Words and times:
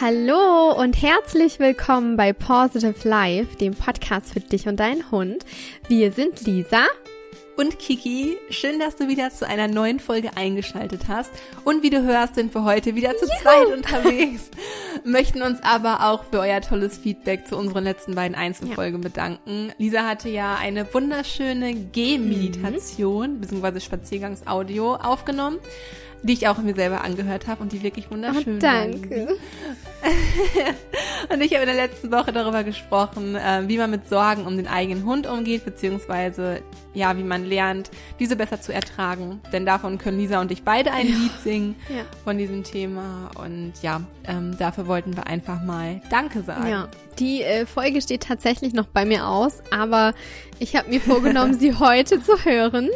Hallo 0.00 0.80
und 0.80 1.02
herzlich 1.02 1.58
willkommen 1.58 2.16
bei 2.16 2.32
Positive 2.32 3.08
Life, 3.08 3.56
dem 3.56 3.74
Podcast 3.74 4.32
für 4.32 4.38
dich 4.38 4.68
und 4.68 4.78
deinen 4.78 5.10
Hund. 5.10 5.44
Wir 5.88 6.12
sind 6.12 6.46
Lisa 6.46 6.84
und 7.56 7.80
Kiki. 7.80 8.36
Schön, 8.48 8.78
dass 8.78 8.94
du 8.94 9.08
wieder 9.08 9.30
zu 9.30 9.44
einer 9.44 9.66
neuen 9.66 9.98
Folge 9.98 10.36
eingeschaltet 10.36 11.08
hast. 11.08 11.32
Und 11.64 11.82
wie 11.82 11.90
du 11.90 12.00
hörst, 12.04 12.36
sind 12.36 12.54
wir 12.54 12.62
heute 12.62 12.94
wieder 12.94 13.16
zu 13.16 13.24
Juhu. 13.26 13.42
zweit 13.42 13.76
unterwegs. 13.76 14.50
Möchten 15.04 15.42
uns 15.42 15.60
aber 15.64 16.08
auch 16.08 16.22
für 16.30 16.38
euer 16.38 16.60
tolles 16.60 16.98
Feedback 16.98 17.48
zu 17.48 17.56
unseren 17.56 17.82
letzten 17.82 18.14
beiden 18.14 18.36
Einzelfolgen 18.36 19.02
ja. 19.02 19.08
bedanken. 19.08 19.72
Lisa 19.78 20.06
hatte 20.06 20.28
ja 20.28 20.54
eine 20.54 20.86
wunderschöne 20.94 21.74
Gehmeditation 21.74 23.34
mhm. 23.34 23.40
bzw. 23.40 23.80
Spaziergangsaudio 23.80 24.94
aufgenommen 24.94 25.58
die 26.22 26.32
ich 26.32 26.48
auch 26.48 26.58
mir 26.58 26.74
selber 26.74 27.02
angehört 27.04 27.46
habe 27.46 27.62
und 27.62 27.72
die 27.72 27.82
wirklich 27.82 28.10
wunderschön 28.10 28.56
oh, 28.56 28.60
Danke. 28.60 29.28
und 31.32 31.40
ich 31.40 31.52
habe 31.52 31.62
in 31.62 31.68
der 31.68 31.86
letzten 31.86 32.10
Woche 32.10 32.32
darüber 32.32 32.64
gesprochen, 32.64 33.34
äh, 33.34 33.62
wie 33.66 33.78
man 33.78 33.90
mit 33.90 34.08
Sorgen 34.08 34.46
um 34.46 34.56
den 34.56 34.68
eigenen 34.68 35.04
Hund 35.04 35.26
umgeht, 35.26 35.64
beziehungsweise 35.64 36.62
ja, 36.94 37.16
wie 37.16 37.22
man 37.22 37.44
lernt, 37.44 37.90
diese 38.18 38.36
besser 38.36 38.60
zu 38.60 38.72
ertragen. 38.72 39.40
Denn 39.52 39.64
davon 39.64 39.98
können 39.98 40.18
Lisa 40.18 40.40
und 40.40 40.50
ich 40.50 40.64
beide 40.64 40.92
ein 40.92 41.08
ja. 41.08 41.14
Lied 41.14 41.32
singen 41.42 41.76
ja. 41.88 42.02
von 42.24 42.38
diesem 42.38 42.64
Thema. 42.64 43.30
Und 43.40 43.74
ja, 43.82 44.00
ähm, 44.26 44.56
dafür 44.58 44.86
wollten 44.86 45.16
wir 45.16 45.26
einfach 45.26 45.62
mal 45.62 46.00
Danke 46.10 46.42
sagen. 46.42 46.68
Ja, 46.68 46.88
die 47.18 47.42
äh, 47.42 47.66
Folge 47.66 48.02
steht 48.02 48.22
tatsächlich 48.22 48.72
noch 48.72 48.86
bei 48.86 49.04
mir 49.04 49.26
aus, 49.26 49.62
aber 49.70 50.12
ich 50.58 50.76
habe 50.76 50.90
mir 50.90 51.00
vorgenommen, 51.00 51.54
sie 51.58 51.74
heute 51.74 52.22
zu 52.22 52.44
hören, 52.44 52.90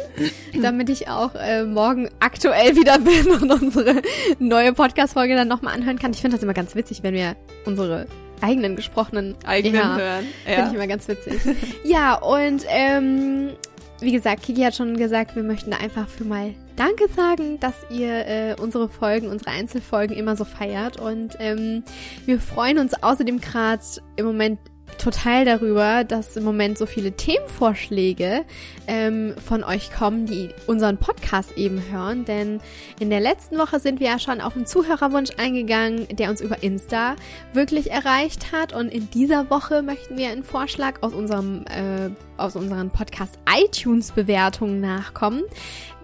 damit 0.61 0.89
ich 0.89 1.07
auch 1.07 1.35
äh, 1.35 1.63
morgen 1.63 2.09
aktuell 2.19 2.75
wieder 2.75 2.99
bin 2.99 3.12
und 3.41 3.51
unsere 3.51 4.01
neue 4.39 4.73
Podcast-Folge 4.73 5.35
dann 5.35 5.47
nochmal 5.47 5.75
anhören 5.75 5.99
kann. 5.99 6.11
Ich 6.11 6.21
finde 6.21 6.37
das 6.37 6.43
immer 6.43 6.53
ganz 6.53 6.75
witzig, 6.75 7.03
wenn 7.03 7.13
wir 7.13 7.35
unsere 7.65 8.07
eigenen 8.41 8.75
gesprochenen 8.75 9.35
eigenen 9.45 9.81
ja, 9.81 9.97
hören. 9.97 10.25
Ja. 10.45 10.53
Finde 10.55 10.69
ich 10.69 10.75
immer 10.75 10.87
ganz 10.87 11.07
witzig. 11.07 11.41
ja, 11.83 12.15
und 12.15 12.65
ähm, 12.67 13.51
wie 13.99 14.11
gesagt, 14.11 14.43
Kiki 14.43 14.61
hat 14.61 14.75
schon 14.75 14.97
gesagt, 14.97 15.35
wir 15.35 15.43
möchten 15.43 15.73
einfach 15.73 16.07
für 16.07 16.25
mal 16.25 16.53
Danke 16.75 17.07
sagen, 17.15 17.59
dass 17.59 17.75
ihr 17.89 18.27
äh, 18.27 18.55
unsere 18.59 18.89
Folgen, 18.89 19.27
unsere 19.27 19.51
Einzelfolgen 19.51 20.15
immer 20.17 20.35
so 20.35 20.43
feiert. 20.43 20.99
Und 20.99 21.37
ähm, 21.39 21.83
wir 22.25 22.39
freuen 22.39 22.79
uns 22.79 22.95
außerdem 23.01 23.39
gerade 23.39 23.83
im 24.15 24.25
Moment 24.25 24.59
total 24.97 25.45
darüber, 25.45 26.03
dass 26.03 26.35
im 26.35 26.43
Moment 26.43 26.77
so 26.77 26.85
viele 26.85 27.11
Themenvorschläge 27.11 28.43
ähm, 28.87 29.35
von 29.45 29.63
euch 29.63 29.91
kommen, 29.91 30.25
die 30.25 30.49
unseren 30.67 30.97
Podcast 30.97 31.57
eben 31.57 31.81
hören. 31.91 32.25
Denn 32.25 32.61
in 32.99 33.09
der 33.09 33.19
letzten 33.19 33.57
Woche 33.57 33.79
sind 33.79 33.99
wir 33.99 34.07
ja 34.07 34.19
schon 34.19 34.41
auf 34.41 34.55
einen 34.55 34.65
Zuhörerwunsch 34.65 35.31
eingegangen, 35.37 36.07
der 36.11 36.29
uns 36.29 36.41
über 36.41 36.63
Insta 36.63 37.15
wirklich 37.53 37.91
erreicht 37.91 38.51
hat. 38.51 38.73
Und 38.73 38.89
in 38.89 39.09
dieser 39.09 39.49
Woche 39.49 39.81
möchten 39.81 40.17
wir 40.17 40.29
einen 40.29 40.43
Vorschlag 40.43 41.01
aus 41.01 41.13
unserem 41.13 41.65
äh, 41.65 42.09
aus 42.37 42.55
unseren 42.55 42.89
Podcast 42.89 43.39
iTunes 43.47 44.11
Bewertungen 44.11 44.81
nachkommen. 44.81 45.43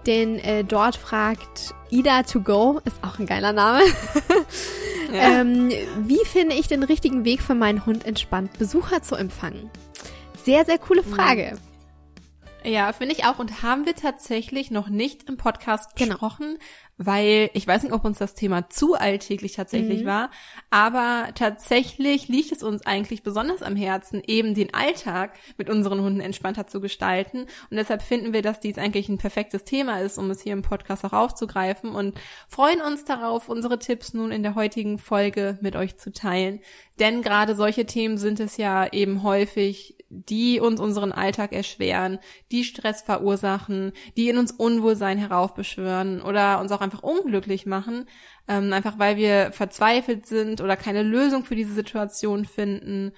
Denn 0.06 0.38
äh, 0.38 0.64
dort 0.64 0.96
fragt 0.96 1.74
Ida 1.90 2.22
to 2.22 2.40
go, 2.40 2.80
ist 2.84 3.02
auch 3.02 3.18
ein 3.18 3.26
geiler 3.26 3.52
Name. 3.52 3.82
ja. 5.12 5.40
ähm, 5.40 5.70
wie 6.00 6.24
finde 6.24 6.54
ich 6.54 6.68
den 6.68 6.82
richtigen 6.82 7.24
Weg 7.24 7.42
für 7.42 7.54
meinen 7.54 7.86
Hund 7.86 8.06
entspannt, 8.06 8.58
Besucher 8.58 9.02
zu 9.02 9.14
empfangen? 9.14 9.70
Sehr, 10.44 10.64
sehr 10.64 10.78
coole 10.78 11.02
Frage. 11.02 11.58
Ja, 12.64 12.92
finde 12.92 13.14
ich 13.14 13.24
auch. 13.24 13.38
Und 13.38 13.62
haben 13.62 13.86
wir 13.86 13.94
tatsächlich 13.94 14.70
noch 14.70 14.88
nicht 14.88 15.28
im 15.28 15.36
Podcast 15.36 15.96
genau. 15.96 16.16
Weil 17.02 17.48
ich 17.54 17.66
weiß 17.66 17.82
nicht, 17.82 17.94
ob 17.94 18.04
uns 18.04 18.18
das 18.18 18.34
Thema 18.34 18.68
zu 18.68 18.94
alltäglich 18.94 19.52
tatsächlich 19.52 20.02
mhm. 20.02 20.06
war, 20.06 20.30
aber 20.68 21.28
tatsächlich 21.34 22.28
liegt 22.28 22.52
es 22.52 22.62
uns 22.62 22.84
eigentlich 22.84 23.22
besonders 23.22 23.62
am 23.62 23.74
Herzen, 23.74 24.22
eben 24.26 24.52
den 24.52 24.74
Alltag 24.74 25.32
mit 25.56 25.70
unseren 25.70 26.02
Hunden 26.02 26.20
entspannter 26.20 26.66
zu 26.66 26.78
gestalten. 26.78 27.46
Und 27.70 27.76
deshalb 27.78 28.02
finden 28.02 28.34
wir, 28.34 28.42
dass 28.42 28.60
dies 28.60 28.76
eigentlich 28.76 29.08
ein 29.08 29.16
perfektes 29.16 29.64
Thema 29.64 30.00
ist, 30.00 30.18
um 30.18 30.30
es 30.30 30.42
hier 30.42 30.52
im 30.52 30.60
Podcast 30.60 31.02
auch 31.06 31.14
aufzugreifen 31.14 31.94
und 31.94 32.20
freuen 32.48 32.82
uns 32.82 33.06
darauf, 33.06 33.48
unsere 33.48 33.78
Tipps 33.78 34.12
nun 34.12 34.30
in 34.30 34.42
der 34.42 34.54
heutigen 34.54 34.98
Folge 34.98 35.58
mit 35.62 35.76
euch 35.76 35.96
zu 35.96 36.12
teilen. 36.12 36.60
Denn 36.98 37.22
gerade 37.22 37.54
solche 37.54 37.86
Themen 37.86 38.18
sind 38.18 38.40
es 38.40 38.58
ja 38.58 38.92
eben 38.92 39.22
häufig, 39.22 39.99
die 40.10 40.58
uns 40.58 40.80
unseren 40.80 41.12
Alltag 41.12 41.52
erschweren, 41.52 42.18
die 42.50 42.64
Stress 42.64 43.00
verursachen, 43.00 43.92
die 44.16 44.28
in 44.28 44.38
uns 44.38 44.50
Unwohlsein 44.50 45.18
heraufbeschwören 45.18 46.20
oder 46.20 46.60
uns 46.60 46.72
auch 46.72 46.80
einfach 46.80 47.04
unglücklich 47.04 47.64
machen, 47.64 48.06
ähm, 48.48 48.72
einfach 48.72 48.98
weil 48.98 49.16
wir 49.16 49.52
verzweifelt 49.52 50.26
sind 50.26 50.60
oder 50.60 50.76
keine 50.76 51.04
Lösung 51.04 51.44
für 51.44 51.54
diese 51.54 51.72
Situation 51.72 52.44
finden. 52.44 53.12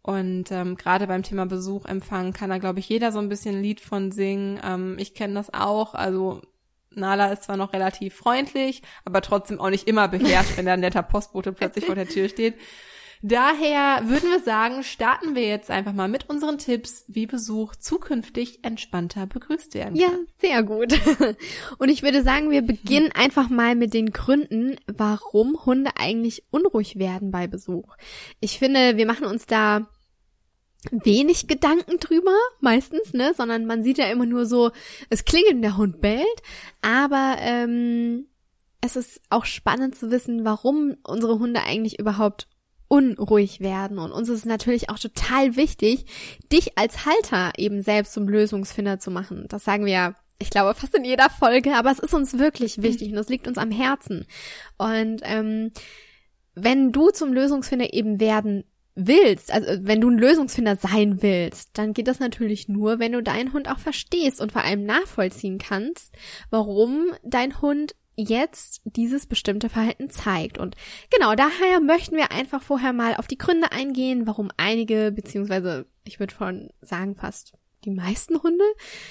Und 0.00 0.50
ähm, 0.50 0.76
gerade 0.76 1.06
beim 1.06 1.22
Thema 1.22 1.44
Besuch 1.44 1.84
empfangen 1.84 2.32
kann 2.32 2.48
da, 2.48 2.56
glaube 2.56 2.78
ich, 2.78 2.88
jeder 2.88 3.12
so 3.12 3.18
ein 3.18 3.28
bisschen 3.28 3.56
ein 3.56 3.62
Lied 3.62 3.82
von 3.82 4.10
singen. 4.10 4.58
Ähm, 4.64 4.96
ich 4.98 5.12
kenne 5.12 5.34
das 5.34 5.52
auch. 5.52 5.92
Also 5.92 6.40
Nala 6.94 7.30
ist 7.30 7.42
zwar 7.42 7.58
noch 7.58 7.74
relativ 7.74 8.14
freundlich, 8.14 8.80
aber 9.04 9.20
trotzdem 9.20 9.60
auch 9.60 9.68
nicht 9.68 9.86
immer 9.86 10.08
beherrscht, 10.08 10.56
wenn 10.56 10.64
da 10.64 10.72
ein 10.72 10.80
netter 10.80 11.02
Postbote 11.02 11.52
plötzlich 11.52 11.84
vor 11.84 11.94
der 11.94 12.08
Tür 12.08 12.30
steht. 12.30 12.54
Daher 13.22 14.08
würden 14.08 14.30
wir 14.30 14.40
sagen, 14.40 14.82
starten 14.82 15.34
wir 15.34 15.46
jetzt 15.46 15.70
einfach 15.70 15.92
mal 15.92 16.08
mit 16.08 16.28
unseren 16.28 16.58
Tipps, 16.58 17.04
wie 17.08 17.26
Besuch 17.26 17.74
zukünftig 17.76 18.64
entspannter 18.64 19.26
begrüßt 19.26 19.74
werden 19.74 19.98
kann. 19.98 20.10
Ja, 20.10 20.18
sehr 20.38 20.62
gut. 20.62 20.98
Und 21.78 21.88
ich 21.88 22.02
würde 22.02 22.22
sagen, 22.22 22.50
wir 22.50 22.62
beginnen 22.62 23.10
einfach 23.12 23.48
mal 23.48 23.74
mit 23.74 23.92
den 23.92 24.12
Gründen, 24.12 24.76
warum 24.86 25.64
Hunde 25.66 25.90
eigentlich 25.98 26.44
unruhig 26.50 26.98
werden 26.98 27.30
bei 27.30 27.46
Besuch. 27.46 27.96
Ich 28.40 28.58
finde, 28.58 28.96
wir 28.96 29.06
machen 29.06 29.26
uns 29.26 29.46
da 29.46 29.88
wenig 30.90 31.48
Gedanken 31.48 31.98
drüber, 31.98 32.36
meistens, 32.60 33.12
ne, 33.12 33.34
sondern 33.36 33.66
man 33.66 33.82
sieht 33.82 33.98
ja 33.98 34.06
immer 34.06 34.26
nur 34.26 34.46
so, 34.46 34.70
es 35.10 35.24
klingelt 35.24 35.56
und 35.56 35.62
der 35.62 35.76
Hund 35.76 36.00
bellt, 36.00 36.24
aber 36.82 37.36
ähm, 37.40 38.26
es 38.80 38.94
ist 38.94 39.20
auch 39.28 39.44
spannend 39.44 39.96
zu 39.96 40.10
wissen, 40.10 40.44
warum 40.44 40.96
unsere 41.02 41.38
Hunde 41.40 41.62
eigentlich 41.62 41.98
überhaupt 41.98 42.46
unruhig 42.88 43.60
werden. 43.60 43.98
Und 43.98 44.12
uns 44.12 44.28
ist 44.28 44.40
es 44.40 44.44
natürlich 44.44 44.90
auch 44.90 44.98
total 44.98 45.56
wichtig, 45.56 46.06
dich 46.52 46.76
als 46.78 47.06
Halter 47.06 47.52
eben 47.56 47.82
selbst 47.82 48.12
zum 48.14 48.28
Lösungsfinder 48.28 48.98
zu 48.98 49.10
machen. 49.10 49.44
Das 49.48 49.64
sagen 49.64 49.84
wir 49.84 49.92
ja, 49.92 50.14
ich 50.38 50.50
glaube, 50.50 50.74
fast 50.74 50.94
in 50.94 51.04
jeder 51.04 51.30
Folge, 51.30 51.74
aber 51.74 51.90
es 51.90 51.98
ist 51.98 52.14
uns 52.14 52.38
wirklich 52.38 52.80
wichtig 52.80 53.12
und 53.12 53.18
es 53.18 53.28
liegt 53.28 53.48
uns 53.48 53.58
am 53.58 53.70
Herzen. 53.70 54.26
Und 54.76 55.20
ähm, 55.24 55.72
wenn 56.54 56.92
du 56.92 57.10
zum 57.10 57.32
Lösungsfinder 57.32 57.92
eben 57.92 58.20
werden 58.20 58.64
willst, 58.94 59.52
also 59.52 59.66
wenn 59.82 60.00
du 60.00 60.10
ein 60.10 60.18
Lösungsfinder 60.18 60.76
sein 60.76 61.22
willst, 61.22 61.70
dann 61.78 61.92
geht 61.92 62.08
das 62.08 62.20
natürlich 62.20 62.68
nur, 62.68 62.98
wenn 62.98 63.12
du 63.12 63.22
deinen 63.22 63.52
Hund 63.52 63.68
auch 63.70 63.78
verstehst 63.78 64.40
und 64.40 64.52
vor 64.52 64.64
allem 64.64 64.84
nachvollziehen 64.84 65.58
kannst, 65.58 66.14
warum 66.50 67.12
dein 67.22 67.60
Hund 67.60 67.94
jetzt 68.18 68.82
dieses 68.84 69.26
bestimmte 69.26 69.68
Verhalten 69.68 70.10
zeigt. 70.10 70.58
Und 70.58 70.76
genau 71.10 71.34
daher 71.34 71.80
möchten 71.80 72.16
wir 72.16 72.32
einfach 72.32 72.62
vorher 72.62 72.92
mal 72.92 73.14
auf 73.14 73.28
die 73.28 73.38
Gründe 73.38 73.72
eingehen, 73.72 74.26
warum 74.26 74.50
einige, 74.56 75.12
beziehungsweise 75.12 75.86
ich 76.04 76.18
würde 76.18 76.34
von 76.34 76.70
sagen 76.80 77.14
fast 77.14 77.52
die 77.88 77.94
meisten 77.94 78.42
Hunde 78.42 78.64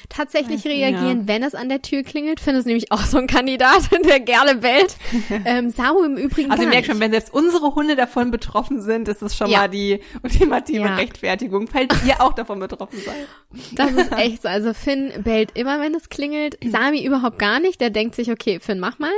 tatsächlich 0.10 0.66
meisten, 0.66 0.70
reagieren, 0.70 1.22
ja. 1.22 1.28
wenn 1.28 1.44
es 1.44 1.56
an 1.56 1.70
der 1.70 1.82
Tür 1.82 2.04
klingelt. 2.04 2.40
Finde 2.40 2.60
es 2.60 2.66
nämlich 2.66 2.92
auch 2.92 3.04
so 3.04 3.18
ein 3.18 3.28
Kandidat, 3.28 3.90
der 4.06 4.20
gerne 4.20 4.56
bellt. 4.56 4.96
ähm, 5.46 5.70
Samu 5.70 6.04
im 6.04 6.18
Übrigen. 6.18 6.52
Also 6.52 6.64
ihr 6.64 6.70
merkt 6.70 6.88
schon, 6.88 7.00
wenn 7.00 7.12
selbst 7.12 7.34
unsere 7.34 7.74
Hunde 7.76 7.96
davon 7.96 8.32
betroffen 8.32 8.82
sind, 8.82 9.08
ist 9.08 9.22
es 9.22 9.36
schon 9.36 9.50
ja. 9.50 9.60
mal 9.60 9.68
die 9.68 10.00
ultimative 10.24 10.86
ja. 10.86 10.96
Rechtfertigung, 10.96 11.68
falls 11.68 11.94
ihr 12.06 12.22
auch 12.22 12.34
davon 12.34 12.60
betroffen 12.60 13.00
seid. 13.00 13.28
Das 13.74 13.92
ist 13.92 14.12
echt 14.18 14.44
so. 14.44 14.48
Also 14.48 14.74
Finn 14.74 15.12
bellt 15.24 15.58
immer, 15.58 15.80
wenn 15.80 15.96
es 15.96 16.10
klingelt. 16.10 16.58
Sami 16.64 17.04
überhaupt 17.04 17.40
gar 17.40 17.60
nicht. 17.60 17.82
Der 17.82 17.90
denkt 17.90 18.16
sich, 18.16 18.32
okay, 18.32 18.60
Finn, 18.60 18.80
mach 18.80 19.00
mal. 19.00 19.12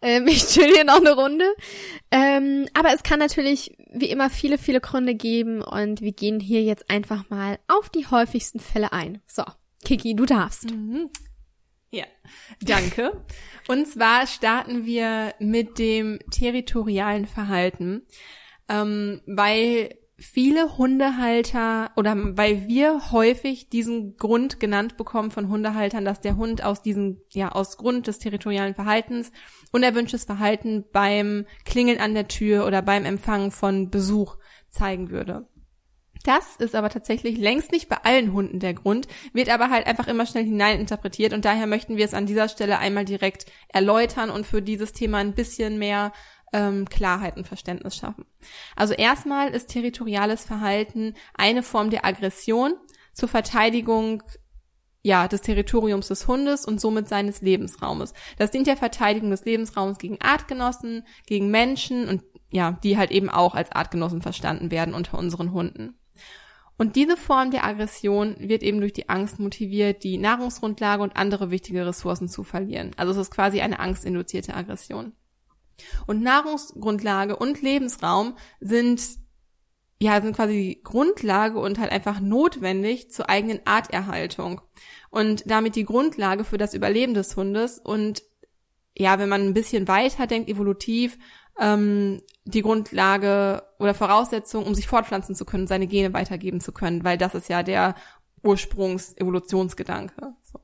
Ähm, 0.00 0.26
ich 0.26 0.46
chill 0.46 0.72
hier 0.72 0.84
noch 0.84 1.00
eine 1.00 1.14
Runde. 1.14 1.44
Ähm, 2.10 2.66
aber 2.74 2.94
es 2.94 3.02
kann 3.02 3.18
natürlich 3.18 3.74
wie 3.94 4.10
immer 4.10 4.30
viele, 4.30 4.58
viele 4.58 4.80
Gründe 4.80 5.14
geben 5.14 5.62
und 5.62 6.00
wir 6.00 6.12
gehen 6.12 6.40
hier 6.40 6.62
jetzt 6.62 6.90
einfach 6.90 7.30
mal 7.30 7.58
auf 7.68 7.88
die 7.88 8.06
häufigsten 8.06 8.60
Fälle 8.60 8.92
ein. 8.92 9.22
So, 9.26 9.44
Kiki, 9.84 10.14
du 10.14 10.26
darfst. 10.26 10.70
Mhm. 10.70 11.10
Ja, 11.90 12.06
danke. 12.60 13.24
Und 13.68 13.86
zwar 13.86 14.26
starten 14.26 14.84
wir 14.84 15.32
mit 15.38 15.78
dem 15.78 16.18
territorialen 16.32 17.26
Verhalten, 17.26 18.02
ähm, 18.68 19.20
weil 19.26 19.94
viele 20.24 20.78
Hundehalter 20.78 21.90
oder 21.96 22.16
weil 22.36 22.66
wir 22.66 23.12
häufig 23.12 23.68
diesen 23.68 24.16
Grund 24.16 24.58
genannt 24.58 24.96
bekommen 24.96 25.30
von 25.30 25.48
Hundehaltern, 25.48 26.04
dass 26.04 26.20
der 26.20 26.36
Hund 26.36 26.64
aus 26.64 26.82
diesem, 26.82 27.20
ja, 27.30 27.52
aus 27.52 27.76
Grund 27.76 28.06
des 28.06 28.18
territorialen 28.18 28.74
Verhaltens 28.74 29.30
unerwünschtes 29.72 30.24
Verhalten 30.24 30.84
beim 30.92 31.46
Klingeln 31.64 32.00
an 32.00 32.14
der 32.14 32.28
Tür 32.28 32.66
oder 32.66 32.82
beim 32.82 33.04
Empfangen 33.04 33.50
von 33.50 33.90
Besuch 33.90 34.36
zeigen 34.70 35.10
würde. 35.10 35.46
Das 36.24 36.56
ist 36.56 36.74
aber 36.74 36.88
tatsächlich 36.88 37.36
längst 37.36 37.70
nicht 37.70 37.90
bei 37.90 37.98
allen 38.02 38.32
Hunden 38.32 38.58
der 38.58 38.72
Grund, 38.72 39.06
wird 39.34 39.50
aber 39.50 39.68
halt 39.68 39.86
einfach 39.86 40.08
immer 40.08 40.24
schnell 40.24 40.44
hineininterpretiert 40.44 41.34
und 41.34 41.44
daher 41.44 41.66
möchten 41.66 41.98
wir 41.98 42.04
es 42.06 42.14
an 42.14 42.24
dieser 42.24 42.48
Stelle 42.48 42.78
einmal 42.78 43.04
direkt 43.04 43.44
erläutern 43.68 44.30
und 44.30 44.46
für 44.46 44.62
dieses 44.62 44.94
Thema 44.94 45.18
ein 45.18 45.34
bisschen 45.34 45.78
mehr 45.78 46.12
ähm, 46.54 46.88
Klarheit 46.88 47.36
und 47.36 47.48
Verständnis 47.48 47.96
schaffen. 47.96 48.24
Also 48.76 48.94
erstmal 48.94 49.50
ist 49.50 49.66
territoriales 49.66 50.44
Verhalten 50.44 51.14
eine 51.34 51.64
Form 51.64 51.90
der 51.90 52.06
Aggression 52.06 52.74
zur 53.12 53.28
Verteidigung 53.28 54.22
ja, 55.02 55.28
des 55.28 55.42
Territoriums 55.42 56.08
des 56.08 56.26
Hundes 56.28 56.64
und 56.64 56.80
somit 56.80 57.08
seines 57.08 57.42
Lebensraumes. 57.42 58.14
Das 58.38 58.50
dient 58.52 58.66
der 58.66 58.78
Verteidigung 58.78 59.30
des 59.30 59.44
Lebensraums 59.44 59.98
gegen 59.98 60.18
Artgenossen, 60.22 61.04
gegen 61.26 61.50
Menschen 61.50 62.08
und 62.08 62.22
ja, 62.50 62.78
die 62.82 62.96
halt 62.96 63.10
eben 63.10 63.28
auch 63.28 63.54
als 63.54 63.72
Artgenossen 63.72 64.22
verstanden 64.22 64.70
werden 64.70 64.94
unter 64.94 65.18
unseren 65.18 65.52
Hunden. 65.52 65.98
Und 66.78 66.96
diese 66.96 67.16
Form 67.16 67.50
der 67.50 67.64
Aggression 67.64 68.36
wird 68.38 68.62
eben 68.62 68.80
durch 68.80 68.92
die 68.92 69.08
Angst 69.08 69.38
motiviert, 69.40 70.04
die 70.04 70.18
Nahrungsgrundlage 70.18 71.02
und 71.02 71.16
andere 71.16 71.50
wichtige 71.50 71.84
Ressourcen 71.84 72.28
zu 72.28 72.42
verlieren. 72.42 72.92
Also 72.96 73.12
es 73.12 73.18
ist 73.18 73.30
quasi 73.30 73.60
eine 73.60 73.80
angstinduzierte 73.80 74.54
Aggression. 74.54 75.12
Und 76.06 76.22
Nahrungsgrundlage 76.22 77.36
und 77.36 77.62
Lebensraum 77.62 78.36
sind 78.60 79.00
ja, 80.00 80.20
sind 80.20 80.36
quasi 80.36 80.80
Grundlage 80.82 81.58
und 81.58 81.78
halt 81.78 81.92
einfach 81.92 82.20
notwendig 82.20 83.10
zur 83.10 83.30
eigenen 83.30 83.60
Arterhaltung 83.64 84.60
und 85.10 85.44
damit 85.46 85.76
die 85.76 85.84
Grundlage 85.84 86.44
für 86.44 86.58
das 86.58 86.74
Überleben 86.74 87.14
des 87.14 87.36
Hundes 87.36 87.78
und 87.78 88.22
ja, 88.96 89.18
wenn 89.18 89.28
man 89.28 89.42
ein 89.42 89.54
bisschen 89.54 89.88
weiter 89.88 90.26
denkt, 90.26 90.48
evolutiv, 90.48 91.18
ähm, 91.58 92.20
die 92.44 92.62
Grundlage 92.62 93.62
oder 93.78 93.94
Voraussetzung, 93.94 94.66
um 94.66 94.74
sich 94.74 94.86
fortpflanzen 94.86 95.34
zu 95.34 95.44
können, 95.44 95.66
seine 95.66 95.86
Gene 95.86 96.12
weitergeben 96.12 96.60
zu 96.60 96.72
können, 96.72 97.02
weil 97.04 97.18
das 97.18 97.34
ist 97.34 97.48
ja 97.48 97.62
der 97.62 97.94
Ursprungs-Evolutionsgedanke. 98.42 100.34
So. 100.42 100.60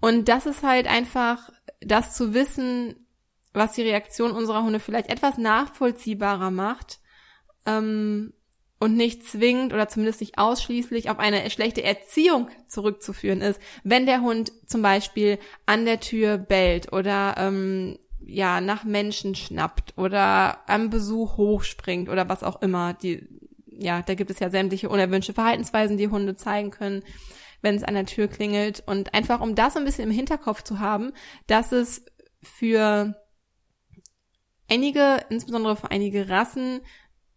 Und 0.00 0.28
das 0.28 0.46
ist 0.46 0.62
halt 0.62 0.86
einfach, 0.86 1.50
das 1.80 2.14
zu 2.14 2.34
wissen, 2.34 3.06
was 3.52 3.72
die 3.72 3.82
Reaktion 3.82 4.32
unserer 4.32 4.62
Hunde 4.62 4.80
vielleicht 4.80 5.10
etwas 5.10 5.38
nachvollziehbarer 5.38 6.50
macht, 6.50 7.00
ähm, 7.66 8.32
und 8.80 8.96
nicht 8.96 9.24
zwingend 9.24 9.72
oder 9.72 9.88
zumindest 9.88 10.20
nicht 10.20 10.38
ausschließlich 10.38 11.10
auf 11.10 11.18
eine 11.18 11.50
schlechte 11.50 11.82
Erziehung 11.82 12.48
zurückzuführen 12.68 13.40
ist, 13.40 13.60
wenn 13.82 14.06
der 14.06 14.20
Hund 14.20 14.52
zum 14.66 14.82
Beispiel 14.82 15.38
an 15.66 15.84
der 15.84 16.00
Tür 16.00 16.38
bellt 16.38 16.92
oder 16.92 17.34
ähm, 17.38 17.98
ja 18.24 18.60
nach 18.60 18.84
Menschen 18.84 19.34
schnappt 19.34 19.98
oder 19.98 20.68
am 20.68 20.90
Besuch 20.90 21.36
hochspringt 21.36 22.08
oder 22.08 22.28
was 22.28 22.44
auch 22.44 22.62
immer. 22.62 22.94
Die 22.94 23.26
ja, 23.66 24.02
da 24.02 24.14
gibt 24.14 24.30
es 24.30 24.40
ja 24.40 24.50
sämtliche 24.50 24.88
unerwünschte 24.88 25.32
Verhaltensweisen, 25.32 25.98
die 25.98 26.08
Hunde 26.08 26.34
zeigen 26.34 26.70
können, 26.70 27.02
wenn 27.62 27.76
es 27.76 27.84
an 27.84 27.94
der 27.94 28.06
Tür 28.06 28.26
klingelt 28.26 28.82
und 28.86 29.14
einfach 29.14 29.40
um 29.40 29.54
das 29.54 29.76
ein 29.76 29.84
bisschen 29.84 30.04
im 30.04 30.14
Hinterkopf 30.14 30.62
zu 30.62 30.80
haben, 30.80 31.12
dass 31.46 31.70
es 31.72 32.04
für 32.42 33.14
einige, 34.68 35.24
insbesondere 35.30 35.76
für 35.76 35.90
einige 35.90 36.28
Rassen, 36.28 36.80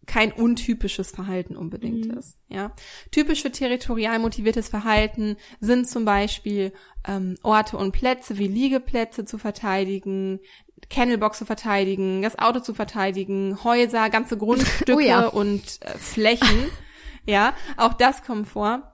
kein 0.06 0.32
untypisches 0.32 1.12
Verhalten 1.12 1.56
unbedingt 1.56 2.06
mhm. 2.06 2.18
ist. 2.18 2.36
Ja, 2.48 2.72
typisch 3.10 3.42
für 3.42 3.52
territorial 3.52 4.18
motiviertes 4.18 4.68
Verhalten 4.68 5.36
sind 5.60 5.88
zum 5.88 6.04
Beispiel 6.04 6.72
ähm, 7.06 7.36
Orte 7.42 7.76
und 7.76 7.92
Plätze 7.92 8.38
wie 8.38 8.48
Liegeplätze 8.48 9.24
zu 9.24 9.38
verteidigen, 9.38 10.40
Kennelbox 10.88 11.38
zu 11.38 11.44
verteidigen, 11.44 12.22
das 12.22 12.38
Auto 12.38 12.60
zu 12.60 12.74
verteidigen, 12.74 13.62
Häuser, 13.62 14.10
ganze 14.10 14.36
Grundstücke 14.38 14.94
oh 14.94 15.00
ja. 15.00 15.26
und 15.26 15.78
äh, 15.82 15.96
Flächen. 15.98 16.70
ja, 17.26 17.54
auch 17.76 17.94
das 17.94 18.24
kommt 18.24 18.48
vor. 18.48 18.88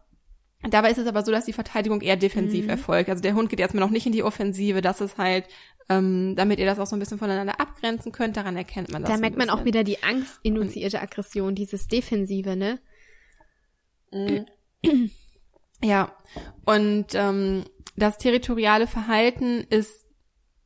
Dabei 0.63 0.91
ist 0.91 0.99
es 0.99 1.07
aber 1.07 1.25
so, 1.25 1.31
dass 1.31 1.45
die 1.45 1.53
Verteidigung 1.53 2.01
eher 2.01 2.17
defensiv 2.17 2.65
mhm. 2.65 2.71
erfolgt. 2.71 3.09
Also 3.09 3.23
der 3.23 3.35
Hund 3.35 3.49
geht 3.49 3.61
erstmal 3.61 3.83
noch 3.83 3.93
nicht 3.93 4.07
in 4.07 4.13
die 4.13 4.25
Offensive. 4.25 4.81
Das 4.81 5.01
ist 5.01 5.17
halt 5.17 5.47
ähm, 5.89 6.35
damit 6.37 6.59
ihr 6.59 6.67
das 6.67 6.79
auch 6.79 6.87
so 6.87 6.97
ein 6.97 6.99
bisschen 6.99 7.19
voneinander 7.19 7.61
abgrenzen 7.61 8.13
könnt. 8.13 8.37
Daran 8.37 8.57
erkennt 8.57 8.93
man 8.93 9.03
das. 9.03 9.11
Da 9.11 9.19
merkt 9.19 9.37
man 9.37 9.51
auch 9.51 9.65
wieder 9.65 9.85
die 9.85 10.03
angstinduzierte 10.03 11.01
Aggression, 11.01 11.55
dieses 11.55 11.87
Defensive, 11.87 12.57
ne? 12.57 12.81
Ja, 15.83 16.13
und 16.65 17.07
ähm, 17.15 17.65
das 17.97 18.19
territoriale 18.19 18.87
Verhalten 18.87 19.65
ist 19.71 20.08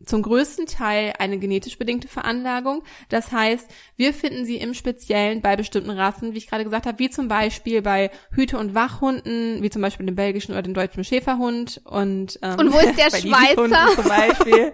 zum 0.04 0.22
größten 0.22 0.66
Teil 0.66 1.12
eine 1.18 1.38
genetisch 1.38 1.78
bedingte 1.78 2.08
Veranlagung. 2.08 2.82
Das 3.08 3.32
heißt, 3.32 3.68
wir 3.96 4.12
finden 4.14 4.44
sie 4.44 4.56
im 4.56 4.74
Speziellen 4.74 5.40
bei 5.40 5.56
bestimmten 5.56 5.90
Rassen, 5.90 6.34
wie 6.34 6.38
ich 6.38 6.48
gerade 6.48 6.64
gesagt 6.64 6.86
habe, 6.86 6.98
wie 6.98 7.10
zum 7.10 7.28
Beispiel 7.28 7.82
bei 7.82 8.10
Hüte- 8.32 8.58
und 8.58 8.74
Wachhunden, 8.74 9.62
wie 9.62 9.70
zum 9.70 9.82
Beispiel 9.82 10.06
dem 10.06 10.14
belgischen 10.14 10.52
oder 10.52 10.62
dem 10.62 10.74
deutschen 10.74 11.04
Schäferhund 11.04 11.80
und 11.84 12.38
ähm, 12.42 12.58
und 12.58 12.72
wo 12.72 12.78
ist 12.78 12.98
der 12.98 13.10
Schweizer 13.16 13.88
zum 13.94 14.08
Beispiel 14.08 14.72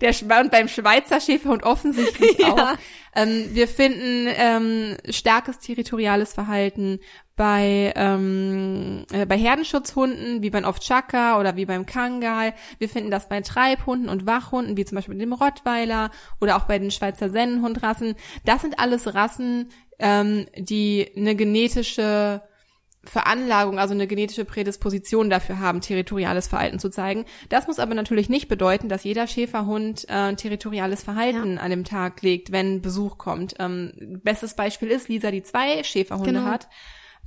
der 0.00 0.14
und 0.40 0.50
beim 0.50 0.68
Schweizer 0.68 1.20
Schäferhund 1.20 1.62
offensichtlich 1.64 2.38
ja. 2.38 2.52
auch. 2.52 2.78
Ähm, 3.14 3.46
wir 3.52 3.68
finden 3.68 4.28
ähm, 4.36 4.96
starkes 5.10 5.58
territoriales 5.58 6.32
Verhalten 6.32 7.00
bei, 7.36 7.92
ähm, 7.96 9.04
äh, 9.12 9.24
bei 9.24 9.38
Herdenschutzhunden, 9.38 10.42
wie 10.42 10.50
beim 10.50 10.64
Ovtchaka 10.64 11.38
oder 11.38 11.56
wie 11.56 11.66
beim 11.66 11.86
Kangal. 11.86 12.52
Wir 12.78 12.88
finden 12.88 13.10
das 13.10 13.28
bei 13.28 13.40
Treibhunden 13.40 14.08
und 14.08 14.26
Wachhunden, 14.26 14.76
wie 14.76 14.84
zum 14.84 14.96
Beispiel 14.96 15.16
dem 15.16 15.32
Rottweiler 15.32 16.10
oder 16.40 16.56
auch 16.56 16.64
bei 16.64 16.78
den 16.78 16.90
Schweizer 16.90 17.30
Sennenhundrassen. 17.30 18.14
Das 18.44 18.62
sind 18.62 18.78
alles 18.78 19.14
Rassen, 19.14 19.70
ähm, 19.98 20.46
die 20.56 21.10
eine 21.16 21.36
genetische 21.36 22.42
Veranlagung, 23.04 23.78
also 23.78 23.94
eine 23.94 24.06
genetische 24.06 24.44
Prädisposition 24.44 25.30
dafür 25.30 25.60
haben, 25.60 25.80
territoriales 25.80 26.48
Verhalten 26.48 26.78
zu 26.78 26.90
zeigen. 26.90 27.24
Das 27.48 27.66
muss 27.66 27.78
aber 27.78 27.94
natürlich 27.94 28.28
nicht 28.28 28.48
bedeuten, 28.48 28.88
dass 28.88 29.04
jeder 29.04 29.26
Schäferhund 29.26 30.06
äh, 30.08 30.34
territoriales 30.34 31.02
Verhalten 31.02 31.54
ja. 31.54 31.60
an 31.60 31.70
dem 31.70 31.84
Tag 31.84 32.20
legt, 32.22 32.52
wenn 32.52 32.82
Besuch 32.82 33.16
kommt. 33.16 33.54
Ähm, 33.58 34.20
bestes 34.22 34.54
Beispiel 34.54 34.88
ist 34.88 35.08
Lisa, 35.08 35.30
die 35.30 35.42
zwei 35.42 35.82
Schäferhunde 35.84 36.32
genau. 36.32 36.44
hat. 36.44 36.68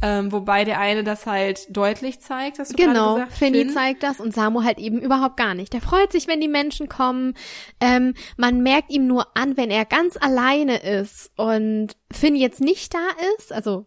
Ähm, 0.02 0.32
wobei 0.32 0.66
der 0.66 0.80
eine 0.80 1.04
das 1.04 1.26
halt 1.28 1.68
deutlich 1.70 2.20
zeigt, 2.22 2.58
dass 2.58 2.70
du 2.70 2.76
Genau, 2.76 3.16
gesagt, 3.16 3.34
Finny 3.34 3.68
zeigt 3.68 4.02
das 4.02 4.20
und 4.20 4.34
Samu 4.34 4.64
halt 4.64 4.80
eben 4.80 5.00
überhaupt 5.00 5.38
gar 5.38 5.54
nicht. 5.54 5.74
Der 5.74 5.82
freut 5.82 6.12
sich, 6.12 6.28
wenn 6.28 6.42
die 6.42 6.48
Menschen 6.48 6.90
kommen. 6.90 7.36
Ähm, 7.80 8.16
man 8.36 8.64
merkt 8.64 8.90
ihm 8.90 9.06
nur 9.06 9.28
an, 9.36 9.58
wenn 9.58 9.70
er 9.70 9.86
ganz 9.86 10.18
alleine 10.20 10.78
ist 10.78 11.32
und 11.38 11.90
Finny 12.12 12.40
jetzt 12.40 12.62
nicht 12.62 12.94
da 12.94 13.08
ist. 13.38 13.54
Also 13.54 13.86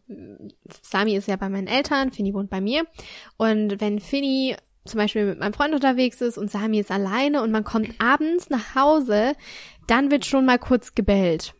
Sami 0.82 1.16
ist 1.16 1.26
ja 1.26 1.36
bei 1.36 1.48
meinen 1.48 1.66
Eltern, 1.66 2.12
Finny 2.12 2.32
wohnt 2.32 2.50
bei 2.50 2.60
mir. 2.60 2.84
Und 3.36 3.80
wenn 3.80 3.98
Finny 3.98 4.56
zum 4.84 4.98
Beispiel 4.98 5.24
mit 5.24 5.38
meinem 5.40 5.54
Freund 5.54 5.74
unterwegs 5.74 6.20
ist 6.20 6.38
und 6.38 6.50
Sami 6.50 6.78
ist 6.78 6.90
alleine 6.90 7.42
und 7.42 7.50
man 7.50 7.64
kommt 7.64 7.90
abends 8.00 8.50
nach 8.50 8.74
Hause, 8.74 9.32
dann 9.86 10.10
wird 10.10 10.26
schon 10.26 10.46
mal 10.46 10.58
kurz 10.58 10.94
gebellt. 10.94 11.54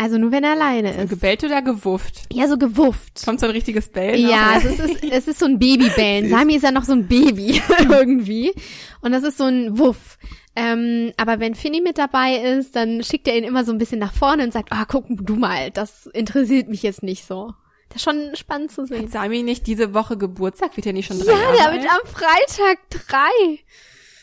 Also 0.00 0.16
nur 0.16 0.30
wenn 0.30 0.44
er 0.44 0.52
alleine 0.52 0.94
ist. 0.94 1.10
Gebellt 1.10 1.42
oder 1.42 1.60
gewufft? 1.60 2.26
Ja, 2.32 2.46
so 2.46 2.56
gewufft. 2.56 3.24
Kommt 3.24 3.40
so 3.40 3.46
ein 3.46 3.52
richtiges 3.52 3.88
Bellen? 3.88 4.28
Ja, 4.28 4.54
es 4.56 4.64
ist, 4.64 5.02
es 5.02 5.26
ist 5.26 5.40
so 5.40 5.46
ein 5.46 5.58
Babybellen. 5.58 6.30
Sami 6.30 6.54
ist 6.54 6.62
ja 6.62 6.70
noch 6.70 6.84
so 6.84 6.92
ein 6.92 7.08
Baby 7.08 7.60
irgendwie. 7.90 8.52
Und 9.00 9.10
das 9.10 9.24
ist 9.24 9.38
so 9.38 9.44
ein 9.44 9.76
Wuff. 9.76 10.16
Ähm, 10.54 11.12
aber 11.16 11.40
wenn 11.40 11.56
Finny 11.56 11.80
mit 11.80 11.98
dabei 11.98 12.36
ist, 12.36 12.76
dann 12.76 13.02
schickt 13.02 13.26
er 13.26 13.36
ihn 13.36 13.44
immer 13.44 13.64
so 13.64 13.72
ein 13.72 13.78
bisschen 13.78 13.98
nach 13.98 14.12
vorne 14.12 14.44
und 14.44 14.52
sagt, 14.52 14.70
ah, 14.72 14.82
oh, 14.82 14.86
guck 14.88 15.06
du 15.08 15.34
mal, 15.34 15.72
das 15.72 16.06
interessiert 16.06 16.68
mich 16.68 16.84
jetzt 16.84 17.02
nicht 17.02 17.24
so. 17.26 17.52
Das 17.88 17.96
ist 17.96 18.04
schon 18.04 18.36
spannend 18.36 18.70
zu 18.70 18.84
sehen. 18.84 19.04
Hat 19.04 19.10
Sami 19.10 19.42
nicht 19.42 19.66
diese 19.66 19.94
Woche 19.94 20.16
Geburtstag? 20.16 20.76
Wird 20.76 20.86
ja 20.86 20.92
nicht 20.92 21.06
schon 21.06 21.18
drei 21.18 21.32
Ja, 21.32 21.70
der 21.70 21.72
wird 21.72 21.90
am 21.90 22.06
Freitag 22.06 22.78
drei. 22.90 23.58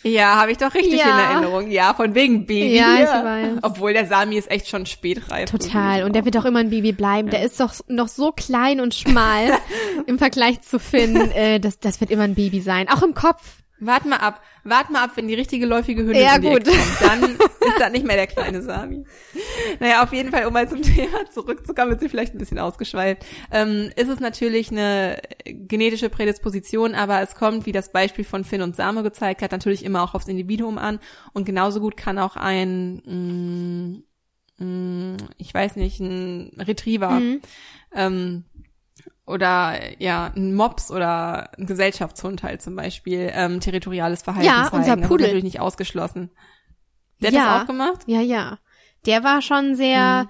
Ja, 0.05 0.35
habe 0.35 0.51
ich 0.51 0.59
doch 0.59 0.73
richtig 0.75 0.99
ja. 0.99 1.05
in 1.05 1.35
Erinnerung. 1.35 1.71
Ja, 1.71 1.95
von 1.95 2.13
wegen 2.13 2.45
Baby. 2.45 2.77
Ja, 2.77 2.95
ich 2.99 3.09
weiß. 3.09 3.59
Obwohl 3.63 3.93
der 3.93 4.05
Sami 4.05 4.37
ist 4.37 4.51
echt 4.51 4.67
schon 4.67 4.85
spätreif. 4.85 5.49
Total. 5.49 6.03
Und 6.03 6.13
der 6.15 6.25
wird 6.25 6.37
auch 6.37 6.45
immer 6.45 6.59
ein 6.59 6.69
Baby 6.69 6.91
bleiben. 6.91 7.29
Ja. 7.29 7.39
Der 7.39 7.43
ist 7.43 7.59
doch 7.59 7.73
noch 7.87 8.07
so 8.07 8.31
klein 8.31 8.81
und 8.81 8.93
schmal 8.93 9.57
im 10.05 10.19
Vergleich 10.19 10.61
zu 10.61 10.77
Finn. 10.77 11.15
Äh, 11.31 11.59
das, 11.59 11.79
das 11.79 11.99
wird 12.01 12.11
immer 12.11 12.23
ein 12.23 12.35
Baby 12.35 12.61
sein. 12.61 12.87
Auch 12.87 13.01
im 13.01 13.15
Kopf. 13.15 13.63
Wart 13.79 14.05
mal 14.05 14.17
ab, 14.17 14.41
wart 14.63 14.89
mal 14.89 15.03
ab, 15.03 15.11
wenn 15.15 15.27
die 15.27 15.33
richtige 15.33 15.65
läufige 15.65 16.03
Hündin 16.03 16.21
ja, 16.21 16.37
gut. 16.37 16.63
kommt, 16.63 17.01
dann 17.01 17.23
ist 17.35 17.79
das 17.79 17.91
nicht 17.91 18.05
mehr 18.05 18.15
der 18.15 18.27
kleine 18.27 18.61
Sami. 18.61 19.03
Naja, 19.81 20.01
auf 20.01 20.13
jeden 20.13 20.31
Fall, 20.31 20.45
um 20.45 20.53
mal 20.53 20.69
zum 20.69 20.81
Thema 20.83 21.29
zurückzukommen, 21.29 21.91
wird 21.91 21.99
sie 21.99 22.07
vielleicht 22.07 22.33
ein 22.33 22.37
bisschen 22.37 22.59
ausgeschweift, 22.59 23.25
ähm, 23.51 23.91
ist 23.97 24.07
es 24.07 24.21
natürlich 24.21 24.71
eine 24.71 25.19
genetische 25.45 26.09
Prädisposition, 26.09 26.95
aber 26.95 27.21
es 27.21 27.35
kommt, 27.35 27.65
wie 27.65 27.73
das 27.73 27.91
Beispiel 27.91 28.23
von 28.23 28.45
Finn 28.45 28.61
und 28.61 28.77
Samo 28.77 29.03
gezeigt 29.03 29.41
hat, 29.41 29.51
natürlich 29.51 29.83
immer 29.83 30.03
auch 30.03 30.13
aufs 30.13 30.29
Individuum 30.29 30.77
an 30.77 30.99
und 31.33 31.45
genauso 31.45 31.81
gut 31.81 31.97
kann 31.97 32.17
auch 32.17 32.37
ein 32.37 33.01
mh, 33.05 33.13
mm, 33.13 34.03
mh, 34.57 34.65
mm, 34.65 35.17
ich 35.37 35.53
weiß 35.53 35.75
nicht, 35.75 35.99
ein 35.99 36.51
Retriever 36.59 37.19
mhm. 37.19 37.41
ähm, 37.93 38.45
oder 39.25 39.79
ja, 39.99 40.31
ein 40.35 40.53
Mops 40.53 40.91
oder 40.91 41.51
ein 41.57 41.65
Gesellschaftshund 41.65 42.43
halt 42.43 42.61
zum 42.61 42.75
Beispiel 42.75 43.31
ähm, 43.33 43.59
territoriales 43.59 44.21
Verhalten 44.21 44.47
ja, 44.47 44.65
zeigen. 44.65 44.77
Unser 44.77 44.95
Pudel. 44.95 45.07
Das 45.07 45.11
ist 45.11 45.21
natürlich 45.21 45.43
nicht 45.43 45.59
ausgeschlossen. 45.59 46.29
Der 47.21 47.31
ja, 47.31 47.39
hat 47.39 47.47
das 47.47 47.61
auch 47.63 47.67
gemacht? 47.67 48.01
Ja, 48.05 48.21
ja. 48.21 48.59
Der 49.05 49.23
war 49.23 49.41
schon 49.41 49.75
sehr, 49.75 50.21
hm. 50.21 50.29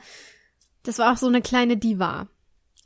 das 0.84 1.00
war 1.00 1.12
auch 1.12 1.18
so 1.18 1.28
eine 1.28 1.42
kleine 1.42 1.78
Diva. 1.78 2.28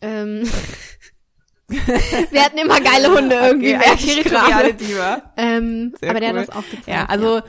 Ähm, 0.02 0.44
wir 1.68 2.44
hatten 2.44 2.58
immer 2.58 2.80
geile 2.82 3.14
Hunde 3.14 3.36
irgendwie. 3.36 3.76
Okay, 3.76 3.96
territoriale 3.98 4.74
Diva. 4.74 5.34
Ähm, 5.38 5.94
aber 6.02 6.14
cool. 6.14 6.20
der 6.20 6.30
hat 6.30 6.36
das 6.36 6.50
auch 6.50 6.66
gezeigt. 6.70 6.88
Ja, 6.88 7.06
also 7.06 7.38
ja. 7.38 7.44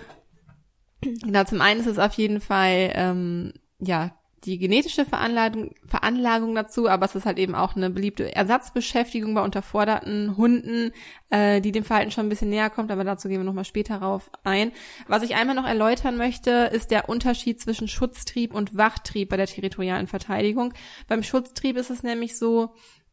genau, 1.03 1.45
zum 1.45 1.61
einen 1.63 1.81
ist 1.81 1.87
es 1.87 1.99
auf 1.99 2.13
jeden 2.15 2.41
Fall 2.41 2.93
ähm, 2.95 3.53
ja 3.79 4.13
die 4.45 4.59
genetische 4.59 5.05
Veranlagung, 5.05 5.75
Veranlagung 5.87 6.55
dazu, 6.55 6.89
aber 6.89 7.05
es 7.05 7.15
ist 7.15 7.27
halt 7.27 7.39
eben 7.39 7.55
auch 7.55 7.77
eine 7.77 7.91
beliebte 7.91 8.35
Ersatzbeschäftigung 8.35 9.35
bei 9.35 9.43
unterforderten 9.43 10.37
Hunden, 10.37 10.93
äh, 11.29 11.61
die 11.61 11.73
dem 11.73 11.85
Verhalten 11.85 12.11
schon 12.11 12.27
ein 12.27 12.31
bisschen 12.31 12.49
näher 12.49 12.71
kommt, 12.71 12.91
aber 12.91 13.05
dazu 13.05 13.29
gehen 13.29 13.41
wir 13.41 13.45
nochmal 13.45 13.67
später 13.67 13.97
rauf 13.97 14.31
ein. 14.43 14.73
Was 15.09 15.23
ich 15.23 15.35
einmal 15.35 15.57
noch 15.57 15.67
erläutern 15.67 16.17
möchte, 16.17 16.71
ist 16.73 16.91
der 16.91 17.09
Unterschied 17.09 17.61
zwischen 17.61 17.89
Schutztrieb 17.89 18.55
und 18.55 18.77
Wachtrieb 18.77 19.29
bei 19.29 19.37
der 19.37 19.47
territorialen 19.47 20.07
Verteidigung. 20.07 20.73
Beim 21.07 21.23
Schutztrieb 21.23 21.77
ist 21.77 21.91
es 21.91 22.03
nämlich 22.03 22.39
so, 22.39 22.71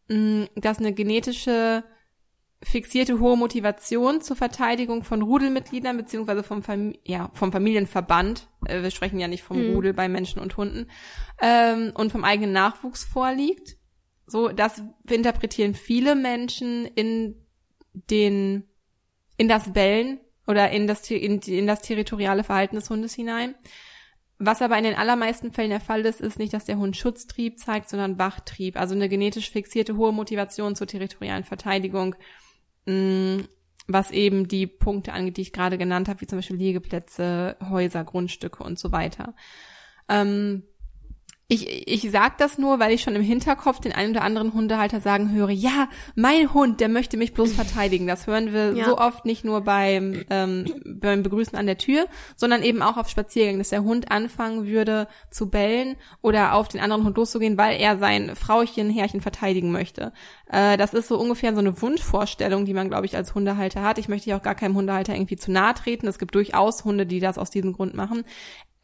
mh, 0.07 0.48
dass 0.55 0.79
eine 0.79 0.93
genetische 0.93 1.84
fixierte 2.63 3.19
hohe 3.19 3.37
Motivation 3.37 4.21
zur 4.21 4.35
Verteidigung 4.35 5.03
von 5.03 5.21
Rudelmitgliedern 5.21 5.95
beziehungsweise 5.95 6.43
vom, 6.43 6.63
Fam 6.63 6.93
ja, 7.03 7.29
vom 7.33 7.51
Familienverband, 7.51 8.47
äh, 8.65 8.81
wir 8.81 8.91
sprechen 8.91 9.19
ja 9.19 9.27
nicht 9.27 9.43
vom 9.43 9.61
mhm. 9.61 9.75
Rudel 9.75 9.93
bei 9.93 10.09
Menschen 10.09 10.41
und 10.41 10.57
Hunden, 10.57 10.89
ähm, 11.41 11.91
und 11.93 12.11
vom 12.11 12.23
eigenen 12.23 12.53
Nachwuchs 12.53 13.03
vorliegt. 13.03 13.77
So, 14.25 14.49
das 14.49 14.81
interpretieren 15.09 15.73
viele 15.75 16.15
Menschen 16.15 16.85
in 16.85 17.35
den, 17.93 18.67
in 19.37 19.47
das 19.47 19.71
Bellen 19.71 20.19
oder 20.47 20.71
in 20.71 20.87
das, 20.87 21.09
in, 21.11 21.39
in 21.39 21.67
das 21.67 21.81
territoriale 21.81 22.43
Verhalten 22.43 22.75
des 22.75 22.89
Hundes 22.89 23.13
hinein. 23.13 23.55
Was 24.39 24.61
aber 24.61 24.77
in 24.77 24.83
den 24.83 24.95
allermeisten 24.95 25.51
Fällen 25.51 25.71
der 25.71 25.79
Fall 25.79 26.05
ist, 26.05 26.21
ist 26.21 26.37
nicht, 26.37 26.53
dass 26.53 26.65
der 26.65 26.77
Hund 26.77 26.95
Schutztrieb 26.95 27.57
zeigt, 27.57 27.89
sondern 27.89 28.19
Wachtrieb, 28.19 28.79
also 28.79 28.93
eine 28.93 29.09
genetisch 29.09 29.49
fixierte 29.49 29.97
hohe 29.97 30.11
Motivation 30.11 30.75
zur 30.75 30.87
territorialen 30.87 31.43
Verteidigung 31.43 32.15
was 33.88 34.12
eben 34.12 34.48
die 34.48 34.67
Punkte 34.67 35.13
angeht, 35.13 35.38
die 35.38 35.41
ich 35.41 35.53
gerade 35.53 35.77
genannt 35.77 36.10
habe, 36.10 36.22
wie 36.22 36.27
zum 36.27 36.39
Beispiel 36.39 36.58
Liegeplätze, 36.58 37.58
Häuser, 37.70 38.03
Grundstücke 38.03 38.63
und 38.63 38.77
so 38.77 38.91
weiter. 38.91 39.34
Ähm, 40.10 40.63
ich, 41.50 41.88
ich 41.88 42.12
sag 42.12 42.38
das 42.39 42.58
nur, 42.58 42.77
weil 42.80 42.92
ich 42.92 43.01
schon 43.01 43.16
im 43.16 43.22
Hinterkopf 43.22 43.80
den 43.80 43.94
einen 43.94 44.12
oder 44.12 44.24
anderen 44.24 44.54
Hundehalter 44.54 45.00
sagen 45.00 45.32
höre, 45.32 45.50
ja, 45.50 45.88
mein 46.13 46.54
Hund, 46.54 46.82
der 46.82 46.89
möchte 46.89 47.16
mich 47.16 47.34
bloß 47.34 47.54
verteidigen. 47.54 48.06
Das 48.06 48.27
hören 48.27 48.51
wir 48.51 48.74
ja. 48.74 48.84
so 48.84 48.98
oft 48.98 49.24
nicht 49.24 49.46
nur 49.46 49.62
beim, 49.62 50.25
ähm, 50.30 50.66
beim 50.86 51.24
Begrüßen 51.24 51.58
an 51.58 51.66
der 51.66 51.77
Tür, 51.77 52.08
sondern 52.36 52.63
eben 52.63 52.82
auch 52.82 52.98
auf 52.98 53.08
Spaziergängen, 53.08 53.60
dass 53.60 53.70
der 53.70 53.86
Hund 53.86 54.12
anfangen 54.12 54.66
würde 54.66 55.08
zu 55.32 55.50
bellen 55.50 55.96
oder 56.22 56.54
auf 56.54 56.68
den 56.68 56.82
anderen 56.82 57.06
Hund 57.06 57.16
loszugehen, 57.16 57.58
weil 57.58 57.80
er 57.80 57.98
sein 57.98 58.36
Frauchen, 58.36 58.89
Herrchen 58.89 59.22
verteidigen 59.22 59.72
möchte. 59.72 60.12
Äh, 60.51 60.75
das 60.75 60.94
ist 60.94 61.08
so 61.08 61.18
ungefähr 61.18 61.54
so 61.54 61.60
eine 61.60 61.82
Wunschvorstellung, 61.82 62.66
die 62.66 62.74
man, 62.74 62.89
glaube 62.89 63.06
ich, 63.06 63.16
als 63.16 63.36
Hundehalter 63.36 63.84
hat. 63.84 64.00
Ich 64.00 64.10
möchte 64.10 64.30
ja 64.30 64.38
auch 64.38 64.44
gar 64.44 64.56
keinem 64.56 64.75
Hundehalter 64.75 65.16
irgendwie 65.16 65.38
zu 65.38 65.54
nahe 65.54 65.75
treten. 65.75 66.08
Es 66.08 66.20
gibt 66.20 66.36
durchaus 66.36 66.84
Hunde, 66.84 67.06
die 67.06 67.22
das 67.22 67.38
aus 67.38 67.51
diesem 67.51 67.72
Grund 67.72 67.94
machen. 67.94 68.25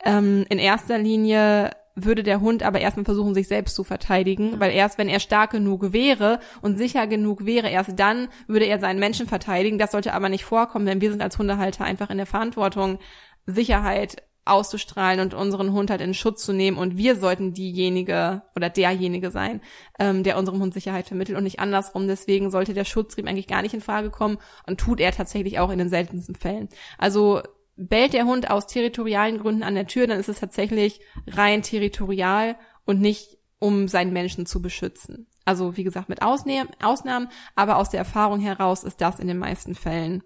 Ähm, 0.05 0.45
in 0.47 0.59
erster 0.59 0.97
Linie 0.97 1.71
würde 1.95 2.23
der 2.23 2.41
Hund 2.41 2.63
aber 2.63 2.79
erstmal 2.79 3.05
versuchen, 3.05 3.33
sich 3.33 3.47
selbst 3.47 3.75
zu 3.75 3.83
verteidigen, 3.83 4.59
weil 4.59 4.71
erst 4.71 4.97
wenn 4.97 5.09
er 5.09 5.19
stark 5.19 5.51
genug 5.51 5.93
wäre 5.93 6.39
und 6.61 6.77
sicher 6.77 7.07
genug 7.07 7.45
wäre, 7.45 7.69
erst 7.69 7.91
dann 7.97 8.29
würde 8.47 8.65
er 8.65 8.79
seinen 8.79 8.99
Menschen 8.99 9.27
verteidigen. 9.27 9.77
Das 9.77 9.91
sollte 9.91 10.13
aber 10.13 10.29
nicht 10.29 10.45
vorkommen, 10.45 10.85
denn 10.85 11.01
wir 11.01 11.11
sind 11.11 11.21
als 11.21 11.37
Hundehalter 11.37 11.83
einfach 11.85 12.09
in 12.09 12.17
der 12.17 12.25
Verantwortung, 12.25 12.99
Sicherheit 13.45 14.23
auszustrahlen 14.45 15.21
und 15.21 15.33
unseren 15.33 15.71
Hund 15.71 15.89
halt 15.89 16.01
in 16.01 16.13
Schutz 16.13 16.43
zu 16.43 16.51
nehmen 16.51 16.77
und 16.77 16.97
wir 16.97 17.15
sollten 17.15 17.53
diejenige 17.53 18.41
oder 18.55 18.69
derjenige 18.69 19.31
sein, 19.31 19.61
ähm, 19.99 20.23
der 20.23 20.37
unserem 20.37 20.59
Hund 20.59 20.73
Sicherheit 20.73 21.07
vermittelt 21.07 21.37
und 21.37 21.45
nicht 21.45 21.59
andersrum. 21.59 22.07
Deswegen 22.07 22.51
sollte 22.51 22.73
der 22.73 22.83
Schutztrieb 22.83 23.27
eigentlich 23.27 23.47
gar 23.47 23.61
nicht 23.61 23.73
in 23.73 23.81
Frage 23.81 24.09
kommen 24.09 24.37
und 24.67 24.79
tut 24.79 24.99
er 24.99 25.11
tatsächlich 25.13 25.59
auch 25.59 25.69
in 25.69 25.79
den 25.79 25.89
seltensten 25.89 26.35
Fällen. 26.35 26.67
Also 26.97 27.41
bellt 27.75 28.13
der 28.13 28.25
Hund 28.25 28.49
aus 28.49 28.67
territorialen 28.67 29.39
Gründen 29.39 29.63
an 29.63 29.75
der 29.75 29.87
Tür, 29.87 30.07
dann 30.07 30.19
ist 30.19 30.29
es 30.29 30.39
tatsächlich 30.39 30.99
rein 31.27 31.61
territorial 31.61 32.55
und 32.85 33.01
nicht 33.01 33.37
um 33.59 33.87
seinen 33.87 34.13
Menschen 34.13 34.45
zu 34.45 34.61
beschützen. 34.61 35.27
Also 35.45 35.75
wie 35.77 35.83
gesagt, 35.83 36.09
mit 36.09 36.21
Ausnahmen, 36.21 37.29
aber 37.55 37.77
aus 37.77 37.89
der 37.89 37.99
Erfahrung 37.99 38.39
heraus 38.39 38.83
ist 38.83 39.01
das 39.01 39.19
in 39.19 39.27
den 39.27 39.37
meisten 39.37 39.75
Fällen 39.75 40.23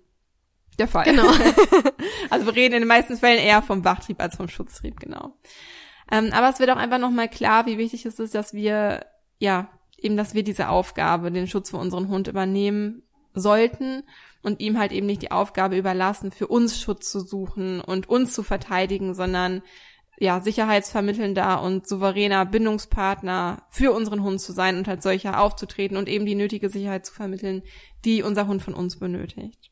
der 0.78 0.88
Fall. 0.88 1.06
Genau. 1.06 1.28
also 2.30 2.46
wir 2.46 2.56
reden 2.56 2.76
in 2.76 2.82
den 2.82 2.88
meisten 2.88 3.18
Fällen 3.18 3.40
eher 3.40 3.62
vom 3.62 3.84
Wachtrieb 3.84 4.22
als 4.22 4.36
vom 4.36 4.48
Schutztrieb, 4.48 5.00
genau. 5.00 5.34
Ähm, 6.12 6.32
aber 6.34 6.50
es 6.50 6.60
wird 6.60 6.70
auch 6.70 6.78
einfach 6.78 7.00
nochmal 7.00 7.30
klar, 7.30 7.66
wie 7.66 7.78
wichtig 7.78 8.06
es 8.06 8.20
ist, 8.20 8.36
dass 8.36 8.54
wir, 8.54 9.06
ja, 9.40 9.70
eben, 9.98 10.18
dass 10.18 10.36
wir 10.36 10.44
diese 10.44 10.70
Aufgabe, 10.70 11.32
den 11.32 11.48
Schutz 11.48 11.72
für 11.72 11.78
unseren 11.78 12.10
Hund 12.10 12.28
übernehmen 12.28 13.04
sollten 13.34 14.04
und 14.42 14.60
ihm 14.60 14.78
halt 14.78 14.92
eben 14.92 15.08
nicht 15.08 15.22
die 15.22 15.32
Aufgabe 15.32 15.78
überlassen, 15.78 16.32
für 16.32 16.48
uns 16.48 16.80
Schutz 16.80 17.12
zu 17.12 17.20
suchen 17.20 17.82
und 17.82 18.10
uns 18.10 18.34
zu 18.34 18.44
verteidigen, 18.44 19.14
sondern 19.14 19.62
ja, 20.20 20.40
sicherheitsvermittelnder 20.40 21.62
und 21.62 21.88
souveräner 21.88 22.46
Bindungspartner 22.46 23.64
für 23.70 23.92
unseren 23.92 24.24
Hund 24.24 24.42
zu 24.42 24.52
sein 24.52 24.78
und 24.78 24.88
als 24.88 25.04
solcher 25.04 25.40
aufzutreten 25.40 25.96
und 25.96 26.10
eben 26.10 26.26
die 26.26 26.36
nötige 26.36 26.70
Sicherheit 26.70 27.06
zu 27.06 27.14
vermitteln, 27.14 27.62
die 28.04 28.24
unser 28.24 28.48
Hund 28.48 28.64
von 28.64 28.74
uns 28.74 28.98
benötigt. 28.98 29.72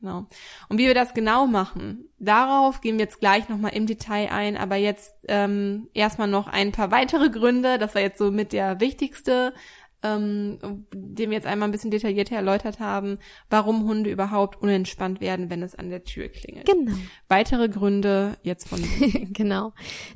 Genau. 0.00 0.26
Und 0.68 0.78
wie 0.78 0.86
wir 0.86 0.94
das 0.94 1.12
genau 1.12 1.46
machen, 1.48 2.08
darauf 2.18 2.80
gehen 2.80 2.98
wir 2.98 3.04
jetzt 3.04 3.18
gleich 3.18 3.48
nochmal 3.48 3.72
im 3.74 3.86
Detail 3.86 4.30
ein, 4.30 4.56
aber 4.56 4.76
jetzt 4.76 5.12
ähm, 5.26 5.88
erstmal 5.92 6.28
noch 6.28 6.46
ein 6.46 6.70
paar 6.70 6.92
weitere 6.92 7.30
Gründe. 7.30 7.78
Das 7.78 7.96
war 7.96 8.02
jetzt 8.02 8.18
so 8.18 8.30
mit 8.30 8.52
der 8.52 8.78
wichtigste 8.78 9.54
ähm, 10.02 10.58
wir 10.92 11.28
jetzt 11.30 11.46
einmal 11.46 11.68
ein 11.68 11.72
bisschen 11.72 11.90
detaillierter 11.90 12.36
erläutert 12.36 12.78
haben, 12.78 13.18
warum 13.50 13.84
Hunde 13.84 14.10
überhaupt 14.10 14.60
unentspannt 14.62 15.20
werden, 15.20 15.50
wenn 15.50 15.62
es 15.62 15.74
an 15.74 15.90
der 15.90 16.04
Tür 16.04 16.28
klingelt. 16.28 16.66
Genau. 16.66 16.96
Weitere 17.28 17.68
Gründe 17.68 18.36
jetzt 18.42 18.68
von 18.68 18.80
genau. 19.32 19.72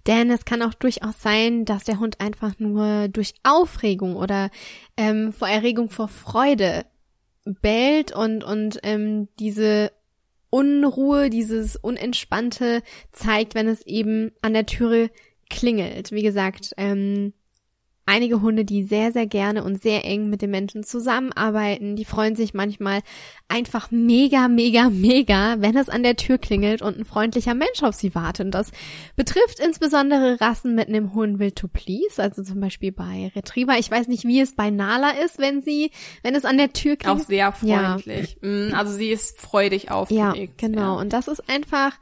Denn 0.06 0.30
es 0.30 0.44
kann 0.44 0.62
auch 0.62 0.74
durchaus 0.74 1.20
sein, 1.20 1.64
dass 1.64 1.84
der 1.84 1.98
Hund 1.98 2.20
einfach 2.20 2.58
nur 2.58 3.08
durch 3.08 3.34
Aufregung 3.42 4.16
oder 4.16 4.50
ähm, 4.96 5.32
vor 5.32 5.48
Erregung 5.48 5.90
vor 5.90 6.08
Freude 6.08 6.86
bellt 7.44 8.14
und 8.14 8.44
und 8.44 8.78
ähm, 8.84 9.28
diese 9.40 9.90
Unruhe, 10.50 11.30
dieses 11.30 11.76
Unentspannte 11.76 12.82
zeigt, 13.10 13.54
wenn 13.54 13.66
es 13.66 13.84
eben 13.86 14.32
an 14.42 14.52
der 14.52 14.66
Türe 14.66 15.10
klingelt. 15.48 16.12
Wie 16.12 16.22
gesagt, 16.22 16.74
ähm, 16.76 17.32
einige 18.06 18.42
Hunde, 18.42 18.64
die 18.64 18.82
sehr, 18.82 19.12
sehr 19.12 19.26
gerne 19.26 19.62
und 19.62 19.82
sehr 19.82 20.04
eng 20.04 20.28
mit 20.28 20.42
den 20.42 20.50
Menschen 20.50 20.82
zusammenarbeiten. 20.82 21.94
Die 21.96 22.04
freuen 22.04 22.34
sich 22.34 22.52
manchmal 22.52 23.00
einfach 23.48 23.90
mega, 23.90 24.48
mega, 24.48 24.90
mega, 24.90 25.56
wenn 25.58 25.76
es 25.76 25.88
an 25.88 26.02
der 26.02 26.16
Tür 26.16 26.38
klingelt 26.38 26.82
und 26.82 26.98
ein 26.98 27.04
freundlicher 27.04 27.54
Mensch 27.54 27.82
auf 27.82 27.94
sie 27.94 28.14
wartet. 28.14 28.46
Und 28.46 28.50
das 28.52 28.72
betrifft 29.14 29.60
insbesondere 29.60 30.40
Rassen 30.40 30.74
mit 30.74 30.88
einem 30.88 31.14
hohen 31.14 31.38
Will 31.38 31.52
to 31.52 31.68
Please, 31.68 32.20
also 32.20 32.42
zum 32.42 32.60
Beispiel 32.60 32.92
bei 32.92 33.30
Retriever. 33.36 33.78
Ich 33.78 33.90
weiß 33.90 34.08
nicht, 34.08 34.24
wie 34.24 34.40
es 34.40 34.56
bei 34.56 34.70
Nala 34.70 35.10
ist, 35.24 35.38
wenn 35.38 35.62
sie, 35.62 35.90
wenn 36.22 36.34
es 36.34 36.44
an 36.44 36.58
der 36.58 36.72
Tür 36.72 36.96
klingelt. 36.96 37.22
Auch 37.22 37.26
sehr 37.26 37.52
freundlich. 37.52 38.36
Ja. 38.42 38.48
Mm, 38.48 38.74
also 38.74 38.92
sie 38.92 39.10
ist 39.10 39.40
freudig 39.40 39.90
aufgeregt. 39.90 40.60
Ja, 40.60 40.68
genau. 40.68 40.96
Ja. 40.96 41.00
Und 41.00 41.12
das 41.12 41.28
ist 41.28 41.48
einfach, 41.48 41.92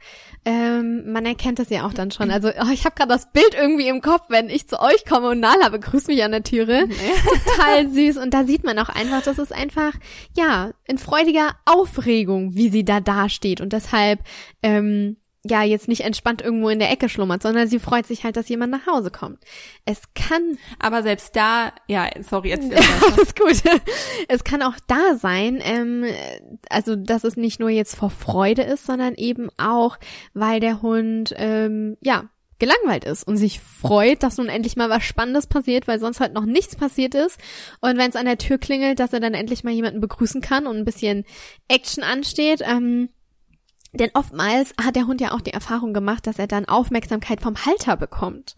ähm, 0.45 1.11
man 1.11 1.25
erkennt 1.25 1.59
das 1.59 1.69
ja 1.69 1.85
auch 1.85 1.93
dann 1.93 2.11
schon. 2.11 2.31
Also 2.31 2.49
oh, 2.49 2.71
ich 2.73 2.85
habe 2.85 2.95
gerade 2.95 3.09
das 3.09 3.31
Bild 3.31 3.53
irgendwie 3.53 3.87
im 3.87 4.01
Kopf, 4.01 4.23
wenn 4.29 4.49
ich 4.49 4.67
zu 4.67 4.81
euch 4.81 5.05
komme 5.05 5.29
und 5.29 5.39
Nala 5.39 5.69
begrüßt 5.91 6.07
mich 6.07 6.23
an 6.23 6.31
der 6.31 6.43
Türe. 6.43 6.87
Total 7.45 7.89
süß. 7.89 8.17
Und 8.17 8.33
da 8.33 8.45
sieht 8.45 8.63
man 8.63 8.79
auch 8.79 8.89
einfach, 8.89 9.21
das 9.21 9.39
ist 9.39 9.53
einfach, 9.53 9.93
ja, 10.35 10.71
in 10.85 10.97
freudiger 10.97 11.51
Aufregung, 11.65 12.55
wie 12.55 12.69
sie 12.69 12.85
da 12.85 13.01
dasteht. 13.01 13.59
Und 13.59 13.73
deshalb, 13.73 14.21
ähm, 14.63 15.17
ja, 15.43 15.63
jetzt 15.63 15.87
nicht 15.87 16.01
entspannt 16.01 16.41
irgendwo 16.41 16.69
in 16.69 16.79
der 16.79 16.91
Ecke 16.91 17.09
schlummert, 17.09 17.41
sondern 17.41 17.67
sie 17.67 17.79
freut 17.79 18.05
sich 18.05 18.23
halt, 18.23 18.37
dass 18.37 18.47
jemand 18.47 18.71
nach 18.71 18.85
Hause 18.85 19.11
kommt. 19.11 19.39
Es 19.85 20.01
kann. 20.13 20.57
Aber 20.79 21.03
selbst 21.03 21.35
da, 21.35 21.73
ja, 21.87 22.09
sorry, 22.21 22.49
jetzt. 22.49 22.71
Alles 23.13 23.35
gut. 23.35 23.61
Es 24.29 24.43
kann 24.43 24.61
auch 24.61 24.75
da 24.87 25.15
sein, 25.15 25.59
ähm, 25.61 26.05
also, 26.69 26.95
dass 26.95 27.25
es 27.25 27.35
nicht 27.35 27.59
nur 27.59 27.69
jetzt 27.69 27.95
vor 27.95 28.11
Freude 28.11 28.61
ist, 28.61 28.85
sondern 28.85 29.15
eben 29.15 29.49
auch, 29.57 29.97
weil 30.33 30.61
der 30.61 30.81
Hund, 30.81 31.33
ähm, 31.35 31.97
ja, 32.01 32.29
gelangweilt 32.61 33.03
ist 33.03 33.27
und 33.27 33.37
sich 33.37 33.59
freut, 33.59 34.21
dass 34.23 34.37
nun 34.37 34.47
endlich 34.47 34.77
mal 34.77 34.89
was 34.89 35.03
Spannendes 35.03 35.47
passiert, 35.47 35.87
weil 35.87 35.99
sonst 35.99 36.19
halt 36.19 36.33
noch 36.33 36.45
nichts 36.45 36.75
passiert 36.75 37.15
ist. 37.15 37.39
Und 37.81 37.97
wenn 37.97 38.09
es 38.09 38.15
an 38.15 38.25
der 38.25 38.37
Tür 38.37 38.59
klingelt, 38.59 38.99
dass 38.99 39.13
er 39.13 39.19
dann 39.19 39.33
endlich 39.33 39.63
mal 39.63 39.73
jemanden 39.73 39.99
begrüßen 39.99 40.41
kann 40.41 40.67
und 40.67 40.77
ein 40.77 40.85
bisschen 40.85 41.25
Action 41.67 42.03
ansteht. 42.03 42.61
Ähm, 42.63 43.09
denn 43.93 44.11
oftmals 44.13 44.73
hat 44.81 44.95
der 44.95 45.07
Hund 45.07 45.19
ja 45.19 45.33
auch 45.33 45.41
die 45.41 45.53
Erfahrung 45.53 45.93
gemacht, 45.93 46.25
dass 46.25 46.39
er 46.39 46.47
dann 46.47 46.65
Aufmerksamkeit 46.65 47.41
vom 47.41 47.65
Halter 47.65 47.97
bekommt. 47.97 48.55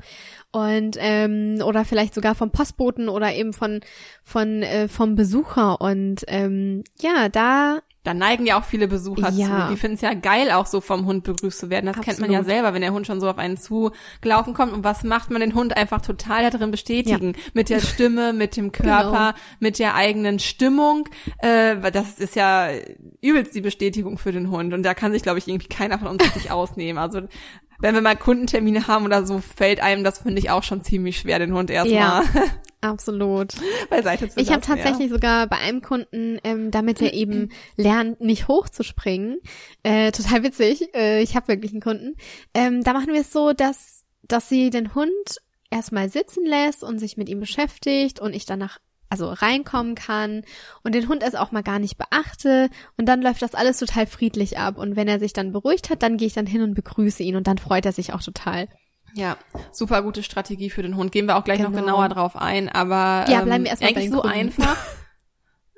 Und 0.52 0.98
ähm, 1.00 1.60
oder 1.66 1.86
vielleicht 1.86 2.14
sogar 2.14 2.36
vom 2.36 2.52
Postboten 2.52 3.10
oder 3.10 3.34
eben 3.34 3.54
von 3.54 3.80
von 4.22 4.62
äh, 4.62 4.88
vom 4.88 5.16
Besucher 5.16 5.82
und 5.82 6.26
ähm, 6.28 6.84
ja 7.02 7.30
da 7.30 7.80
da 8.04 8.14
neigen 8.14 8.46
ja 8.46 8.60
auch 8.60 8.66
viele 8.66 8.90
Besucher 8.90 9.30
ja. 9.30 9.68
zu. 9.68 9.74
Die 9.74 9.78
finden 9.78 9.96
es 9.96 10.02
ja 10.02 10.14
geil, 10.14 10.52
auch 10.52 10.66
so 10.66 10.82
vom 10.82 11.06
Hund 11.06 11.24
begrüßt 11.24 11.58
zu 11.58 11.70
werden. 11.70 11.86
Das 11.86 11.98
Absolut. 11.98 12.18
kennt 12.18 12.20
man 12.20 12.32
ja 12.32 12.44
selber, 12.44 12.74
wenn 12.74 12.82
der 12.82 12.92
Hund 12.92 13.08
schon 13.08 13.22
so 13.22 13.30
auf 13.30 13.38
einen 13.38 13.56
zugelaufen 13.56 14.54
kommt. 14.54 14.74
Und 14.74 14.84
was 14.84 15.04
macht 15.04 15.32
man 15.32 15.40
den 15.40 15.56
Hund 15.56 15.78
einfach 15.78 16.02
total 16.02 16.52
darin 16.52 16.70
bestätigen? 16.70 17.34
Ja. 17.34 17.42
Mit 17.54 17.70
der 17.70 17.80
Stimme, 17.80 18.34
mit 18.34 18.58
dem 18.58 18.74
Körper, 18.74 19.32
genau. 19.34 19.44
mit 19.62 19.80
der 19.80 19.96
eigenen 19.96 20.40
Stimmung. 20.40 21.08
Äh, 21.38 21.78
das 21.92 22.20
ist 22.20 22.36
ja 22.36 22.68
übelst 23.22 23.56
die 23.56 23.62
Bestätigung 23.62 24.18
für 24.18 24.34
den 24.34 24.52
Hund. 24.52 24.74
Und 24.74 24.84
da 24.84 24.94
kann 24.94 25.14
sich, 25.14 25.24
glaube 25.24 25.40
ich, 25.40 25.48
irgendwie 25.48 25.70
keiner 25.70 25.98
von 25.98 26.10
uns 26.10 26.22
richtig 26.24 26.52
ausnehmen. 26.52 26.98
Also 26.98 27.22
wenn 27.80 27.96
wir 27.96 28.02
mal 28.02 28.18
Kundentermine 28.18 28.88
haben 28.88 29.06
oder 29.06 29.26
so, 29.26 29.40
fällt 29.40 29.82
einem 29.82 30.04
das, 30.04 30.20
finde 30.20 30.40
ich, 30.40 30.50
auch 30.50 30.64
schon 30.64 30.84
ziemlich 30.84 31.20
schwer, 31.20 31.40
den 31.40 31.54
Hund 31.54 31.70
erstmal. 31.70 32.24
Ja, 32.24 32.24
absolut. 32.84 33.54
Beiseite 33.90 34.30
zu 34.30 34.40
Ich 34.40 34.52
habe 34.52 34.62
tatsächlich 34.62 35.10
ja. 35.10 35.14
sogar 35.16 35.48
bei 35.48 35.58
einem 35.58 35.82
Kunden, 35.82 36.40
ähm, 36.44 36.72
damit 36.72 37.02
er 37.02 37.14
eben 37.14 37.50
lernt, 37.78 38.22
nicht 38.22 38.48
hochzuspringen, 38.48 39.40
äh, 39.84 40.12
total 40.12 40.44
witzig, 40.44 40.94
äh, 40.96 41.22
ich 41.22 41.36
habe 41.36 41.48
wirklich 41.48 41.72
einen 41.72 41.82
Kunden, 41.82 42.16
ähm, 42.54 42.84
da 42.84 42.94
machen 42.94 43.14
wir 43.14 43.22
es 43.22 43.32
so, 43.32 43.54
dass, 43.54 44.04
dass 44.24 44.50
sie 44.50 44.70
den 44.70 44.94
Hund 44.96 45.12
erstmal 45.72 46.10
sitzen 46.10 46.46
lässt 46.46 46.84
und 46.84 47.00
sich 47.00 47.18
mit 47.18 47.30
ihm 47.30 47.40
beschäftigt 47.40 48.20
und 48.20 48.34
ich 48.36 48.46
danach 48.46 48.80
also 49.10 49.30
reinkommen 49.30 49.94
kann 49.94 50.44
und 50.84 50.96
den 50.96 51.08
Hund 51.08 51.22
erst 51.22 51.38
auch 51.38 51.52
mal 51.52 51.62
gar 51.62 51.78
nicht 51.78 51.98
beachte 51.98 52.70
und 52.98 53.08
dann 53.08 53.22
läuft 53.22 53.44
das 53.44 53.54
alles 53.54 53.78
total 53.78 54.08
friedlich 54.08 54.58
ab 54.58 54.78
und 54.78 54.96
wenn 54.96 55.08
er 55.08 55.20
sich 55.20 55.34
dann 55.34 55.52
beruhigt 55.52 55.92
hat, 55.92 56.02
dann 56.02 56.18
gehe 56.18 56.28
ich 56.28 56.34
dann 56.34 56.48
hin 56.48 56.64
und 56.64 56.74
begrüße 56.74 57.22
ihn 57.22 57.36
und 57.36 57.46
dann 57.46 57.60
freut 57.60 57.86
er 57.86 57.92
sich 57.92 58.12
auch 58.14 58.24
total. 58.24 58.68
Ja, 59.16 59.38
super 59.72 60.02
gute 60.02 60.24
Strategie 60.24 60.70
für 60.70 60.82
den 60.82 60.96
Hund. 60.96 61.12
Gehen 61.12 61.28
wir 61.28 61.38
auch 61.38 61.44
gleich 61.44 61.60
genau. 61.60 61.70
noch 61.70 61.78
genauer 61.78 62.10
drauf 62.10 62.36
ein, 62.36 62.70
aber 62.70 63.26
ja, 63.30 63.42
bleiben 63.42 63.50
wir 63.50 63.56
ähm, 63.56 63.66
erstmal 63.66 63.90
eigentlich 63.92 64.10
so 64.10 64.22
Kunden. 64.22 64.38
einfach. 64.38 64.78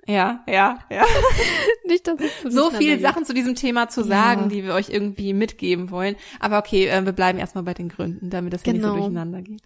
Ja, 0.08 0.44
ja, 0.48 0.78
ja. 0.92 1.04
Nicht, 1.88 2.08
dass 2.08 2.20
es 2.20 2.54
so 2.54 2.70
viele 2.70 3.00
Sachen 3.00 3.26
zu 3.26 3.34
diesem 3.34 3.56
Thema 3.56 3.90
zu 3.90 4.04
sagen, 4.04 4.44
ja. 4.44 4.48
die 4.50 4.64
wir 4.64 4.76
euch 4.76 4.90
irgendwie 4.90 5.34
mitgeben 5.34 5.90
wollen. 5.90 6.16
Aber 6.40 6.60
okay, 6.60 6.86
äh, 6.86 7.04
wir 7.04 7.12
bleiben 7.12 7.40
erstmal 7.40 7.64
bei 7.64 7.74
den 7.74 7.90
Gründen, 7.90 8.30
damit 8.30 8.54
das 8.54 8.62
genau. 8.62 8.74
nicht 8.74 8.84
so 8.84 8.90
genau. 8.90 9.06
durcheinander 9.06 9.42
geht. 9.42 9.64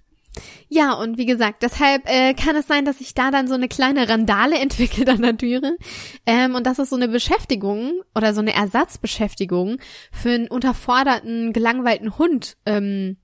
Ja, 0.67 0.93
und 0.93 1.17
wie 1.17 1.25
gesagt, 1.25 1.63
deshalb 1.63 2.03
äh, 2.05 2.33
kann 2.33 2.55
es 2.55 2.67
sein, 2.67 2.85
dass 2.85 2.99
sich 2.99 3.13
da 3.13 3.31
dann 3.31 3.47
so 3.47 3.55
eine 3.55 3.67
kleine 3.67 4.07
Randale 4.07 4.57
entwickelt 4.61 5.09
an 5.09 5.21
der 5.21 5.37
Türe. 5.37 5.77
Ähm, 6.25 6.55
und 6.55 6.65
das 6.65 6.79
ist 6.79 6.91
so 6.91 6.95
eine 6.95 7.07
Beschäftigung 7.07 8.01
oder 8.15 8.33
so 8.33 8.41
eine 8.41 8.53
Ersatzbeschäftigung 8.53 9.79
für 10.11 10.29
einen 10.29 10.47
unterforderten, 10.47 11.51
gelangweilten 11.53 12.17
Hund 12.17 12.55
ähm, 12.65 13.17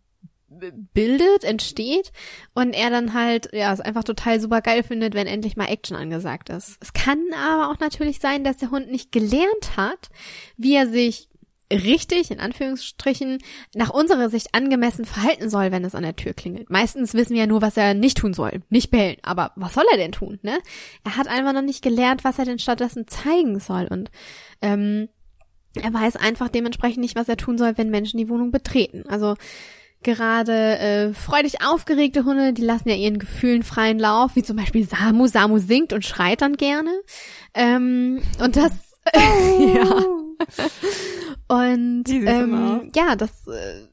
bildet, 0.93 1.43
entsteht 1.43 2.11
und 2.53 2.73
er 2.73 2.89
dann 2.89 3.13
halt, 3.13 3.49
ja, 3.53 3.73
es 3.73 3.81
einfach 3.81 4.03
total 4.03 4.39
super 4.39 4.61
geil 4.61 4.83
findet, 4.83 5.13
wenn 5.13 5.27
endlich 5.27 5.57
mal 5.57 5.69
Action 5.69 5.97
angesagt 5.97 6.49
ist. 6.49 6.77
Es 6.81 6.93
kann 6.93 7.21
aber 7.33 7.71
auch 7.71 7.79
natürlich 7.79 8.19
sein, 8.19 8.43
dass 8.43 8.57
der 8.57 8.71
Hund 8.71 8.91
nicht 8.91 9.11
gelernt 9.11 9.77
hat, 9.77 10.09
wie 10.57 10.75
er 10.75 10.87
sich 10.87 11.29
richtig, 11.71 12.31
in 12.31 12.39
Anführungsstrichen, 12.39 13.39
nach 13.73 13.89
unserer 13.89 14.29
Sicht 14.29 14.53
angemessen 14.53 15.05
verhalten 15.05 15.49
soll, 15.49 15.71
wenn 15.71 15.83
es 15.83 15.95
an 15.95 16.03
der 16.03 16.15
Tür 16.15 16.33
klingelt. 16.33 16.69
Meistens 16.69 17.13
wissen 17.13 17.33
wir 17.33 17.41
ja 17.41 17.47
nur, 17.47 17.61
was 17.61 17.77
er 17.77 17.93
nicht 17.93 18.17
tun 18.17 18.33
soll. 18.33 18.61
Nicht 18.69 18.91
bellen. 18.91 19.17
Aber 19.23 19.51
was 19.55 19.73
soll 19.73 19.85
er 19.91 19.97
denn 19.97 20.11
tun, 20.11 20.39
ne? 20.43 20.59
Er 21.03 21.17
hat 21.17 21.27
einfach 21.27 21.53
noch 21.53 21.61
nicht 21.61 21.81
gelernt, 21.81 22.23
was 22.23 22.37
er 22.37 22.45
denn 22.45 22.59
stattdessen 22.59 23.07
zeigen 23.07 23.59
soll. 23.59 23.87
Und 23.89 24.11
ähm, 24.61 25.09
er 25.81 25.93
weiß 25.93 26.17
einfach 26.17 26.49
dementsprechend 26.49 27.01
nicht, 27.01 27.15
was 27.15 27.29
er 27.29 27.37
tun 27.37 27.57
soll, 27.57 27.77
wenn 27.77 27.89
Menschen 27.89 28.17
die 28.17 28.29
Wohnung 28.29 28.51
betreten. 28.51 29.03
Also 29.07 29.35
gerade 30.05 30.77
äh, 30.79 31.13
freudig 31.13 31.65
aufgeregte 31.65 32.23
Hunde, 32.23 32.53
die 32.53 32.61
lassen 32.61 32.87
ja 32.87 32.95
ihren 32.95 33.19
Gefühlen 33.19 33.63
freien 33.63 33.99
Lauf, 33.99 34.35
wie 34.35 34.43
zum 34.43 34.55
Beispiel 34.55 34.87
Samu. 34.87 35.27
Samu 35.27 35.57
singt 35.57 35.91
und 35.91 36.05
schreit 36.05 36.41
dann 36.41 36.55
gerne. 36.55 36.91
Ähm, 37.53 38.21
und 38.39 38.55
das, 38.55 38.71
oh. 39.13 39.19
ja. 39.75 40.05
Und 41.47 42.09
ähm, 42.09 42.91
ja, 42.95 43.15
das 43.15 43.47
äh, 43.47 43.87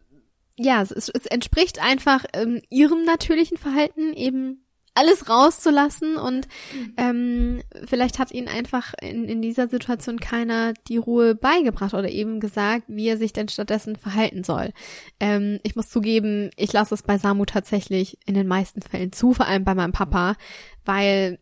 ja, 0.59 0.83
es, 0.83 0.91
es 0.91 1.27
entspricht 1.27 1.83
einfach 1.83 2.25
ähm, 2.35 2.63
ihrem 2.69 3.05
natürlichen 3.05 3.57
Verhalten 3.57 4.13
eben 4.13 4.62
alles 4.95 5.29
rauszulassen 5.29 6.17
und 6.17 6.49
mhm. 6.75 6.95
ähm, 6.97 7.63
vielleicht 7.87 8.19
hat 8.19 8.31
ihnen 8.31 8.49
einfach 8.49 8.93
in, 9.01 9.25
in 9.25 9.41
dieser 9.41 9.69
Situation 9.69 10.21
keiner 10.21 10.75
die 10.89 10.99
Ruhe 10.99 11.35
beigebracht 11.35 11.95
oder 11.95 12.11
eben 12.11 12.41
gesagt, 12.41 12.85
wie 12.89 13.09
er 13.09 13.17
sich 13.17 13.33
denn 13.33 13.49
stattdessen 13.49 13.97
verhalten 13.97 14.45
soll. 14.45 14.73
Ähm, 15.19 15.61
ich 15.63 15.77
muss 15.77 15.89
zugeben, 15.89 16.51
ich 16.57 16.73
lasse 16.73 16.95
es 16.95 17.03
bei 17.03 17.17
Samu 17.17 17.47
tatsächlich 17.47 18.19
in 18.27 18.35
den 18.35 18.47
meisten 18.47 18.83
Fällen 18.83 19.13
zu, 19.13 19.33
vor 19.33 19.47
allem 19.47 19.65
bei 19.65 19.75
meinem 19.75 19.93
Papa, 19.93 20.37
weil 20.85 21.39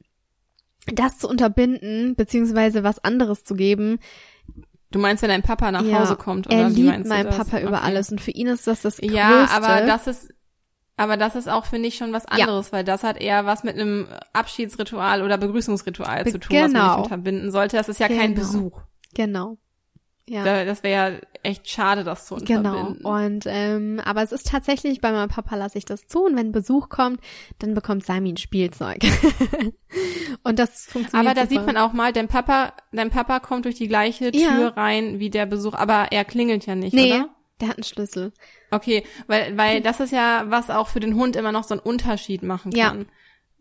das 0.87 1.18
zu 1.18 1.29
unterbinden, 1.29 2.14
beziehungsweise 2.14 2.85
was 2.85 3.03
anderes 3.03 3.44
zu 3.44 3.55
geben, 3.55 3.98
Du 4.92 4.98
meinst, 4.98 5.22
wenn 5.22 5.31
dein 5.31 5.42
Papa 5.42 5.70
nach 5.70 5.85
ja, 5.85 6.01
Hause 6.01 6.16
kommt, 6.16 6.48
oder 6.48 6.57
er 6.57 6.68
liebt 6.68 7.07
meinen 7.07 7.31
Papa 7.31 7.61
über 7.61 7.79
okay. 7.79 7.87
alles 7.87 8.11
und 8.11 8.20
für 8.20 8.33
ihn 8.33 8.48
ist 8.48 8.66
das 8.66 8.83
das 8.83 8.96
Größte. 8.96 9.14
Ja, 9.14 9.46
aber 9.53 9.87
das 9.87 10.09
ist, 10.09 10.35
aber 11.01 11.17
das 11.17 11.35
ist 11.35 11.49
auch, 11.49 11.65
finde 11.65 11.89
ich, 11.89 11.97
schon 11.97 12.13
was 12.13 12.27
anderes, 12.27 12.67
ja. 12.67 12.73
weil 12.73 12.85
das 12.85 13.05
hat 13.05 13.19
eher 13.19 13.47
was 13.47 13.65
mit 13.65 13.75
einem 13.75 14.07
Abschiedsritual 14.35 15.23
oder 15.23 15.39
Begrüßungsritual 15.39 16.27
zu 16.27 16.39
tun, 16.39 16.51
genau. 16.51 16.65
was 16.65 16.73
man 16.73 16.87
nicht 16.89 17.05
unterbinden 17.05 17.51
sollte. 17.51 17.79
Das 17.79 17.89
ist 17.89 18.01
ja 18.01 18.09
genau. 18.09 18.21
kein 18.21 18.35
Besuch. 18.35 18.83
Genau. 19.15 19.57
Ja. 20.29 20.65
Das 20.67 20.83
wäre 20.83 21.13
ja 21.13 21.19
echt 21.43 21.71
schade, 21.71 22.05
das 22.05 22.27
zu 22.27 22.37
genau. 22.37 22.59
unterbinden. 22.59 22.97
Genau. 22.99 23.17
Und 23.17 23.45
ähm, 23.47 24.03
aber 24.05 24.23
es 24.23 24.31
ist 24.31 24.47
tatsächlich, 24.47 25.01
bei 25.01 25.11
meinem 25.11 25.31
Papa 25.31 25.57
lasse 25.57 25.79
ich 25.79 25.87
das 25.87 26.07
zu 26.07 26.27
und 26.27 26.37
wenn 26.37 26.53
Besuch 26.53 26.91
kommt, 26.91 27.19
dann 27.61 27.73
bekommt 27.73 28.05
Sami 28.05 28.33
ein 28.33 28.37
Spielzeug. 28.37 28.99
und 30.45 30.59
das 30.59 30.85
funktioniert. 30.85 31.15
Aber 31.15 31.35
da 31.35 31.49
super. 31.49 31.49
sieht 31.49 31.67
man 31.67 31.79
auch 31.79 31.95
mal, 31.95 32.13
dein 32.13 32.29
Papa, 32.29 32.75
dein 32.93 33.09
Papa 33.09 33.41
kommt 33.41 33.65
durch 33.65 33.77
die 33.77 33.89
gleiche 33.89 34.33
Tür 34.33 34.41
ja. 34.43 34.69
rein 34.69 35.19
wie 35.19 35.31
der 35.31 35.47
Besuch, 35.47 35.73
aber 35.73 36.09
er 36.11 36.27
klingelt 36.27 36.67
ja 36.67 36.75
nicht, 36.75 36.93
nee, 36.93 37.15
oder? 37.15 37.31
Der 37.61 37.68
hat 37.68 37.77
einen 37.77 37.85
Schlüssel. 37.85 38.33
Okay, 38.70 39.05
weil, 39.27 39.57
weil 39.57 39.81
das 39.81 40.01
ist 40.01 40.12
ja, 40.12 40.44
was 40.46 40.70
auch 40.70 40.88
für 40.88 41.01
den 41.01 41.14
Hund 41.14 41.37
immer 41.37 41.53
noch 41.53 41.64
so 41.64 41.75
einen 41.75 41.83
Unterschied 41.83 42.42
machen 42.42 42.73
kann. 42.73 43.01
Ja. 43.01 43.07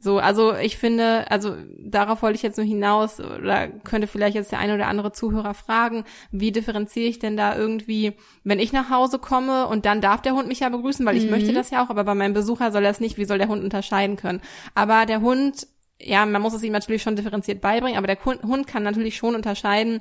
So, 0.02 0.18
also 0.18 0.56
ich 0.56 0.78
finde, 0.78 1.30
also 1.30 1.58
darauf 1.78 2.22
wollte 2.22 2.38
ich 2.38 2.42
jetzt 2.42 2.56
nur 2.56 2.66
hinaus 2.66 3.20
oder 3.20 3.68
könnte 3.68 4.08
vielleicht 4.08 4.34
jetzt 4.34 4.52
der 4.54 4.60
eine 4.60 4.76
oder 4.76 4.88
andere 4.88 5.12
Zuhörer 5.12 5.54
fragen, 5.54 6.06
wie 6.32 6.54
differenziere 6.54 7.10
ich 7.10 7.20
denn 7.20 7.36
da 7.36 7.58
irgendwie, 7.58 8.14
wenn 8.46 8.60
ich 8.60 8.72
nach 8.72 8.90
Hause 8.90 9.20
komme 9.20 9.68
und 9.68 9.86
dann 9.86 10.00
darf 10.00 10.22
der 10.22 10.36
Hund 10.36 10.48
mich 10.48 10.62
ja 10.62 10.70
begrüßen, 10.70 11.06
weil 11.06 11.18
ich 11.18 11.26
mhm. 11.26 11.32
möchte 11.32 11.52
das 11.52 11.70
ja 11.70 11.84
auch, 11.84 11.90
aber 11.90 12.06
bei 12.06 12.16
meinem 12.16 12.34
Besucher 12.34 12.72
soll 12.72 12.86
er 12.86 12.92
es 12.92 13.02
nicht, 13.02 13.18
wie 13.18 13.26
soll 13.26 13.40
der 13.40 13.50
Hund 13.50 13.62
unterscheiden 13.62 14.16
können? 14.16 14.42
Aber 14.74 15.06
der 15.06 15.20
Hund 15.20 15.68
ja, 16.02 16.26
man 16.26 16.42
muss 16.42 16.54
es 16.54 16.64
ihm 16.64 16.72
natürlich 16.72 17.02
schon 17.02 17.18
differenziert 17.18 17.60
beibringen, 17.60 17.98
aber 17.98 18.08
der 18.08 18.24
Hund 18.24 18.68
kann 18.68 18.84
natürlich 18.84 19.18
schon 19.18 19.36
unterscheiden, 19.36 20.00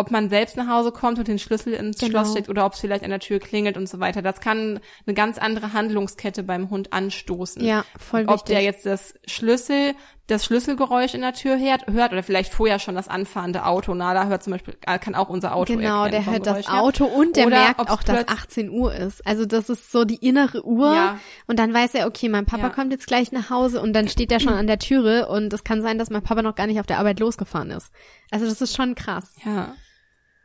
ob 0.00 0.10
man 0.10 0.30
selbst 0.30 0.56
nach 0.56 0.66
Hause 0.66 0.92
kommt 0.92 1.18
und 1.18 1.28
den 1.28 1.38
Schlüssel 1.38 1.74
ins 1.74 1.98
genau. 1.98 2.10
Schloss 2.10 2.32
steckt 2.32 2.48
oder 2.48 2.64
ob 2.64 2.72
es 2.72 2.80
vielleicht 2.80 3.04
an 3.04 3.10
der 3.10 3.20
Tür 3.20 3.38
klingelt 3.38 3.76
und 3.76 3.88
so 3.88 4.00
weiter. 4.00 4.22
Das 4.22 4.40
kann 4.40 4.80
eine 5.06 5.14
ganz 5.14 5.38
andere 5.38 5.72
Handlungskette 5.74 6.42
beim 6.42 6.70
Hund 6.70 6.92
anstoßen. 6.92 7.62
Ja, 7.62 7.84
voll 7.98 8.22
wichtig. 8.22 8.40
Ob 8.40 8.46
der 8.46 8.62
jetzt 8.62 8.86
das 8.86 9.14
Schlüssel, 9.26 9.94
das 10.26 10.44
Schlüsselgeräusch 10.44 11.14
in 11.14 11.20
der 11.20 11.34
Tür 11.34 11.58
hört, 11.58 11.86
hört 11.88 12.12
oder 12.12 12.22
vielleicht 12.22 12.52
vorher 12.52 12.78
schon 12.78 12.94
das 12.94 13.08
anfahrende 13.08 13.66
Auto. 13.66 13.94
Na, 13.94 14.14
da 14.14 14.26
hört 14.26 14.42
zum 14.42 14.52
Beispiel, 14.52 14.76
äh, 14.86 14.98
kann 14.98 15.14
auch 15.14 15.28
unser 15.28 15.54
Auto 15.54 15.76
Genau, 15.76 16.08
der 16.08 16.24
hört 16.24 16.46
das 16.46 16.68
Auto 16.68 17.06
her. 17.06 17.14
und 17.14 17.36
der 17.36 17.46
oder 17.46 17.58
merkt 17.58 17.90
auch, 17.90 18.02
dass 18.02 18.28
18 18.28 18.70
Uhr 18.70 18.94
ist. 18.94 19.26
Also 19.26 19.44
das 19.44 19.68
ist 19.68 19.90
so 19.92 20.04
die 20.04 20.26
innere 20.26 20.64
Uhr. 20.64 20.94
Ja. 20.94 21.18
Und 21.46 21.58
dann 21.58 21.74
weiß 21.74 21.94
er, 21.94 22.06
okay, 22.06 22.28
mein 22.28 22.46
Papa 22.46 22.64
ja. 22.64 22.68
kommt 22.70 22.92
jetzt 22.92 23.06
gleich 23.06 23.32
nach 23.32 23.50
Hause 23.50 23.82
und 23.82 23.92
dann 23.92 24.08
steht 24.08 24.32
er 24.32 24.40
schon 24.40 24.54
an 24.54 24.66
der 24.66 24.78
Türe 24.78 25.28
und 25.28 25.52
es 25.52 25.64
kann 25.64 25.82
sein, 25.82 25.98
dass 25.98 26.10
mein 26.10 26.22
Papa 26.22 26.42
noch 26.42 26.54
gar 26.54 26.66
nicht 26.66 26.80
auf 26.80 26.86
der 26.86 26.98
Arbeit 26.98 27.20
losgefahren 27.20 27.70
ist. 27.70 27.92
Also 28.30 28.46
das 28.46 28.60
ist 28.60 28.74
schon 28.74 28.94
krass. 28.94 29.34
Ja. 29.44 29.74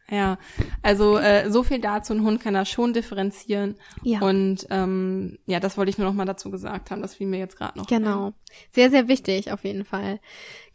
Ja, 0.10 0.38
also 0.84 1.18
äh, 1.18 1.50
so 1.50 1.63
viel 1.63 1.80
dazu, 1.80 2.13
ein 2.13 2.22
Hund 2.22 2.39
kann 2.39 2.54
da 2.54 2.63
schon 2.63 2.94
differenzieren. 2.94 3.76
Ja. 4.04 4.22
Und 4.22 4.68
ähm, 4.70 5.39
ja, 5.48 5.60
das 5.60 5.78
wollte 5.78 5.89
ich 5.89 5.98
nur 5.98 6.08
noch 6.08 6.13
mal 6.13 6.26
dazu 6.26 6.52
gesagt 6.52 6.91
haben, 6.91 7.02
das 7.02 7.15
fiel 7.15 7.26
mir 7.26 7.39
jetzt 7.39 7.58
gerade 7.58 7.78
noch. 7.78 7.88
Genau. 7.88 8.28
Ein. 8.28 8.34
Sehr, 8.72 8.91
sehr 8.91 9.08
wichtig 9.08 9.52
auf 9.52 9.63
jeden 9.63 9.84
Fall. 9.84 10.20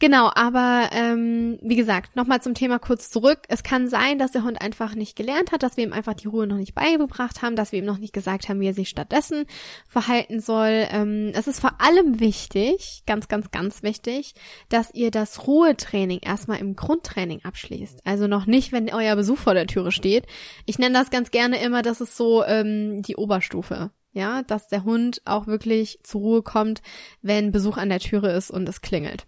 Genau, 0.01 0.31
aber 0.35 0.89
ähm, 0.93 1.59
wie 1.61 1.77
gesagt, 1.77 2.17
nochmal 2.17 2.41
zum 2.41 2.55
Thema 2.55 2.79
kurz 2.79 3.11
zurück. 3.11 3.41
Es 3.49 3.63
kann 3.63 3.87
sein, 3.87 4.19
dass 4.19 4.33
der 4.33 4.45
Hund 4.45 4.59
einfach 4.63 4.95
nicht 4.95 5.15
gelernt 5.15 5.53
hat, 5.53 5.63
dass 5.63 5.77
wir 5.77 5.85
ihm 5.85 5.93
einfach 5.93 6.15
die 6.15 6.27
Ruhe 6.27 6.47
noch 6.47 6.57
nicht 6.57 6.75
beigebracht 6.75 7.43
haben, 7.43 7.55
dass 7.55 7.71
wir 7.71 7.81
ihm 7.81 7.85
noch 7.85 7.99
nicht 7.99 8.15
gesagt 8.15 8.49
haben, 8.49 8.61
wie 8.61 8.69
er 8.69 8.73
sich 8.73 8.89
stattdessen 8.89 9.45
verhalten 9.87 10.41
soll. 10.41 10.87
Ähm, 10.91 11.33
es 11.35 11.47
ist 11.47 11.61
vor 11.61 11.83
allem 11.83 12.19
wichtig, 12.19 13.03
ganz, 13.07 13.29
ganz, 13.29 13.51
ganz 13.51 13.83
wichtig, 13.83 14.33
dass 14.71 14.95
ihr 14.95 15.11
das 15.11 15.47
Ruhetraining 15.47 16.21
erstmal 16.23 16.61
im 16.61 16.77
Grundtraining 16.77 17.45
abschließt. 17.45 18.01
Also 18.07 18.27
noch 18.27 18.47
nicht, 18.47 18.73
wenn 18.73 18.89
euer 18.89 19.17
Besuch 19.17 19.37
vor 19.37 19.53
der 19.53 19.67
Türe 19.67 19.93
steht. 19.93 20.25
Ich 20.65 20.79
nenne 20.79 20.99
das 20.99 21.11
ganz 21.11 21.31
gerne 21.31 21.63
immer, 21.63 21.83
das 21.83 22.01
ist 22.01 22.17
so 22.17 22.43
ähm, 22.43 23.03
die 23.03 23.17
Oberstufe. 23.17 23.91
Ja, 24.13 24.43
dass 24.45 24.67
der 24.67 24.85
Hund 24.85 25.21
auch 25.27 25.47
wirklich 25.47 26.01
zur 26.05 26.23
Ruhe 26.23 26.43
kommt, 26.43 26.81
wenn 27.21 27.53
Besuch 27.53 27.77
an 27.77 27.91
der 27.91 28.01
Türe 28.01 28.33
ist 28.33 28.51
und 28.51 28.67
es 28.67 28.81
klingelt. 28.81 29.27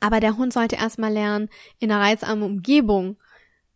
Aber 0.00 0.20
der 0.20 0.36
Hund 0.36 0.52
sollte 0.52 0.76
erstmal 0.76 1.12
lernen, 1.12 1.48
in 1.78 1.90
einer 1.90 2.00
reizarmen 2.00 2.44
Umgebung, 2.44 3.16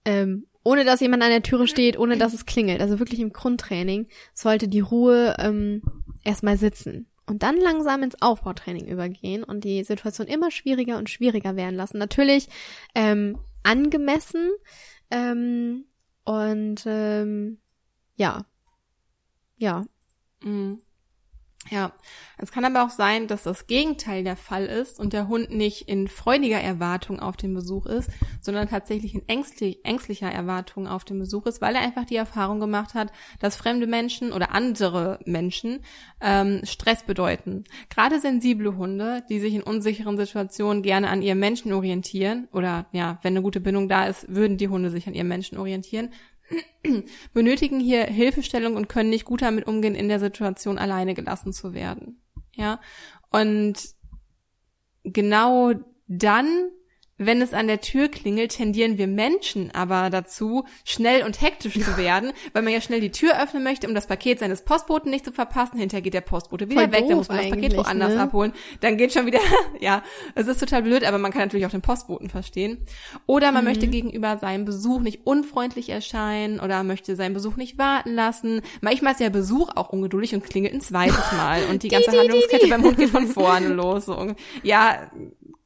ähm, 0.05 0.47
ohne 0.63 0.85
dass 0.85 1.01
jemand 1.01 1.23
an 1.23 1.31
der 1.31 1.43
Türe 1.43 1.67
steht, 1.69 1.99
ohne 1.99 2.17
dass 2.17 2.33
es 2.33 2.47
klingelt, 2.47 2.81
also 2.81 2.99
wirklich 2.99 3.21
im 3.21 3.33
Grundtraining, 3.33 4.09
sollte 4.33 4.69
die 4.69 4.81
Ruhe 4.81 5.35
ähm, 5.39 5.83
erstmal 6.25 6.57
sitzen. 6.57 7.07
Und 7.27 7.43
dann 7.43 7.57
langsam 7.57 8.03
ins 8.03 8.21
Aufbautraining 8.21 8.87
übergehen 8.87 9.45
und 9.45 9.65
die 9.65 9.83
Situation 9.85 10.27
immer 10.27 10.51
schwieriger 10.51 10.99
und 10.99 11.09
schwieriger 11.09 11.57
werden 11.57 11.75
lassen. 11.75 11.99
Natürlich 11.99 12.49
ähm, 12.95 13.39
angemessen 13.63 14.51
ähm, 15.11 15.87
und 16.25 16.85
ähm, 16.87 17.59
ja, 18.17 18.45
ja. 19.57 19.85
Mhm. 20.43 20.81
Ja, 21.71 21.93
es 22.37 22.53
kann 22.53 22.65
aber 22.67 22.85
auch 22.85 22.91
sein, 22.91 23.27
dass 23.27 23.45
das 23.45 23.67
Gegenteil 23.67 24.23
der 24.23 24.37
Fall 24.37 24.67
ist 24.67 25.01
und 25.01 25.15
der 25.15 25.29
Hund 25.29 25.51
nicht 25.51 25.89
in 25.89 26.09
freudiger 26.09 26.61
Erwartung 26.61 27.21
auf 27.21 27.39
den 27.39 27.55
Besuch 27.55 27.87
ist, 27.87 28.11
sondern 28.43 28.69
tatsächlich 28.69 29.15
in 29.15 29.27
ängstlich, 29.29 29.83
ängstlicher 29.83 30.31
Erwartung 30.31 30.87
auf 30.87 31.05
den 31.05 31.19
Besuch 31.19 31.47
ist, 31.47 31.63
weil 31.63 31.75
er 31.75 31.81
einfach 31.81 32.05
die 32.05 32.17
Erfahrung 32.17 32.61
gemacht 32.61 32.93
hat, 32.93 33.13
dass 33.41 33.57
fremde 33.57 33.87
Menschen 33.87 34.33
oder 34.33 34.53
andere 34.53 35.21
Menschen 35.25 35.81
ähm, 36.21 36.61
Stress 36.65 37.05
bedeuten. 37.05 37.65
Gerade 37.89 38.21
sensible 38.21 38.77
Hunde, 38.77 39.23
die 39.31 39.41
sich 39.41 39.55
in 39.55 39.63
unsicheren 39.63 40.19
Situationen 40.19 40.83
gerne 40.83 41.09
an 41.09 41.23
ihrem 41.23 41.39
Menschen 41.39 41.73
orientieren 41.73 42.47
oder 42.53 42.87
ja, 42.93 43.19
wenn 43.23 43.33
eine 43.33 43.43
gute 43.43 43.61
Bindung 43.61 43.89
da 43.89 44.07
ist, 44.07 44.27
würden 44.29 44.59
die 44.59 44.69
Hunde 44.69 44.91
sich 44.91 45.07
an 45.07 45.15
ihrem 45.15 45.29
Menschen 45.29 45.57
orientieren, 45.57 46.11
benötigen 47.33 47.81
hier 47.81 48.05
Hilfestellung 48.05 48.77
und 48.77 48.89
können 48.89 49.11
nicht 49.11 49.25
gut 49.25 49.43
damit 49.43 49.67
umgehen, 49.67 49.95
in 49.95 50.09
der 50.09 50.21
Situation 50.21 50.79
alleine 50.79 51.15
gelassen 51.15 51.53
zu 51.53 51.75
werden. 51.75 52.21
Ja. 52.53 52.81
Und 53.31 53.75
genau 55.05 55.73
dann 56.07 56.71
wenn 57.19 57.41
es 57.43 57.55
an 57.55 57.69
der 57.69 57.81
Tür 57.81 58.09
klingelt, 58.09 58.57
tendieren 58.57 58.99
wir 58.99 59.07
Menschen 59.07 59.71
aber 59.73 60.11
dazu, 60.11 60.65
schnell 60.85 61.25
und 61.25 61.41
hektisch 61.41 61.75
zu 61.75 61.97
werden, 61.97 62.33
weil 62.53 62.63
man 62.63 62.73
ja 62.73 62.81
schnell 62.81 63.01
die 63.01 63.13
Tür 63.13 63.41
öffnen 63.41 63.63
möchte, 63.63 63.87
um 63.87 63.95
das 63.95 64.07
Paket 64.07 64.41
seines 64.41 64.63
Postboten 64.63 65.11
nicht 65.11 65.25
zu 65.25 65.33
verpassen. 65.33 65.79
Hinterher 65.79 66.03
geht 66.03 66.15
der 66.15 66.23
Postbote 66.23 66.69
wieder 66.69 66.83
Voll 66.83 66.93
weg, 66.93 67.05
dann 67.09 67.17
muss 67.17 67.29
man 67.29 67.39
das 67.39 67.51
Paket 67.51 67.77
woanders 67.77 68.15
ne? 68.15 68.21
abholen. 68.21 68.53
Dann 68.81 68.97
geht 68.97 69.13
schon 69.13 69.27
wieder, 69.27 69.39
ja, 69.81 70.03
es 70.35 70.49
ist 70.49 70.59
total 70.59 70.83
blöd, 70.83 71.05
aber 71.05 71.19
man 71.19 71.33
kann 71.33 71.43
natürlich 71.43 71.67
auch 71.67 71.71
den 71.71 71.83
Postboten 71.83 72.31
verstehen. 72.31 72.79
Oder 73.27 73.53
man 73.53 73.65
mhm. 73.65 73.71
möchte 73.71 73.87
gegenüber 73.87 74.37
seinem 74.39 74.65
Besuch 74.65 75.01
nicht 75.01 75.27
unfreundlich 75.27 75.91
erscheinen 75.91 76.59
oder 76.59 76.83
möchte 76.83 77.15
seinen 77.17 77.35
Besuch 77.35 77.57
nicht 77.57 77.79
warten 77.79 78.15
lassen. 78.15 78.61
Manchmal 78.81 79.13
ist 79.13 79.21
der 79.21 79.31
Besuch 79.31 79.71
auch 79.75 79.91
ungeduldig 79.91 80.35
und 80.35 80.45
klingelt 80.45 80.75
ein 80.75 80.81
zweites 80.81 81.33
Mal 81.37 81.63
und 81.71 81.83
die 81.83 81.89
ganze 81.89 82.11
Handlungskette 82.11 82.67
beim 82.69 82.83
Hund 82.83 82.99
geht 82.99 83.11
von 83.11 83.27
vorne 83.29 83.69
los. 83.69 84.07
So. 84.07 84.35
Ja, 84.63 85.11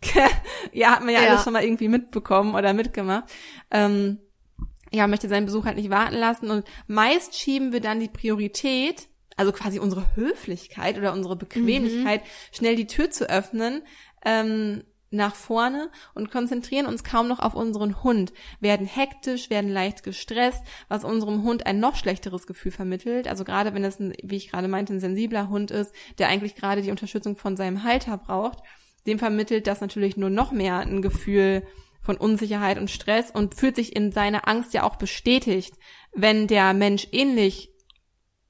ja, 0.72 0.92
hat 0.92 1.00
man 1.00 1.14
ja, 1.14 1.22
ja, 1.22 1.30
alles 1.30 1.44
schon 1.44 1.52
mal 1.52 1.64
irgendwie 1.64 1.88
mitbekommen 1.88 2.54
oder 2.54 2.72
mitgemacht. 2.72 3.24
Ähm, 3.70 4.18
ja, 4.92 5.06
möchte 5.06 5.28
seinen 5.28 5.46
Besuch 5.46 5.64
halt 5.64 5.76
nicht 5.76 5.90
warten 5.90 6.16
lassen 6.16 6.50
und 6.50 6.64
meist 6.86 7.34
schieben 7.36 7.72
wir 7.72 7.80
dann 7.80 8.00
die 8.00 8.08
Priorität, 8.08 9.08
also 9.36 9.52
quasi 9.52 9.78
unsere 9.78 10.16
Höflichkeit 10.16 10.98
oder 10.98 11.12
unsere 11.12 11.36
Bequemlichkeit, 11.36 12.22
mhm. 12.22 12.26
schnell 12.52 12.76
die 12.76 12.86
Tür 12.86 13.10
zu 13.10 13.28
öffnen, 13.28 13.82
ähm, 14.24 14.82
nach 15.10 15.34
vorne 15.34 15.90
und 16.14 16.30
konzentrieren 16.30 16.86
uns 16.86 17.02
kaum 17.02 17.28
noch 17.28 17.38
auf 17.38 17.54
unseren 17.54 18.02
Hund, 18.02 18.32
werden 18.60 18.86
hektisch, 18.86 19.48
werden 19.48 19.70
leicht 19.70 20.02
gestresst, 20.02 20.62
was 20.88 21.04
unserem 21.04 21.42
Hund 21.44 21.66
ein 21.66 21.80
noch 21.80 21.96
schlechteres 21.96 22.46
Gefühl 22.46 22.72
vermittelt. 22.72 23.26
Also 23.26 23.44
gerade 23.44 23.72
wenn 23.74 23.84
es, 23.84 23.98
ein, 23.98 24.12
wie 24.22 24.36
ich 24.36 24.50
gerade 24.50 24.68
meinte, 24.68 24.92
ein 24.92 25.00
sensibler 25.00 25.48
Hund 25.48 25.70
ist, 25.70 25.94
der 26.18 26.28
eigentlich 26.28 26.54
gerade 26.56 26.82
die 26.82 26.90
Unterstützung 26.90 27.36
von 27.36 27.56
seinem 27.56 27.84
Halter 27.84 28.18
braucht, 28.18 28.58
dem 29.08 29.18
vermittelt 29.18 29.66
das 29.66 29.80
natürlich 29.80 30.16
nur 30.16 30.30
noch 30.30 30.52
mehr 30.52 30.78
ein 30.78 31.02
Gefühl 31.02 31.66
von 32.00 32.16
Unsicherheit 32.16 32.78
und 32.78 32.90
Stress 32.90 33.30
und 33.30 33.54
fühlt 33.54 33.76
sich 33.76 33.96
in 33.96 34.12
seiner 34.12 34.46
Angst 34.46 34.74
ja 34.74 34.84
auch 34.84 34.96
bestätigt, 34.96 35.74
wenn 36.12 36.46
der 36.46 36.74
Mensch 36.74 37.08
ähnlich 37.12 37.72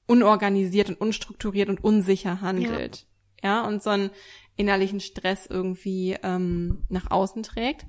unorganisiert 0.06 0.88
und 0.88 1.00
unstrukturiert 1.00 1.68
und 1.68 1.82
unsicher 1.82 2.40
handelt. 2.40 3.06
Ja, 3.42 3.62
ja 3.62 3.66
und 3.66 3.82
so 3.82 3.90
einen 3.90 4.10
innerlichen 4.56 5.00
Stress 5.00 5.46
irgendwie 5.46 6.16
ähm, 6.22 6.84
nach 6.88 7.10
außen 7.10 7.42
trägt. 7.42 7.86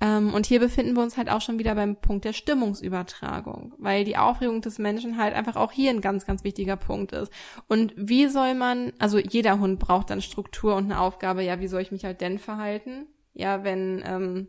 Ähm, 0.00 0.34
und 0.34 0.44
hier 0.44 0.60
befinden 0.60 0.94
wir 0.94 1.02
uns 1.02 1.16
halt 1.16 1.30
auch 1.30 1.40
schon 1.40 1.58
wieder 1.58 1.74
beim 1.74 1.96
Punkt 1.96 2.26
der 2.26 2.34
Stimmungsübertragung, 2.34 3.74
weil 3.78 4.04
die 4.04 4.18
Aufregung 4.18 4.60
des 4.60 4.78
Menschen 4.78 5.16
halt 5.16 5.34
einfach 5.34 5.56
auch 5.56 5.72
hier 5.72 5.90
ein 5.90 6.02
ganz, 6.02 6.26
ganz 6.26 6.44
wichtiger 6.44 6.76
Punkt 6.76 7.12
ist. 7.12 7.32
Und 7.66 7.94
wie 7.96 8.26
soll 8.26 8.54
man, 8.54 8.92
also 8.98 9.18
jeder 9.18 9.58
Hund 9.58 9.78
braucht 9.78 10.10
dann 10.10 10.20
Struktur 10.20 10.76
und 10.76 10.84
eine 10.84 11.00
Aufgabe, 11.00 11.42
ja, 11.42 11.60
wie 11.60 11.68
soll 11.68 11.80
ich 11.80 11.92
mich 11.92 12.04
halt 12.04 12.20
denn 12.20 12.38
verhalten? 12.38 13.06
Ja, 13.32 13.64
wenn, 13.64 14.02
ähm, 14.04 14.48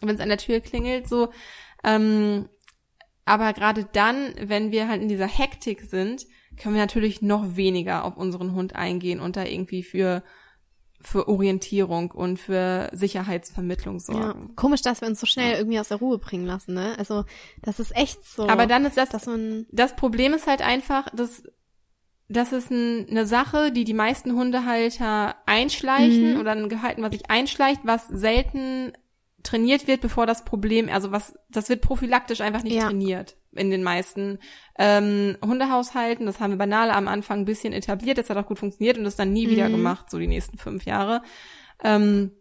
wenn 0.00 0.14
es 0.14 0.20
an 0.20 0.30
der 0.30 0.38
Tür 0.38 0.60
klingelt, 0.60 1.06
so, 1.06 1.28
ähm, 1.84 2.48
aber 3.24 3.52
gerade 3.52 3.86
dann, 3.92 4.34
wenn 4.40 4.72
wir 4.72 4.88
halt 4.88 5.02
in 5.02 5.08
dieser 5.08 5.28
Hektik 5.28 5.82
sind, 5.82 6.26
können 6.56 6.74
wir 6.74 6.82
natürlich 6.82 7.22
noch 7.22 7.56
weniger 7.56 8.04
auf 8.04 8.16
unseren 8.16 8.54
Hund 8.54 8.74
eingehen 8.74 9.20
und 9.20 9.36
da 9.36 9.44
irgendwie 9.44 9.82
für 9.82 10.22
für 11.02 11.28
Orientierung 11.28 12.10
und 12.10 12.38
für 12.38 12.88
Sicherheitsvermittlung 12.92 13.98
sorgen. 14.00 14.48
Ja, 14.48 14.54
komisch, 14.54 14.82
dass 14.82 15.00
wir 15.00 15.08
uns 15.08 15.20
so 15.20 15.26
schnell 15.26 15.52
ja. 15.52 15.58
irgendwie 15.58 15.80
aus 15.80 15.88
der 15.88 15.98
Ruhe 15.98 16.18
bringen 16.18 16.46
lassen, 16.46 16.74
ne? 16.74 16.94
Also, 16.98 17.24
das 17.62 17.80
ist 17.80 17.94
echt 17.96 18.24
so. 18.24 18.48
Aber 18.48 18.66
dann 18.66 18.84
ist 18.84 18.96
das, 18.96 19.08
dass 19.08 19.26
man 19.26 19.66
das 19.70 19.96
Problem 19.96 20.32
ist 20.34 20.46
halt 20.46 20.62
einfach, 20.62 21.08
dass 21.14 21.42
das 22.28 22.52
ist 22.52 22.70
ein, 22.70 23.06
eine 23.10 23.26
Sache, 23.26 23.72
die 23.72 23.84
die 23.84 23.94
meisten 23.94 24.32
Hundehalter 24.32 25.36
einschleichen 25.44 26.34
mhm. 26.34 26.40
oder 26.40 26.52
ein 26.52 26.68
Gehalten, 26.68 27.02
was 27.02 27.12
sich 27.12 27.30
einschleicht, 27.30 27.82
was 27.84 28.08
selten 28.08 28.92
trainiert 29.42 29.86
wird, 29.86 30.00
bevor 30.00 30.24
das 30.24 30.44
Problem, 30.44 30.88
also 30.88 31.10
was, 31.12 31.34
das 31.50 31.68
wird 31.68 31.82
prophylaktisch 31.82 32.40
einfach 32.40 32.62
nicht 32.62 32.76
ja. 32.76 32.86
trainiert 32.86 33.36
in 33.54 33.70
den 33.70 33.82
meisten 33.82 34.38
ähm, 34.78 35.36
Hundehaushalten. 35.44 36.26
Das 36.26 36.40
haben 36.40 36.52
wir 36.52 36.58
banal 36.58 36.90
am 36.90 37.08
Anfang 37.08 37.40
ein 37.40 37.44
bisschen 37.44 37.72
etabliert, 37.72 38.18
das 38.18 38.30
hat 38.30 38.36
auch 38.36 38.46
gut 38.46 38.58
funktioniert 38.58 38.98
und 38.98 39.04
das 39.04 39.16
dann 39.16 39.32
nie 39.32 39.46
mhm. 39.46 39.50
wieder 39.50 39.70
gemacht, 39.70 40.10
so 40.10 40.18
die 40.18 40.26
nächsten 40.26 40.58
fünf 40.58 40.84
Jahre. 40.84 41.22
Ähm, 41.82 42.32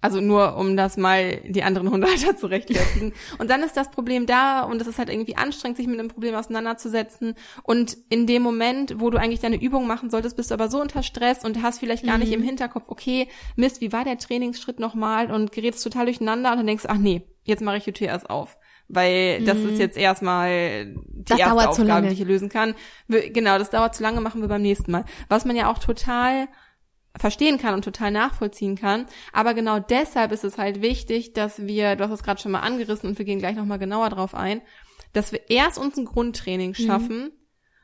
also 0.00 0.20
nur, 0.20 0.56
um 0.56 0.76
das 0.76 0.96
mal 0.96 1.40
die 1.44 1.62
anderen 1.62 1.90
Hundehalter 1.90 2.36
zu 2.36 2.46
rechtfertigen. 2.46 3.12
und 3.38 3.50
dann 3.50 3.62
ist 3.62 3.76
das 3.76 3.90
Problem 3.90 4.26
da 4.26 4.62
und 4.62 4.80
es 4.80 4.86
ist 4.86 4.98
halt 4.98 5.08
irgendwie 5.08 5.36
anstrengend, 5.36 5.76
sich 5.76 5.86
mit 5.86 5.98
einem 5.98 6.08
Problem 6.08 6.34
auseinanderzusetzen. 6.34 7.34
Und 7.62 7.96
in 8.08 8.26
dem 8.26 8.42
Moment, 8.42 9.00
wo 9.00 9.10
du 9.10 9.18
eigentlich 9.18 9.40
deine 9.40 9.60
Übung 9.60 9.86
machen 9.86 10.10
solltest, 10.10 10.36
bist 10.36 10.50
du 10.50 10.54
aber 10.54 10.68
so 10.68 10.80
unter 10.80 11.02
Stress 11.02 11.44
und 11.44 11.62
hast 11.62 11.78
vielleicht 11.78 12.04
gar 12.04 12.14
mhm. 12.14 12.24
nicht 12.24 12.32
im 12.32 12.42
Hinterkopf, 12.42 12.84
okay, 12.88 13.28
Mist, 13.56 13.80
wie 13.80 13.92
war 13.92 14.04
der 14.04 14.18
Trainingsschritt 14.18 14.80
nochmal 14.80 15.30
und 15.30 15.52
gerätst 15.52 15.82
total 15.84 16.06
durcheinander 16.06 16.52
und 16.52 16.58
dann 16.58 16.66
denkst, 16.66 16.84
ach 16.88 16.98
nee, 16.98 17.22
jetzt 17.44 17.62
mache 17.62 17.78
ich 17.78 17.84
die 17.84 17.92
Tür 17.92 18.08
erst 18.08 18.30
auf 18.30 18.56
weil 18.92 19.40
mhm. 19.40 19.46
das 19.46 19.58
ist 19.58 19.72
mhm. 19.72 19.80
jetzt 19.80 19.96
erstmal 19.96 20.86
die 20.86 21.24
das 21.24 21.38
erste 21.38 21.68
Aufgabe, 21.68 22.08
die 22.08 22.14
ich 22.14 22.24
lösen 22.24 22.48
kann. 22.48 22.74
Genau, 23.08 23.58
das 23.58 23.70
dauert 23.70 23.94
zu 23.94 24.02
lange, 24.02 24.20
machen 24.20 24.40
wir 24.40 24.48
beim 24.48 24.62
nächsten 24.62 24.92
Mal. 24.92 25.04
Was 25.28 25.44
man 25.44 25.56
ja 25.56 25.70
auch 25.70 25.78
total 25.78 26.48
verstehen 27.16 27.58
kann 27.58 27.74
und 27.74 27.84
total 27.84 28.10
nachvollziehen 28.10 28.76
kann. 28.76 29.06
Aber 29.32 29.54
genau 29.54 29.78
deshalb 29.78 30.32
ist 30.32 30.44
es 30.44 30.58
halt 30.58 30.80
wichtig, 30.80 31.32
dass 31.32 31.66
wir, 31.66 31.96
du 31.96 32.04
hast 32.04 32.12
es 32.12 32.22
gerade 32.22 32.40
schon 32.40 32.52
mal 32.52 32.60
angerissen 32.60 33.08
und 33.08 33.18
wir 33.18 33.24
gehen 33.24 33.38
gleich 33.38 33.56
nochmal 33.56 33.78
genauer 33.78 34.10
drauf 34.10 34.34
ein, 34.34 34.62
dass 35.12 35.32
wir 35.32 35.50
erst 35.50 35.78
uns 35.78 35.96
ein 35.96 36.06
Grundtraining 36.06 36.70
mhm. 36.70 36.74
schaffen 36.86 37.18
mhm. 37.18 37.30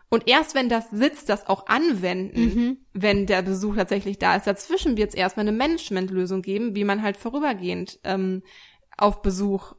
und 0.09 0.29
erst 0.29 0.55
wenn 0.55 0.71
das 0.71 0.91
sitzt, 0.91 1.29
das 1.29 1.47
auch 1.47 1.67
anwenden, 1.67 2.41
mhm. 2.41 2.77
wenn 2.95 3.27
der 3.27 3.43
Besuch 3.43 3.77
tatsächlich 3.77 4.19
da 4.19 4.37
ist. 4.37 4.47
Dazwischen 4.47 4.97
wird 4.97 5.11
es 5.11 5.15
erstmal 5.15 5.47
eine 5.47 5.57
Managementlösung 5.57 6.41
geben, 6.41 6.75
wie 6.75 6.85
man 6.85 7.03
halt 7.03 7.19
vorübergehend 7.19 8.01
ähm, 8.05 8.43
auf 8.97 9.21
Besuch 9.21 9.75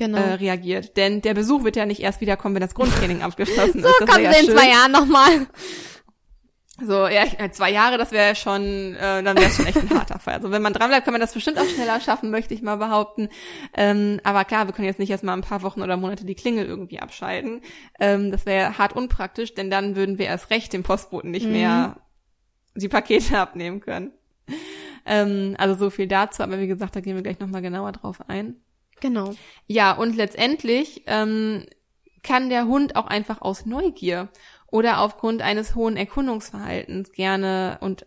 genau. 0.00 0.18
äh, 0.18 0.34
reagiert. 0.34 0.96
Denn 0.96 1.22
der 1.22 1.34
Besuch 1.34 1.64
wird 1.64 1.76
ja 1.76 1.86
nicht 1.86 2.00
erst 2.00 2.20
wiederkommen, 2.20 2.54
wenn 2.54 2.62
das 2.62 2.74
Grundtraining 2.74 3.22
abgeschlossen 3.22 3.80
so 3.80 3.88
ist. 3.88 3.98
So 4.00 4.06
kommen 4.06 4.24
ja 4.24 4.32
sie 4.32 4.46
in 4.46 4.52
zwei 4.52 4.68
Jahren 4.68 4.92
nochmal. 4.92 5.46
So, 6.82 7.06
ja, 7.08 7.26
zwei 7.52 7.70
Jahre, 7.70 7.98
das 7.98 8.10
wäre 8.10 8.34
schon, 8.34 8.94
äh, 8.94 9.22
dann 9.22 9.36
wäre 9.36 9.48
es 9.48 9.56
schon 9.56 9.66
echt 9.66 9.76
ein 9.76 9.90
harter 9.90 10.18
Fall. 10.18 10.34
Also 10.34 10.50
wenn 10.50 10.62
man 10.62 10.72
dranbleibt, 10.72 11.04
kann 11.04 11.12
man 11.12 11.20
das 11.20 11.34
bestimmt 11.34 11.58
auch 11.58 11.66
schneller 11.66 12.00
schaffen, 12.00 12.30
möchte 12.30 12.54
ich 12.54 12.62
mal 12.62 12.76
behaupten. 12.76 13.28
Ähm, 13.74 14.18
aber 14.24 14.44
klar, 14.44 14.66
wir 14.66 14.72
können 14.72 14.88
jetzt 14.88 14.98
nicht 14.98 15.10
erst 15.10 15.22
mal 15.22 15.34
ein 15.34 15.42
paar 15.42 15.62
Wochen 15.62 15.82
oder 15.82 15.98
Monate 15.98 16.24
die 16.24 16.34
Klingel 16.34 16.64
irgendwie 16.64 17.00
abschalten. 17.00 17.60
Ähm, 17.98 18.30
das 18.30 18.46
wäre 18.46 18.78
hart 18.78 18.96
unpraktisch, 18.96 19.54
denn 19.54 19.70
dann 19.70 19.94
würden 19.94 20.18
wir 20.18 20.26
erst 20.26 20.48
recht 20.50 20.72
dem 20.72 20.82
Postboten 20.82 21.30
nicht 21.30 21.46
mhm. 21.46 21.52
mehr 21.52 21.96
die 22.74 22.88
Pakete 22.88 23.38
abnehmen 23.38 23.80
können. 23.80 24.12
Ähm, 25.04 25.56
also 25.58 25.74
so 25.74 25.90
viel 25.90 26.08
dazu, 26.08 26.42
aber 26.42 26.60
wie 26.60 26.66
gesagt, 26.66 26.96
da 26.96 27.00
gehen 27.00 27.14
wir 27.14 27.22
gleich 27.22 27.40
nochmal 27.40 27.62
genauer 27.62 27.92
drauf 27.92 28.18
ein. 28.28 28.56
Genau. 29.00 29.34
Ja, 29.66 29.92
und 29.92 30.16
letztendlich 30.16 31.02
ähm, 31.06 31.66
kann 32.22 32.50
der 32.50 32.66
Hund 32.66 32.96
auch 32.96 33.06
einfach 33.06 33.40
aus 33.42 33.66
Neugier 33.66 34.28
oder 34.66 35.00
aufgrund 35.00 35.42
eines 35.42 35.74
hohen 35.74 35.96
Erkundungsverhaltens 35.96 37.12
gerne 37.12 37.78
und 37.80 38.06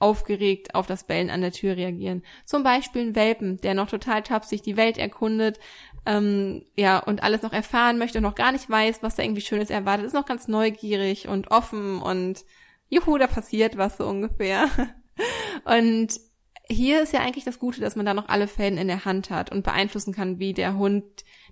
aufgeregt 0.00 0.74
auf 0.74 0.86
das 0.86 1.04
Bellen 1.04 1.28
an 1.30 1.40
der 1.40 1.52
Tür 1.52 1.76
reagieren. 1.76 2.22
Zum 2.44 2.62
Beispiel 2.62 3.02
ein 3.02 3.14
Welpen, 3.16 3.58
der 3.58 3.74
noch 3.74 3.88
total 3.88 4.22
tapsig 4.22 4.62
die 4.62 4.76
Welt 4.76 4.96
erkundet, 4.96 5.58
ähm, 6.06 6.64
ja, 6.76 6.98
und 6.98 7.22
alles 7.22 7.42
noch 7.42 7.52
erfahren 7.52 7.98
möchte 7.98 8.18
und 8.18 8.24
noch 8.24 8.36
gar 8.36 8.52
nicht 8.52 8.70
weiß, 8.70 9.02
was 9.02 9.16
da 9.16 9.22
irgendwie 9.22 9.40
Schönes 9.42 9.70
erwartet, 9.70 10.06
ist 10.06 10.14
noch 10.14 10.26
ganz 10.26 10.46
neugierig 10.48 11.28
und 11.28 11.50
offen 11.50 12.00
und 12.00 12.44
juhu, 12.88 13.18
da 13.18 13.26
passiert 13.26 13.76
was 13.76 13.96
so 13.96 14.06
ungefähr. 14.06 14.68
Und 15.64 16.20
hier 16.70 17.02
ist 17.02 17.12
ja 17.12 17.20
eigentlich 17.20 17.44
das 17.44 17.58
Gute, 17.58 17.80
dass 17.80 17.96
man 17.96 18.06
da 18.06 18.14
noch 18.14 18.28
alle 18.28 18.46
Fäden 18.46 18.78
in 18.78 18.88
der 18.88 19.04
Hand 19.04 19.30
hat 19.30 19.50
und 19.50 19.62
beeinflussen 19.62 20.14
kann, 20.14 20.38
wie 20.38 20.52
der 20.52 20.76
Hund 20.76 21.04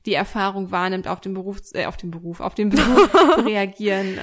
die 0.05 0.15
Erfahrung 0.15 0.71
wahrnimmt, 0.71 1.09
auf 1.09 1.21
den 1.21 1.35
Beruf, 1.35 1.61
äh, 1.73 1.87
auf 1.87 1.97
den 1.97 2.11
Beruf, 2.11 2.41
auf 2.41 2.55
den 2.55 2.69
Beruf 2.69 3.11
zu 3.35 3.41
reagieren. 3.41 4.19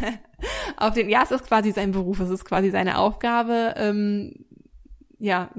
auf 0.76 0.94
den, 0.94 1.08
ja, 1.08 1.22
es 1.22 1.30
ist 1.30 1.46
quasi 1.46 1.72
sein 1.72 1.92
Beruf, 1.92 2.20
es 2.20 2.30
ist 2.30 2.44
quasi 2.44 2.70
seine 2.70 2.98
Aufgabe, 2.98 3.74
ähm, 3.76 4.44
ja, 5.18 5.50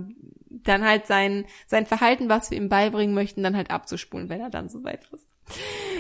dann 0.50 0.86
halt 0.86 1.08
sein, 1.08 1.46
sein 1.68 1.86
Verhalten, 1.86 2.30
was 2.30 2.52
wir 2.52 2.58
ihm 2.58 2.70
beibringen 2.70 3.14
möchten, 3.14 3.44
dann 3.44 3.56
halt 3.56 3.72
abzuspulen, 3.72 4.30
wenn 4.30 4.42
er 4.42 4.50
dann 4.50 4.70
soweit 4.70 5.08
ist. 5.12 5.28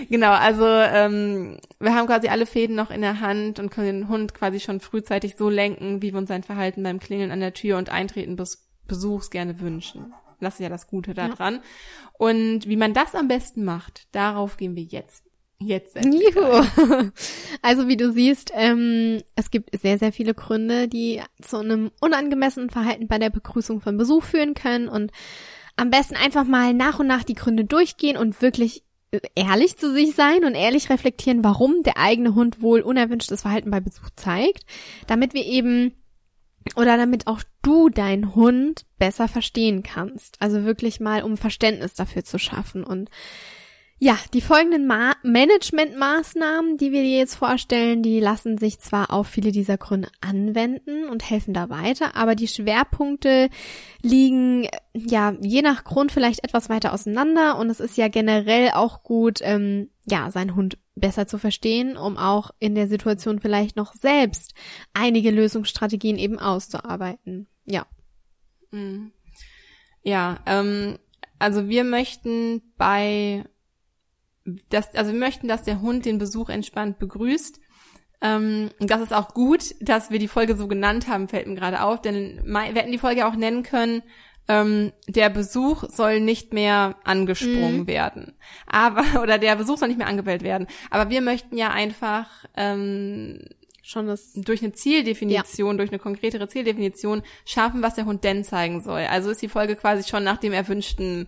Genau, 0.09 0.31
also 0.31 0.65
ähm, 0.65 1.57
wir 1.79 1.95
haben 1.95 2.07
quasi 2.07 2.27
alle 2.27 2.45
Fäden 2.45 2.75
noch 2.75 2.91
in 2.91 3.01
der 3.01 3.19
Hand 3.21 3.59
und 3.59 3.69
können 3.69 4.01
den 4.01 4.09
Hund 4.09 4.33
quasi 4.33 4.59
schon 4.59 4.79
frühzeitig 4.79 5.35
so 5.38 5.49
lenken, 5.49 6.01
wie 6.01 6.12
wir 6.12 6.19
uns 6.19 6.29
sein 6.29 6.43
Verhalten 6.43 6.83
beim 6.83 6.99
Klingeln 6.99 7.31
an 7.31 7.39
der 7.39 7.53
Tür 7.53 7.77
und 7.77 7.89
Eintreten 7.89 8.38
des 8.38 8.67
Besuchs 8.88 9.29
gerne 9.29 9.59
wünschen. 9.59 10.13
Das 10.39 10.55
ist 10.55 10.62
ja 10.62 10.69
das 10.69 10.88
Gute 10.88 11.13
daran. 11.13 11.55
Ja. 11.55 11.62
Und 12.17 12.67
wie 12.67 12.77
man 12.77 12.93
das 12.93 13.13
am 13.13 13.27
besten 13.27 13.65
macht, 13.65 14.07
darauf 14.13 14.57
gehen 14.57 14.75
wir 14.75 14.83
jetzt 14.83 15.25
Jetzt. 15.62 15.97
Juhu. 16.05 17.12
Also 17.62 17.89
wie 17.89 17.97
du 17.97 18.13
siehst, 18.13 18.51
ähm, 18.55 19.21
es 19.35 19.51
gibt 19.51 19.77
sehr, 19.77 19.97
sehr 19.97 20.13
viele 20.13 20.33
Gründe, 20.33 20.88
die 20.88 21.21
zu 21.41 21.57
einem 21.57 21.91
unangemessenen 21.99 22.69
Verhalten 22.69 23.09
bei 23.09 23.19
der 23.19 23.29
Begrüßung 23.29 23.81
von 23.81 23.97
Besuch 23.97 24.23
führen 24.23 24.53
können 24.53 24.88
und 24.88 25.12
am 25.75 25.89
besten 25.89 26.15
einfach 26.15 26.45
mal 26.45 26.73
nach 26.73 26.99
und 26.99 27.07
nach 27.07 27.23
die 27.25 27.35
Gründe 27.35 27.65
durchgehen 27.65 28.15
und 28.15 28.41
wirklich 28.41 28.83
ehrlich 29.35 29.77
zu 29.77 29.91
sich 29.93 30.15
sein 30.15 30.45
und 30.45 30.55
ehrlich 30.55 30.89
reflektieren, 30.89 31.43
warum 31.43 31.83
der 31.83 31.97
eigene 31.97 32.35
Hund 32.35 32.61
wohl 32.61 32.81
unerwünschtes 32.81 33.41
Verhalten 33.41 33.71
bei 33.71 33.79
Besuch 33.79 34.09
zeigt, 34.15 34.65
damit 35.07 35.33
wir 35.33 35.45
eben 35.45 35.93
oder 36.75 36.97
damit 36.97 37.27
auch 37.27 37.41
du 37.61 37.89
deinen 37.89 38.35
Hund 38.35 38.85
besser 38.97 39.27
verstehen 39.27 39.83
kannst. 39.83 40.41
Also 40.41 40.63
wirklich 40.63 40.99
mal, 40.99 41.23
um 41.23 41.37
Verständnis 41.37 41.93
dafür 41.95 42.23
zu 42.23 42.37
schaffen 42.37 42.83
und 42.83 43.09
ja, 44.01 44.17
die 44.33 44.39
folgenden 44.39 44.88
Ma 44.88 45.13
Managementmaßnahmen, 45.23 46.77
die 46.77 46.93
wir 46.93 47.03
dir 47.03 47.17
jetzt 47.17 47.35
vorstellen, 47.35 48.01
die 48.01 48.21
lassen 48.21 48.57
sich 48.57 48.79
zwar 48.79 49.12
auf 49.12 49.27
viele 49.27 49.51
dieser 49.51 49.77
Gründe 49.77 50.07
anwenden 50.21 51.09
und 51.09 51.29
helfen 51.29 51.53
da 51.53 51.69
weiter, 51.69 52.15
aber 52.15 52.35
die 52.35 52.47
Schwerpunkte 52.47 53.49
liegen 54.01 54.69
ja 54.93 55.35
je 55.41 55.62
nach 55.62 55.83
Grund 55.83 56.13
vielleicht 56.13 56.45
etwas 56.45 56.69
weiter 56.69 56.93
auseinander 56.93 57.57
und 57.57 57.69
es 57.69 57.81
ist 57.81 57.97
ja 57.97 58.07
generell 58.07 58.71
auch 58.71 59.03
gut, 59.03 59.39
ähm, 59.41 59.89
ja, 60.05 60.31
seinen 60.31 60.55
Hund 60.55 60.77
besser 60.95 61.27
zu 61.27 61.38
verstehen, 61.38 61.97
um 61.97 62.17
auch 62.17 62.51
in 62.59 62.75
der 62.75 62.88
Situation 62.88 63.41
vielleicht 63.41 63.75
noch 63.75 63.93
selbst 63.93 64.53
einige 64.93 65.29
Lösungsstrategien 65.29 66.17
eben 66.17 66.39
auszuarbeiten. 66.39 67.47
Ja. 67.65 67.85
Mhm. 68.71 69.12
Ja, 70.03 70.39
ähm, 70.45 70.97
also 71.38 71.67
wir 71.67 71.83
möchten 71.83 72.62
bei 72.77 73.43
das, 74.69 74.93
also 74.95 75.12
wir 75.12 75.19
möchten, 75.19 75.47
dass 75.47 75.63
der 75.63 75.81
Hund 75.81 76.05
den 76.05 76.17
Besuch 76.17 76.49
entspannt 76.49 76.99
begrüßt. 76.99 77.59
Ähm, 78.21 78.69
das 78.79 79.01
ist 79.01 79.13
auch 79.13 79.33
gut, 79.33 79.75
dass 79.79 80.12
wir 80.12 80.19
die 80.19 80.27
Folge 80.27 80.55
so 80.55 80.67
genannt 80.67 81.07
haben, 81.07 81.27
fällt 81.27 81.47
mir 81.47 81.55
gerade 81.55 81.81
auf, 81.81 82.01
denn 82.01 82.41
wir 82.43 82.62
hätten 82.62 82.91
die 82.91 82.97
Folge 82.97 83.25
auch 83.25 83.35
nennen 83.35 83.63
können, 83.63 84.03
ähm, 84.49 84.91
der 85.07 85.29
Besuch 85.29 85.83
soll 85.89 86.19
nicht 86.19 86.53
mehr 86.53 86.95
angesprungen 87.03 87.81
mhm. 87.81 87.88
werden. 87.88 88.33
Aber, 88.65 89.03
oder 89.21 89.38
der 89.38 89.55
Besuch 89.55 89.77
soll 89.77 89.88
nicht 89.88 89.99
mehr 89.99 90.07
angewählt 90.07 90.41
werden. 90.41 90.67
Aber 90.89 91.09
wir 91.09 91.21
möchten 91.21 91.55
ja 91.55 91.69
einfach 91.69 92.27
ähm, 92.57 93.41
schon 93.83 94.07
das 94.07 94.33
durch 94.33 94.62
eine 94.62 94.73
Zieldefinition, 94.73 95.71
ja. 95.71 95.77
durch 95.77 95.91
eine 95.91 95.99
konkretere 95.99 96.47
Zieldefinition 96.47 97.21
schaffen, 97.45 97.83
was 97.83 97.95
der 97.95 98.05
Hund 98.05 98.23
denn 98.23 98.43
zeigen 98.43 98.81
soll. 98.81 99.01
Also 99.01 99.29
ist 99.29 99.41
die 99.41 99.49
Folge 99.49 99.75
quasi 99.75 100.07
schon 100.09 100.23
nach 100.23 100.38
dem 100.38 100.53
erwünschten 100.53 101.27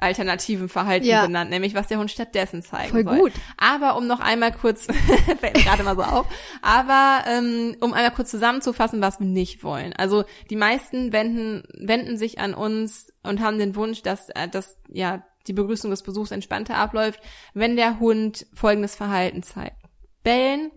alternativen 0.00 0.68
Verhalten 0.68 1.06
ja. 1.06 1.24
benannt, 1.26 1.50
nämlich 1.50 1.74
was 1.74 1.88
der 1.88 1.98
Hund 1.98 2.10
stattdessen 2.10 2.62
zeigen 2.62 2.90
Voll 2.90 3.04
soll. 3.04 3.18
Gut. 3.18 3.32
Aber 3.56 3.96
um 3.96 4.06
noch 4.06 4.20
einmal 4.20 4.52
kurz, 4.52 4.86
fällt 5.40 5.54
gerade 5.54 5.82
mal 5.82 5.96
so 5.96 6.02
auf, 6.02 6.26
aber 6.62 7.24
ähm, 7.28 7.76
um 7.80 7.92
einmal 7.92 8.12
kurz 8.12 8.30
zusammenzufassen, 8.30 9.00
was 9.00 9.20
wir 9.20 9.26
nicht 9.26 9.62
wollen. 9.62 9.92
Also 9.92 10.24
die 10.50 10.56
meisten 10.56 11.12
wenden, 11.12 11.64
wenden 11.74 12.16
sich 12.16 12.38
an 12.38 12.54
uns 12.54 13.12
und 13.22 13.40
haben 13.40 13.58
den 13.58 13.76
Wunsch, 13.76 14.02
dass, 14.02 14.28
äh, 14.30 14.48
dass 14.48 14.76
ja 14.88 15.22
die 15.46 15.52
Begrüßung 15.52 15.90
des 15.90 16.02
Besuchs 16.02 16.30
entspannter 16.30 16.76
abläuft, 16.76 17.20
wenn 17.54 17.76
der 17.76 17.98
Hund 17.98 18.46
folgendes 18.54 18.94
Verhalten 18.94 19.42
zeigt. 19.42 19.76
Bellen, 20.22 20.70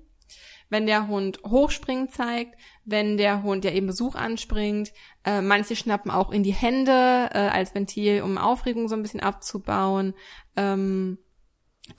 wenn 0.74 0.88
der 0.88 1.08
Hund 1.08 1.40
Hochspringen 1.46 2.10
zeigt, 2.10 2.60
wenn 2.84 3.16
der 3.16 3.44
Hund 3.44 3.64
ja 3.64 3.72
eben 3.72 3.88
Besuch 3.88 4.16
anspringt. 4.16 4.92
Äh, 5.24 5.42
manche 5.42 5.76
schnappen 5.76 6.12
auch 6.12 6.32
in 6.32 6.44
die 6.44 6.54
Hände 6.54 7.30
äh, 7.32 7.38
als 7.38 7.74
Ventil, 7.74 8.24
um 8.24 8.38
Aufregung 8.38 8.90
so 8.90 8.96
ein 8.96 9.04
bisschen 9.04 9.22
abzubauen. 9.22 10.16
Ähm, 10.58 11.20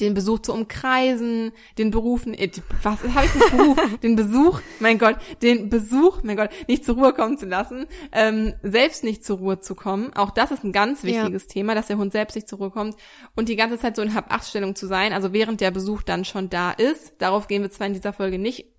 den 0.01 0.15
Besuch 0.15 0.41
zu 0.41 0.53
umkreisen, 0.53 1.53
den 1.79 1.91
Berufen, 1.91 2.35
äh, 2.35 2.51
was 2.83 3.03
habe 3.15 3.27
ich 3.27 3.35
nicht 3.35 3.51
Beruf, 3.51 3.79
den 4.03 4.17
Besuch, 4.17 4.61
mein 4.81 4.99
Gott, 4.99 5.17
den 5.43 5.69
Besuch, 5.69 6.23
mein 6.23 6.37
Gott, 6.37 6.51
nicht 6.69 6.85
zur 6.85 6.97
Ruhe 6.97 7.13
kommen 7.13 7.39
zu 7.39 7.47
lassen, 7.47 7.87
ähm, 8.13 8.55
selbst 8.63 9.05
nicht 9.05 9.25
zur 9.25 9.39
Ruhe 9.39 9.61
zu 9.61 9.75
kommen. 9.75 10.13
Auch 10.15 10.31
das 10.31 10.51
ist 10.51 10.65
ein 10.65 10.73
ganz 10.73 11.05
wichtiges 11.05 11.45
ja. 11.45 11.49
Thema, 11.49 11.75
dass 11.75 11.89
der 11.89 11.99
Hund 11.99 12.13
selbst 12.13 12.35
nicht 12.35 12.49
zur 12.49 12.59
Ruhe 12.59 12.71
kommt 12.71 12.97
und 13.37 13.49
die 13.49 13.57
ganze 13.57 13.79
Zeit 13.79 13.97
so 13.97 14.03
in 14.03 14.15
Hab-Acht-Stellung 14.15 14.75
zu 14.75 14.87
sein, 14.87 15.13
also 15.13 15.33
während 15.33 15.61
der 15.61 15.71
Besuch 15.71 16.03
dann 16.03 16.25
schon 16.25 16.49
da 16.49 16.71
ist. 16.71 17.15
Darauf 17.19 17.47
gehen 17.47 17.63
wir 17.63 17.71
zwar 17.71 17.87
in 17.87 17.95
dieser 17.95 18.13
Folge 18.13 18.39
nicht 18.39 18.74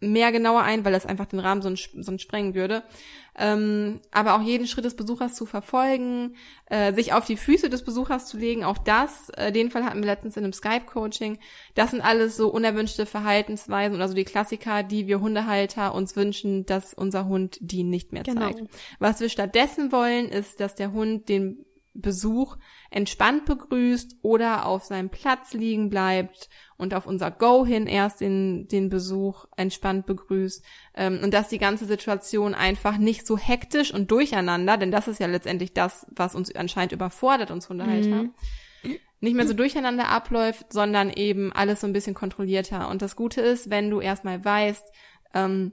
mehr 0.00 0.32
genauer 0.32 0.62
ein, 0.62 0.84
weil 0.84 0.92
das 0.92 1.06
einfach 1.06 1.26
den 1.26 1.40
Rahmen 1.40 1.62
so 1.62 1.74
so 1.74 2.18
sprengen 2.18 2.54
würde. 2.54 2.82
Ähm, 3.38 4.00
aber 4.10 4.34
auch 4.34 4.42
jeden 4.42 4.66
Schritt 4.66 4.84
des 4.84 4.96
Besuchers 4.96 5.34
zu 5.34 5.46
verfolgen, 5.46 6.36
äh, 6.66 6.92
sich 6.92 7.12
auf 7.12 7.24
die 7.24 7.36
Füße 7.36 7.70
des 7.70 7.84
Besuchers 7.84 8.26
zu 8.26 8.36
legen, 8.36 8.64
auch 8.64 8.78
das, 8.78 9.30
äh, 9.30 9.52
den 9.52 9.70
Fall 9.70 9.84
hatten 9.84 10.00
wir 10.00 10.06
letztens 10.06 10.36
in 10.36 10.44
einem 10.44 10.52
Skype-Coaching. 10.52 11.38
Das 11.74 11.92
sind 11.92 12.00
alles 12.00 12.36
so 12.36 12.48
unerwünschte 12.48 13.06
Verhaltensweisen 13.06 13.94
oder 13.96 14.08
so 14.08 14.14
die 14.14 14.24
Klassiker, 14.24 14.82
die 14.82 15.06
wir 15.06 15.20
Hundehalter 15.20 15.94
uns 15.94 16.16
wünschen, 16.16 16.66
dass 16.66 16.92
unser 16.92 17.26
Hund 17.26 17.58
die 17.60 17.82
nicht 17.82 18.12
mehr 18.12 18.24
genau. 18.24 18.52
zeigt. 18.52 18.62
Was 18.98 19.20
wir 19.20 19.28
stattdessen 19.28 19.92
wollen, 19.92 20.28
ist, 20.28 20.60
dass 20.60 20.74
der 20.74 20.92
Hund 20.92 21.28
den 21.28 21.64
Besuch 21.94 22.56
entspannt 22.90 23.46
begrüßt 23.46 24.16
oder 24.22 24.66
auf 24.66 24.84
seinem 24.84 25.10
Platz 25.10 25.54
liegen 25.54 25.90
bleibt 25.90 26.48
und 26.80 26.94
auf 26.94 27.06
unser 27.06 27.30
Go 27.30 27.64
hin 27.64 27.86
erst 27.86 28.20
den, 28.20 28.66
den 28.68 28.88
Besuch 28.88 29.46
entspannt 29.56 30.06
begrüßt 30.06 30.64
ähm, 30.94 31.20
und 31.22 31.32
dass 31.32 31.48
die 31.48 31.58
ganze 31.58 31.84
Situation 31.84 32.54
einfach 32.54 32.98
nicht 32.98 33.26
so 33.26 33.38
hektisch 33.38 33.92
und 33.92 34.10
durcheinander, 34.10 34.76
denn 34.76 34.90
das 34.90 35.08
ist 35.08 35.20
ja 35.20 35.26
letztendlich 35.26 35.72
das, 35.72 36.06
was 36.10 36.34
uns 36.34 36.54
anscheinend 36.54 36.92
überfordert, 36.92 37.50
uns 37.50 37.68
Hundehalter, 37.68 38.24
mhm. 38.24 38.32
nicht 39.20 39.34
mehr 39.34 39.46
so 39.46 39.54
durcheinander 39.54 40.08
abläuft, 40.08 40.72
sondern 40.72 41.10
eben 41.10 41.52
alles 41.52 41.80
so 41.80 41.86
ein 41.86 41.92
bisschen 41.92 42.14
kontrollierter. 42.14 42.88
Und 42.88 43.02
das 43.02 43.16
Gute 43.16 43.40
ist, 43.40 43.70
wenn 43.70 43.90
du 43.90 44.00
erstmal 44.00 44.44
weißt, 44.44 44.84
ähm, 45.34 45.72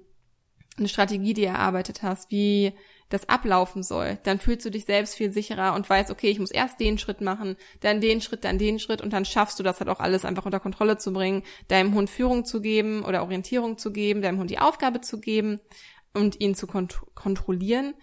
eine 0.77 0.87
Strategie, 0.87 1.33
die 1.33 1.45
erarbeitet 1.45 2.03
hast, 2.03 2.29
wie 2.31 2.73
das 3.09 3.29
ablaufen 3.29 3.83
soll, 3.83 4.17
dann 4.23 4.39
fühlst 4.39 4.65
du 4.65 4.69
dich 4.69 4.85
selbst 4.85 5.15
viel 5.15 5.31
sicherer 5.31 5.73
und 5.75 5.89
weißt, 5.89 6.11
okay, 6.11 6.29
ich 6.29 6.39
muss 6.39 6.51
erst 6.51 6.79
den 6.79 6.97
Schritt 6.97 7.21
machen, 7.21 7.55
dann 7.79 8.01
den 8.01 8.21
Schritt, 8.21 8.43
dann 8.43 8.57
den 8.57 8.79
Schritt 8.79 9.01
und 9.01 9.13
dann 9.13 9.25
schaffst 9.25 9.59
du 9.59 9.63
das 9.63 9.79
halt 9.79 9.89
auch 9.89 9.99
alles 9.99 10.25
einfach 10.25 10.45
unter 10.45 10.59
Kontrolle 10.59 10.97
zu 10.97 11.13
bringen, 11.13 11.43
deinem 11.69 11.93
Hund 11.93 12.09
Führung 12.09 12.45
zu 12.45 12.61
geben 12.61 13.03
oder 13.03 13.23
Orientierung 13.23 13.77
zu 13.77 13.91
geben, 13.91 14.21
deinem 14.21 14.39
Hund 14.39 14.49
die 14.49 14.59
Aufgabe 14.59 15.01
zu 15.01 15.19
geben 15.19 15.59
und 16.13 16.39
ihn 16.41 16.55
zu 16.55 16.67
kont 16.67 16.99
kontrollieren 17.15 17.93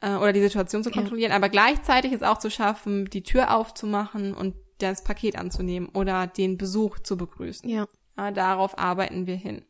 äh, 0.00 0.14
oder 0.14 0.32
die 0.32 0.40
Situation 0.40 0.82
zu 0.82 0.90
kontrollieren, 0.90 1.30
ja. 1.30 1.36
aber 1.36 1.48
gleichzeitig 1.48 2.12
es 2.12 2.22
auch 2.22 2.38
zu 2.38 2.50
schaffen, 2.50 3.04
die 3.06 3.22
Tür 3.22 3.54
aufzumachen 3.54 4.34
und 4.34 4.54
das 4.78 5.04
Paket 5.04 5.36
anzunehmen 5.36 5.90
oder 5.90 6.26
den 6.26 6.58
Besuch 6.58 6.98
zu 6.98 7.16
begrüßen. 7.16 7.68
Ja. 7.68 7.86
ja 8.16 8.30
darauf 8.30 8.78
arbeiten 8.78 9.26
wir 9.26 9.36
hin. 9.36 9.64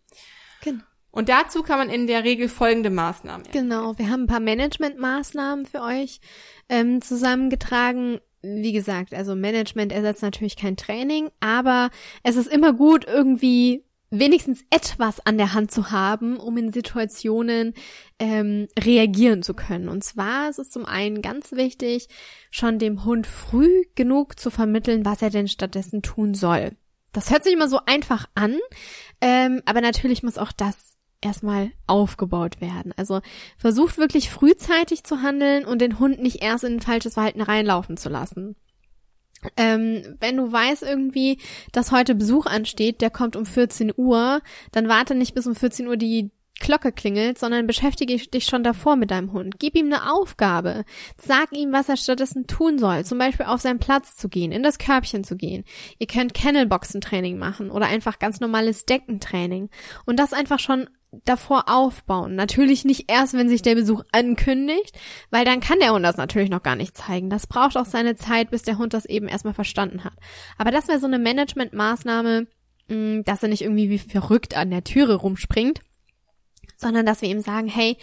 Genau. 0.63 0.85
Und 1.11 1.29
dazu 1.29 1.63
kann 1.63 1.79
man 1.79 1.91
in 1.91 2.07
der 2.07 2.25
Regel 2.25 2.49
folgende 2.49 2.91
Maßnahmen. 2.91 3.47
Genau, 3.53 3.99
wir 3.99 4.11
haben 4.11 4.23
ein 4.23 4.29
paar 4.29 4.41
Managementmaßnahmen 4.41 5.67
für 5.67 5.83
euch 5.83 6.21
ähm, 6.69 7.03
zusammengetragen. 7.03 8.21
Wie 8.43 8.73
gesagt, 8.73 9.13
also 9.13 9.35
Management 9.35 9.93
ersetzt 9.93 10.23
natürlich 10.23 10.57
kein 10.57 10.77
Training, 10.77 11.31
aber 11.41 11.91
es 12.23 12.37
ist 12.37 12.51
immer 12.51 12.73
gut, 12.73 13.05
irgendwie 13.07 13.85
wenigstens 14.11 14.65
etwas 14.71 15.25
an 15.25 15.39
der 15.39 15.55
Hand 15.55 15.71
zu 15.71 15.91
haben, 15.93 16.37
um 16.37 16.57
in 16.57 16.73
Situationen 16.73 17.75
ähm, 18.19 18.67
reagieren 18.79 19.43
zu 19.43 19.55
können. 19.55 19.89
Und 19.89 20.03
zwar 20.03 20.51
ist 20.51 20.59
es 20.59 20.71
zum 20.71 20.85
einen 20.85 21.23
ganz 21.23 21.53
wichtig, 21.53 22.09
schon 22.51 22.79
dem 22.79 23.05
Hund 23.05 23.27
früh 23.27 23.85
genug 23.95 24.39
zu 24.39 24.51
vermitteln, 24.51 25.05
was 25.05 25.23
er 25.23 25.31
denn 25.31 25.49
stattdessen 25.49 26.03
tun 26.03 26.35
soll. 26.35 26.73
Das 27.13 27.31
hört 27.31 27.45
sich 27.45 27.53
immer 27.53 27.69
so 27.69 27.81
einfach 27.87 28.27
an, 28.35 28.57
ähm, 29.21 29.63
aber 29.65 29.81
natürlich 29.81 30.23
muss 30.23 30.39
auch 30.39 30.53
das 30.53 30.97
erstmal 31.21 31.73
aufgebaut 31.87 32.61
werden. 32.61 32.93
Also 32.97 33.21
versucht 33.59 33.99
wirklich 33.99 34.31
frühzeitig 34.31 35.05
zu 35.05 35.23
handeln 35.23 35.65
und 35.65 35.81
den 35.81 35.99
Hund 35.99 36.21
nicht 36.21 36.43
erst 36.43 36.65
in 36.65 36.77
ein 36.77 36.81
falsches 36.81 37.15
Verhalten 37.15 37.43
reinlaufen 37.43 37.97
zu 37.97 38.09
lassen. 38.09 38.57
Ähm, 39.57 40.17
wenn 40.21 40.37
du 40.37 40.53
weißt 40.53 40.83
irgendwie, 40.83 41.39
dass 41.73 41.93
heute 41.93 42.15
Besuch 42.15 42.47
ansteht, 42.47 43.01
der 43.01 43.11
kommt 43.11 43.37
um 43.37 43.47
14 43.47 43.93
Uhr, 43.97 44.43
dann 44.73 44.89
warte 44.89 45.15
nicht 45.15 45.35
bis 45.35 45.47
um 45.47 45.55
14 45.55 45.89
Uhr 45.89 45.97
die 45.97 46.31
Glocke 46.61 46.93
klingelt, 46.93 47.39
sondern 47.39 47.67
beschäftige 47.67 48.17
dich 48.17 48.45
schon 48.45 48.63
davor 48.63 48.95
mit 48.97 49.11
deinem 49.11 49.33
Hund. 49.33 49.59
Gib 49.59 49.75
ihm 49.75 49.87
eine 49.87 50.13
Aufgabe. 50.13 50.85
Sag 51.17 51.53
ihm, 51.53 51.73
was 51.73 51.89
er 51.89 51.97
stattdessen 51.97 52.47
tun 52.47 52.79
soll. 52.79 53.05
Zum 53.05 53.19
Beispiel 53.19 53.47
auf 53.47 53.63
seinen 53.63 53.79
Platz 53.79 54.17
zu 54.17 54.29
gehen, 54.29 54.53
in 54.53 54.63
das 54.63 54.79
Körbchen 54.79 55.25
zu 55.25 55.37
gehen. 55.37 55.65
Ihr 55.99 56.07
könnt 56.07 56.35
Kennelboxen-Training 56.35 57.39
machen 57.39 57.71
oder 57.71 57.87
einfach 57.87 58.19
ganz 58.19 58.41
normales 58.41 58.85
Deckentraining. 58.85 59.71
Und 60.05 60.21
das 60.21 60.35
einfach 60.35 60.59
schon 60.59 60.89
davor 61.25 61.65
aufbauen. 61.69 62.35
Natürlich 62.35 62.85
nicht 62.85 63.11
erst, 63.11 63.35
wenn 63.35 63.49
sich 63.49 63.63
der 63.63 63.75
Besuch 63.75 64.03
ankündigt, 64.13 64.97
weil 65.31 65.45
dann 65.45 65.61
kann 65.61 65.81
der 65.81 65.93
Hund 65.93 66.05
das 66.05 66.17
natürlich 66.17 66.51
noch 66.51 66.63
gar 66.63 66.77
nicht 66.77 66.97
zeigen. 66.97 67.31
Das 67.31 67.47
braucht 67.47 67.77
auch 67.77 67.87
seine 67.87 68.17
Zeit, 68.17 68.51
bis 68.51 68.63
der 68.63 68.79
Hund 68.79 68.95
das 68.95 69.07
eben 69.07 69.29
erstmal 69.29 69.55
verstanden 69.55 70.05
hat. 70.05 70.15
Aber 70.57 70.71
das 70.71 70.89
wäre 70.89 71.01
so 71.01 71.07
eine 71.07 71.19
Managementmaßnahme, 71.19 72.47
mm, 72.89 73.23
dass 73.25 73.43
er 73.43 73.49
nicht 73.49 73.63
irgendwie 73.63 73.91
wie 73.91 73.99
verrückt 73.99 74.57
an 74.57 74.71
der 74.71 74.85
Türe 74.85 75.17
rumspringt, 75.17 75.81
sondern 76.77 77.07
dass 77.07 77.23
wir 77.23 77.29
ihm 77.29 77.41
sagen, 77.41 77.67
hey, 77.67 77.97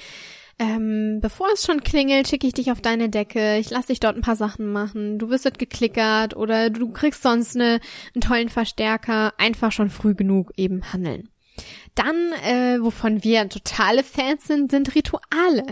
ähm, 0.59 1.19
bevor 1.21 1.47
es 1.53 1.63
schon 1.63 1.83
klingelt, 1.83 2.27
schicke 2.27 2.47
ich 2.47 2.53
dich 2.53 2.71
auf 2.71 2.81
deine 2.81 3.09
Decke, 3.09 3.57
ich 3.57 3.69
lass 3.69 3.85
dich 3.85 3.99
dort 3.99 4.15
ein 4.15 4.23
paar 4.23 4.35
Sachen 4.35 4.71
machen, 4.71 5.19
du 5.19 5.29
wirst 5.29 5.45
dort 5.45 5.59
geklickert 5.59 6.35
oder 6.35 6.71
du 6.71 6.91
kriegst 6.91 7.21
sonst 7.21 7.55
eine, 7.55 7.79
einen 8.15 8.21
tollen 8.21 8.49
Verstärker, 8.49 9.33
einfach 9.37 9.71
schon 9.71 9.91
früh 9.91 10.15
genug 10.15 10.51
eben 10.57 10.91
handeln. 10.91 11.29
Dann, 11.97 12.31
äh, 12.43 12.77
wovon 12.79 13.23
wir 13.23 13.49
totale 13.49 14.03
Fans 14.03 14.45
sind, 14.45 14.69
sind 14.69 14.93
Rituale. 14.93 15.63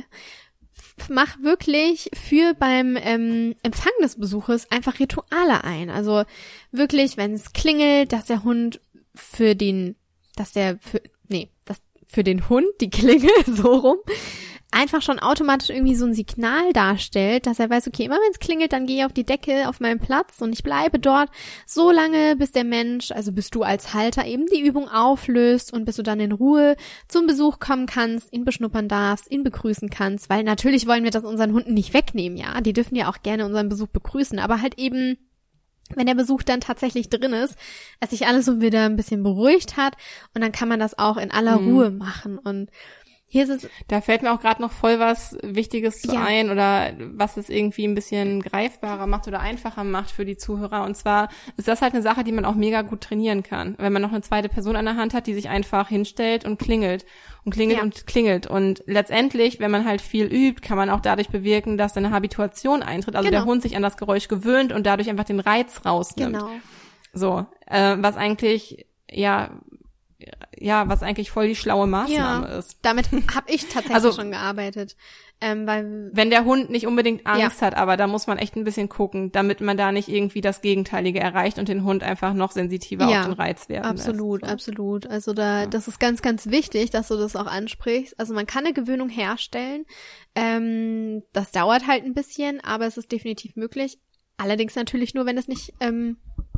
Mach 1.08 1.40
wirklich 1.40 2.10
für 2.14 2.56
beim 2.56 2.98
ähm, 3.00 3.54
Empfang 3.62 3.92
des 4.02 4.18
Besuches 4.18 4.72
einfach 4.72 5.00
Rituale 5.00 5.64
ein. 5.64 5.92
Also 5.92 6.24
wirklich, 6.72 7.16
wenn 7.18 7.34
es 7.34 7.54
klingelt, 7.54 8.12
dass 8.12 8.26
der 8.26 8.44
Hund 8.44 8.82
für 9.14 9.56
den, 9.56 9.96
dass 10.36 10.54
der 10.54 10.80
für, 10.80 11.00
nee, 11.28 11.52
dass 11.64 11.78
für 12.08 12.24
den 12.24 12.50
Hund 12.50 12.66
die 12.82 12.90
Klingel 12.90 13.30
so 13.46 13.76
rum 13.76 13.98
einfach 14.76 15.02
schon 15.02 15.20
automatisch 15.20 15.70
irgendwie 15.70 15.96
so 15.96 16.06
ein 16.06 16.14
Signal 16.14 16.74
darstellt, 16.74 17.48
dass 17.48 17.60
er 17.60 17.70
weiß, 17.70 17.88
okay, 17.88 18.04
immer 18.04 18.16
wenn 18.18 18.32
es 18.32 18.40
klingelt, 18.40 18.74
dann 18.74 18.86
gehe 18.86 18.98
ich 19.00 19.06
auf 19.06 19.14
die 19.14 19.26
Decke 19.26 19.70
auf 19.70 19.80
meinen 19.80 20.00
Platz 20.00 20.42
und 20.42 20.52
ich 20.52 20.64
bleibe 20.64 21.00
dort 21.00 21.30
so 21.66 21.92
lange, 21.92 22.36
bis 22.36 22.52
der 22.52 22.66
Mensch, 22.66 23.12
also 23.12 23.32
bis 23.32 23.50
du 23.50 23.64
als 23.64 23.94
Halter 23.94 24.26
eben 24.26 24.46
die 24.48 24.62
Übung 24.62 24.90
auflöst 24.90 25.72
und 25.72 25.86
bis 25.86 25.96
du 25.96 26.04
dann 26.04 26.20
in 26.20 26.34
Ruhe 26.34 26.76
zum 27.08 27.26
Besuch 27.26 27.60
kommen 27.60 27.86
kannst, 27.86 28.34
ihn 28.34 28.44
beschnuppern 28.44 28.90
darfst, 28.90 29.32
ihn 29.32 29.44
begrüßen 29.44 29.90
kannst, 29.90 30.30
weil 30.30 30.44
natürlich 30.44 30.88
wollen 30.88 31.06
wir 31.06 31.12
das 31.12 31.24
unseren 31.24 31.54
Hunden 31.54 31.74
nicht 31.74 31.94
wegnehmen, 31.94 32.38
ja, 32.38 32.60
die 32.60 32.74
dürfen 32.74 32.96
ja 32.96 33.10
auch 33.10 33.22
gerne 33.24 33.46
unseren 33.46 33.70
Besuch 33.70 33.88
begrüßen, 33.88 34.40
aber 34.40 34.62
halt 34.62 34.78
eben 34.78 35.18
wenn 35.96 36.08
der 36.08 36.16
Besuch 36.16 36.42
dann 36.42 36.62
tatsächlich 36.62 37.10
drin 37.10 37.34
ist, 37.34 37.56
dass 38.00 38.10
sich 38.10 38.26
alles 38.26 38.46
so 38.46 38.60
wieder 38.60 38.86
ein 38.86 38.96
bisschen 38.96 39.22
beruhigt 39.22 39.78
hat 39.78 39.94
und 40.34 40.42
dann 40.42 40.52
kann 40.52 40.68
man 40.68 40.80
das 40.80 40.98
auch 40.98 41.18
in 41.18 41.30
aller 41.30 41.60
mhm. 41.60 41.68
Ruhe 41.68 41.92
machen 41.92 42.40
und 42.40 42.72
hier 43.36 43.44
ist 43.44 43.66
es. 43.66 43.70
Da 43.90 44.00
fällt 44.00 44.22
mir 44.22 44.32
auch 44.32 44.40
gerade 44.40 44.62
noch 44.62 44.72
voll 44.72 44.98
was 44.98 45.38
Wichtiges 45.44 46.00
zu 46.00 46.14
ja. 46.14 46.24
ein 46.24 46.50
oder 46.50 46.94
was 47.16 47.36
es 47.36 47.50
irgendwie 47.50 47.86
ein 47.86 47.94
bisschen 47.94 48.42
greifbarer 48.42 49.08
macht 49.08 49.28
oder 49.28 49.42
einfacher 49.42 49.84
macht 49.84 50.12
für 50.12 50.24
die 50.24 50.38
Zuhörer. 50.38 50.86
Und 50.86 50.96
zwar 50.96 51.28
ist 51.58 51.68
das 51.68 51.82
halt 51.82 51.94
eine 51.94 52.02
Sache, 52.02 52.24
die 52.24 52.32
man 52.32 52.46
auch 52.46 52.56
mega 52.56 52.82
gut 52.82 53.02
trainieren 53.02 53.44
kann. 53.44 53.76
Wenn 53.78 53.92
man 53.92 54.02
noch 54.02 54.14
eine 54.14 54.22
zweite 54.22 54.48
Person 54.48 54.78
an 54.78 54.86
der 54.86 54.96
Hand 54.96 55.14
hat, 55.14 55.28
die 55.28 55.34
sich 55.34 55.50
einfach 55.50 55.90
hinstellt 55.90 56.46
und 56.46 56.60
klingelt 56.60 57.06
und 57.44 57.52
klingelt 57.52 57.80
ja. 57.80 57.84
und 57.84 58.08
klingelt. 58.08 58.48
Und 58.48 58.84
letztendlich, 58.86 59.60
wenn 59.60 59.70
man 59.70 59.84
halt 59.84 60.00
viel 60.00 60.28
übt, 60.28 60.62
kann 60.62 60.78
man 60.78 60.90
auch 60.90 61.02
dadurch 61.02 61.28
bewirken, 61.28 61.78
dass 61.78 61.98
eine 61.98 62.12
Habituation 62.12 62.84
eintritt. 62.84 63.18
Also 63.18 63.28
genau. 63.28 63.42
der 63.42 63.46
Hund 63.46 63.62
sich 63.64 63.76
an 63.76 63.82
das 63.82 63.98
Geräusch 63.98 64.30
gewöhnt 64.30 64.72
und 64.72 64.86
dadurch 64.86 65.10
einfach 65.10 65.26
den 65.26 65.42
Reiz 65.42 65.82
rausnimmt. 65.84 66.38
Genau. 66.38 66.52
So, 67.12 67.46
äh, 67.68 67.98
was 68.00 68.16
eigentlich 68.16 68.86
ja 69.12 69.50
ja, 70.58 70.88
was 70.88 71.04
eigentlich 71.04 71.30
voll 71.30 71.48
die 71.48 71.56
schlaue 71.56 71.88
Maßnahme 71.88 72.48
ja, 72.48 72.58
ist. 72.58 72.78
Damit 72.82 73.10
habe 73.36 73.52
ich 73.52 73.64
tatsächlich 73.64 73.96
also, 73.96 74.12
schon 74.14 74.32
gearbeitet. 74.32 74.96
Ähm, 75.42 75.68
weil, 75.68 76.10
wenn 76.14 76.30
der 76.30 76.46
Hund 76.46 76.70
nicht 76.70 76.88
unbedingt 76.88 77.28
Angst 77.28 77.60
ja. 77.60 77.68
hat, 77.68 77.76
aber 77.76 77.98
da 77.98 78.08
muss 78.08 78.26
man 78.26 78.38
echt 78.38 78.56
ein 78.56 78.64
bisschen 78.64 78.88
gucken, 78.88 79.34
damit 79.34 79.60
man 79.60 79.76
da 79.76 79.92
nicht 79.92 80.08
irgendwie 80.08 80.40
das 80.40 80.62
Gegenteilige 80.62 81.20
erreicht 81.20 81.60
und 81.60 81.68
den 81.68 81.84
Hund 81.84 82.04
einfach 82.04 82.34
noch 82.34 82.52
sensitiver 82.52 83.10
ja, 83.10 83.20
auf 83.20 83.26
den 83.26 83.34
Reiz 83.34 83.68
werden 83.68 83.86
Absolut, 83.86 84.42
lässt, 84.42 84.50
so. 84.50 84.54
absolut. 84.54 85.08
Also 85.08 85.34
da, 85.34 85.62
ja. 85.62 85.68
das 85.68 85.90
ist 85.90 86.00
ganz, 86.00 86.22
ganz 86.22 86.48
wichtig, 86.48 86.90
dass 86.90 87.10
du 87.10 87.18
das 87.18 87.36
auch 87.36 87.48
ansprichst. 87.48 88.18
Also 88.18 88.34
man 88.34 88.46
kann 88.46 88.64
eine 88.66 88.74
Gewöhnung 88.74 89.10
herstellen. 89.10 89.86
Ähm, 90.36 91.24
das 91.34 91.52
dauert 91.52 91.86
halt 91.86 92.06
ein 92.06 92.14
bisschen, 92.14 92.64
aber 92.64 92.86
es 92.86 92.98
ist 92.98 93.12
definitiv 93.12 93.58
möglich. 93.58 94.00
Allerdings 94.38 94.76
natürlich 94.76 95.14
nur, 95.14 95.26
wenn 95.26 95.38
es 95.38 95.50
nicht 95.50 95.74
ähm, 95.82 96.18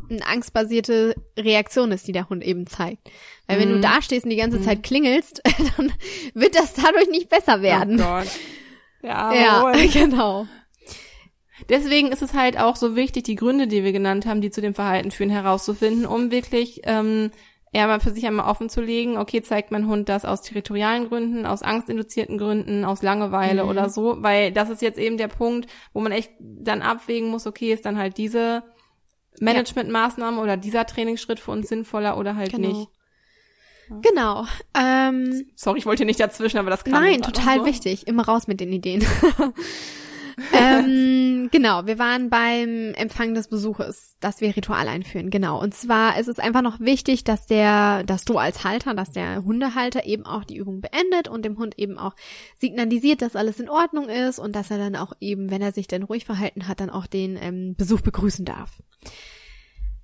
eine 0.10 0.26
angstbasierte 0.26 1.16
Reaktion 1.38 1.92
ist, 1.92 2.08
die 2.08 2.12
der 2.12 2.30
Hund 2.30 2.44
eben 2.44 2.68
zeigt. 2.68 3.10
Weil 3.48 3.60
wenn 3.60 3.70
du 3.70 3.78
mhm. 3.78 3.82
da 3.82 4.02
stehst 4.02 4.26
und 4.26 4.32
die 4.32 4.38
ganze 4.38 4.62
Zeit 4.62 4.80
mhm. 4.80 4.82
klingelst, 4.84 5.42
dann 5.78 5.92
wird 6.34 6.56
das 6.56 6.74
dadurch 6.74 7.10
nicht 7.10 7.30
besser 7.30 7.62
werden. 7.62 8.00
Oh 8.00 8.04
Gott. 8.04 8.28
Ja, 9.02 9.34
ja 9.74 9.74
genau. 9.94 10.48
Deswegen 11.70 12.12
ist 12.12 12.22
es 12.22 12.34
halt 12.34 12.60
auch 12.60 12.76
so 12.76 12.96
wichtig, 12.96 13.24
die 13.24 13.36
Gründe, 13.36 13.68
die 13.68 13.84
wir 13.84 13.92
genannt 13.92 14.26
haben, 14.26 14.42
die 14.42 14.52
zu 14.52 14.62
dem 14.62 14.74
Verhalten 14.74 15.12
führen, 15.12 15.30
herauszufinden, 15.30 16.06
um 16.06 16.32
wirklich 16.32 16.82
ähm, 16.84 17.32
eher 17.74 17.88
mal 17.88 18.00
für 18.00 18.12
sich 18.12 18.26
einmal 18.26 18.50
offen 18.50 18.70
zu 18.70 18.82
legen, 18.82 19.18
okay, 19.18 19.42
zeigt 19.42 19.72
mein 19.72 19.88
Hund 19.88 20.08
das 20.08 20.24
aus 20.24 20.42
territorialen 20.42 21.10
Gründen, 21.10 21.46
aus 21.46 21.64
angstinduzierten 21.64 22.38
Gründen, 22.38 22.86
aus 22.86 23.02
Langeweile 23.02 23.64
mhm. 23.64 23.70
oder 23.70 23.90
so, 23.90 24.18
weil 24.22 24.52
das 24.52 24.70
ist 24.70 24.82
jetzt 24.82 25.00
eben 25.00 25.18
der 25.18 25.28
Punkt, 25.28 25.70
wo 25.94 26.00
man 26.00 26.12
echt 26.12 26.32
dann 26.40 26.82
abwägen 26.82 27.30
muss, 27.30 27.48
okay, 27.48 27.74
ist 27.74 27.86
dann 27.86 27.98
halt 27.98 28.18
diese 28.18 28.64
Managementmaßnahme 29.40 30.42
oder 30.42 30.58
dieser 30.58 30.86
Trainingsschritt 30.86 31.40
für 31.40 31.52
uns 31.52 31.70
sinnvoller 31.70 32.18
oder 32.18 32.36
halt 32.36 32.52
genau. 32.52 32.68
nicht. 32.70 32.90
Genau. 34.02 34.46
Ähm, 34.74 35.46
Sorry, 35.56 35.80
ich 35.80 35.86
wollte 35.86 36.06
nicht 36.06 36.20
dazwischen, 36.20 36.58
aber 36.58 36.70
das 36.70 36.84
kann 36.84 36.94
Nein, 36.94 37.22
total 37.22 37.60
so. 37.60 37.66
wichtig. 37.66 38.08
Immer 38.08 38.26
raus 38.26 38.48
mit 38.48 38.60
den 38.60 38.72
Ideen. 38.72 39.06
ähm, 40.54 41.50
genau, 41.52 41.86
wir 41.86 41.98
waren 42.00 42.30
beim 42.30 42.94
Empfang 42.96 43.34
des 43.34 43.48
Besuches, 43.48 44.16
dass 44.20 44.42
wir 44.42 44.56
Ritual 44.56 44.88
einführen. 44.88 45.30
Genau. 45.30 45.60
Und 45.62 45.74
zwar 45.74 46.20
ist 46.20 46.28
es 46.28 46.40
einfach 46.40 46.62
noch 46.62 46.80
wichtig, 46.80 47.24
dass 47.24 47.48
der, 47.48 48.04
dass 48.04 48.26
du 48.26 48.38
als 48.38 48.64
Halter, 48.64 48.94
dass 48.94 49.12
der 49.12 49.44
Hundehalter 49.44 50.06
eben 50.06 50.26
auch 50.26 50.44
die 50.44 50.58
Übung 50.58 50.82
beendet 50.82 51.28
und 51.28 51.44
dem 51.44 51.58
Hund 51.58 51.78
eben 51.78 51.98
auch 51.98 52.16
signalisiert, 52.58 53.22
dass 53.22 53.36
alles 53.36 53.60
in 53.60 53.70
Ordnung 53.70 54.10
ist 54.10 54.40
und 54.40 54.56
dass 54.56 54.72
er 54.72 54.78
dann 54.78 54.96
auch 54.96 55.14
eben, 55.20 55.50
wenn 55.50 55.62
er 55.62 55.72
sich 55.72 55.88
denn 55.88 56.04
ruhig 56.04 56.26
verhalten 56.26 56.68
hat, 56.68 56.80
dann 56.80 56.90
auch 56.90 57.08
den 57.08 57.38
ähm, 57.42 57.76
Besuch 57.76 58.02
begrüßen 58.02 58.46
darf. 58.46 58.72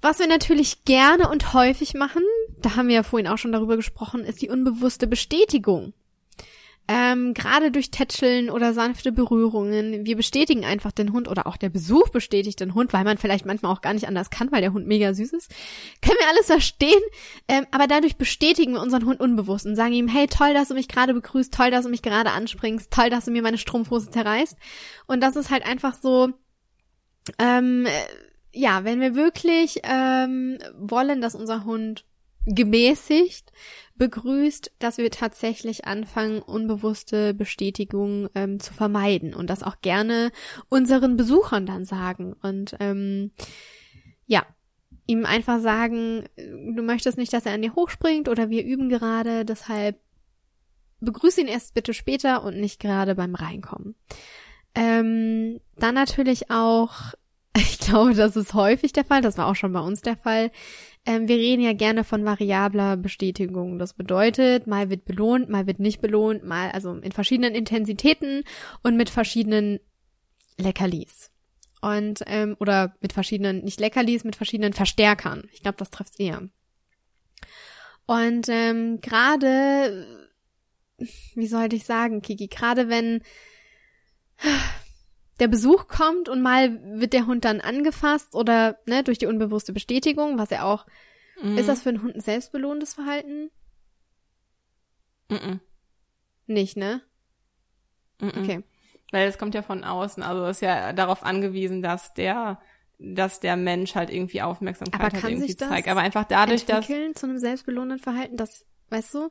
Was 0.01 0.19
wir 0.19 0.27
natürlich 0.27 0.83
gerne 0.83 1.29
und 1.29 1.53
häufig 1.53 1.93
machen, 1.93 2.23
da 2.59 2.75
haben 2.75 2.89
wir 2.89 2.95
ja 2.95 3.03
vorhin 3.03 3.27
auch 3.27 3.37
schon 3.37 3.53
darüber 3.53 3.77
gesprochen, 3.77 4.25
ist 4.25 4.41
die 4.41 4.49
unbewusste 4.49 5.07
Bestätigung. 5.07 5.93
Ähm, 6.87 7.33
Gerade 7.33 7.71
durch 7.71 7.91
Tätscheln 7.91 8.49
oder 8.49 8.73
sanfte 8.73 9.13
Berührungen. 9.13 10.05
Wir 10.05 10.17
bestätigen 10.17 10.65
einfach 10.65 10.91
den 10.91 11.13
Hund 11.13 11.29
oder 11.29 11.47
auch 11.47 11.55
der 11.55 11.69
Besuch 11.69 12.09
bestätigt 12.09 12.59
den 12.59 12.73
Hund, 12.73 12.91
weil 12.91 13.05
man 13.05 13.17
vielleicht 13.17 13.45
manchmal 13.45 13.71
auch 13.71 13.81
gar 13.81 13.93
nicht 13.93 14.07
anders 14.07 14.29
kann, 14.29 14.51
weil 14.51 14.59
der 14.61 14.73
Hund 14.73 14.85
mega 14.85 15.13
süß 15.13 15.31
ist. 15.31 15.49
Können 16.01 16.17
wir 16.19 16.27
alles 16.27 16.47
verstehen. 16.47 17.01
Ähm, 17.47 17.65
aber 17.71 17.87
dadurch 17.87 18.17
bestätigen 18.17 18.73
wir 18.73 18.81
unseren 18.81 19.05
Hund 19.05 19.21
unbewusst 19.21 19.65
und 19.65 19.77
sagen 19.77 19.93
ihm, 19.93 20.09
hey, 20.09 20.27
toll, 20.27 20.53
dass 20.53 20.67
du 20.67 20.73
mich 20.73 20.89
gerade 20.89 21.13
begrüßt, 21.13 21.53
toll, 21.53 21.71
dass 21.71 21.85
du 21.85 21.89
mich 21.89 22.01
gerade 22.01 22.31
anspringst, 22.31 22.91
toll, 22.91 23.09
dass 23.09 23.25
du 23.25 23.31
mir 23.31 23.41
meine 23.41 23.57
Strumpfhose 23.57 24.11
zerreißt. 24.11 24.57
Und 25.07 25.21
das 25.21 25.37
ist 25.37 25.51
halt 25.51 25.65
einfach 25.65 25.95
so, 25.95 26.29
ähm, 27.39 27.87
ja, 28.51 28.83
wenn 28.83 28.99
wir 28.99 29.15
wirklich 29.15 29.79
ähm, 29.83 30.59
wollen, 30.77 31.21
dass 31.21 31.33
unser 31.33 31.63
Hund 31.63 32.05
gemäßigt 32.45 33.51
begrüßt, 33.95 34.71
dass 34.79 34.97
wir 34.97 35.11
tatsächlich 35.11 35.85
anfangen, 35.85 36.41
unbewusste 36.41 37.33
Bestätigungen 37.33 38.29
ähm, 38.35 38.59
zu 38.59 38.73
vermeiden 38.73 39.33
und 39.33 39.49
das 39.49 39.63
auch 39.63 39.81
gerne 39.81 40.31
unseren 40.69 41.15
Besuchern 41.15 41.65
dann 41.65 41.85
sagen. 41.85 42.33
Und 42.41 42.75
ähm, 42.79 43.31
ja, 44.25 44.45
ihm 45.05 45.25
einfach 45.25 45.59
sagen, 45.59 46.25
du 46.35 46.81
möchtest 46.81 47.17
nicht, 47.17 47.33
dass 47.33 47.45
er 47.45 47.53
an 47.53 47.61
dir 47.61 47.75
hochspringt 47.75 48.27
oder 48.27 48.49
wir 48.49 48.63
üben 48.63 48.89
gerade, 48.89 49.45
deshalb 49.45 49.99
begrüße 50.99 51.41
ihn 51.41 51.47
erst 51.47 51.73
bitte 51.73 51.93
später 51.93 52.43
und 52.43 52.59
nicht 52.59 52.79
gerade 52.79 53.15
beim 53.15 53.35
Reinkommen. 53.35 53.95
Ähm, 54.73 55.59
dann 55.77 55.93
natürlich 55.93 56.49
auch 56.49 57.13
Ich 57.57 57.79
glaube, 57.79 58.13
das 58.13 58.35
ist 58.35 58.53
häufig 58.53 58.93
der 58.93 59.05
Fall. 59.05 59.21
Das 59.21 59.37
war 59.37 59.47
auch 59.47 59.55
schon 59.55 59.73
bei 59.73 59.79
uns 59.79 60.01
der 60.01 60.17
Fall. 60.17 60.51
Ähm, 61.05 61.27
wir 61.27 61.35
reden 61.35 61.61
ja 61.61 61.73
gerne 61.73 62.03
von 62.03 62.23
variabler 62.23 62.95
Bestätigung. 62.95 63.77
Das 63.77 63.93
bedeutet, 63.93 64.67
mal 64.67 64.89
wird 64.89 65.05
belohnt, 65.05 65.49
mal 65.49 65.67
wird 65.67 65.79
nicht 65.79 66.01
belohnt, 66.01 66.43
mal 66.43 66.71
also 66.71 66.93
in 66.93 67.11
verschiedenen 67.11 67.55
Intensitäten 67.55 68.43
und 68.83 68.95
mit 68.95 69.09
verschiedenen 69.09 69.79
Leckerlis. 70.57 71.31
Und, 71.81 72.21
ähm, 72.27 72.55
oder 72.59 72.95
mit 73.01 73.11
verschiedenen, 73.11 73.63
nicht 73.65 73.81
Leckerlis, 73.81 74.23
mit 74.23 74.37
verschiedenen 74.37 74.71
Verstärkern. 74.71 75.49
Ich 75.51 75.61
glaube, 75.61 75.77
das 75.77 75.89
trifft 75.89 76.17
eher. 76.19 76.47
Und 78.05 78.47
ähm, 78.47 79.01
gerade, 79.01 80.29
wie 81.35 81.47
sollte 81.47 81.75
ich 81.75 81.83
sagen, 81.83 82.21
Kiki, 82.21 82.47
gerade 82.47 82.87
wenn 82.87 83.21
der 85.43 85.49
Besuch 85.49 85.89
kommt 85.89 86.29
und 86.29 86.41
mal 86.41 86.79
wird 86.97 87.11
der 87.11 87.27
Hund 87.27 87.43
dann 87.43 87.59
angefasst 87.59 88.33
oder 88.33 88.79
ne, 88.85 89.03
durch 89.03 89.17
die 89.17 89.25
unbewusste 89.25 89.73
Bestätigung, 89.73 90.37
was 90.37 90.51
ja 90.51 90.63
auch, 90.63 90.85
mhm. 91.41 91.57
ist 91.57 91.67
das 91.67 91.81
für 91.81 91.89
einen 91.89 92.01
Hund 92.01 92.15
ein 92.15 92.21
selbstbelohnendes 92.21 92.93
Verhalten? 92.93 93.51
Mhm. 95.29 95.59
Nicht, 96.47 96.77
ne? 96.77 97.01
Mm 98.21 98.27
-mm. 98.27 98.41
Okay. 98.41 98.63
Weil 99.11 99.27
es 99.27 99.37
kommt 99.37 99.53
ja 99.53 99.63
von 99.63 99.83
außen, 99.83 100.23
also 100.23 100.45
ist 100.45 100.61
ja 100.61 100.93
darauf 100.93 101.23
angewiesen, 101.23 101.81
dass 101.81 102.13
der 102.13 102.61
dass 102.99 103.41
der 103.41 103.57
Mensch 103.57 103.95
halt 103.95 104.09
irgendwie 104.09 104.41
Aufmerksamkeit 104.41 105.01
aber 105.01 105.21
halt 105.21 105.33
irgendwie 105.33 105.57
zeigt. 105.57 105.89
Aber 105.89 105.99
einfach 105.99 106.23
dadurch, 106.23 106.65
dass 106.65 106.87
zu 106.87 107.25
einem 107.25 107.37
selbstbelohnenden 107.37 107.99
Verhalten, 107.99 108.37
das 108.37 108.65
weißt 108.91 109.13
du, 109.15 109.29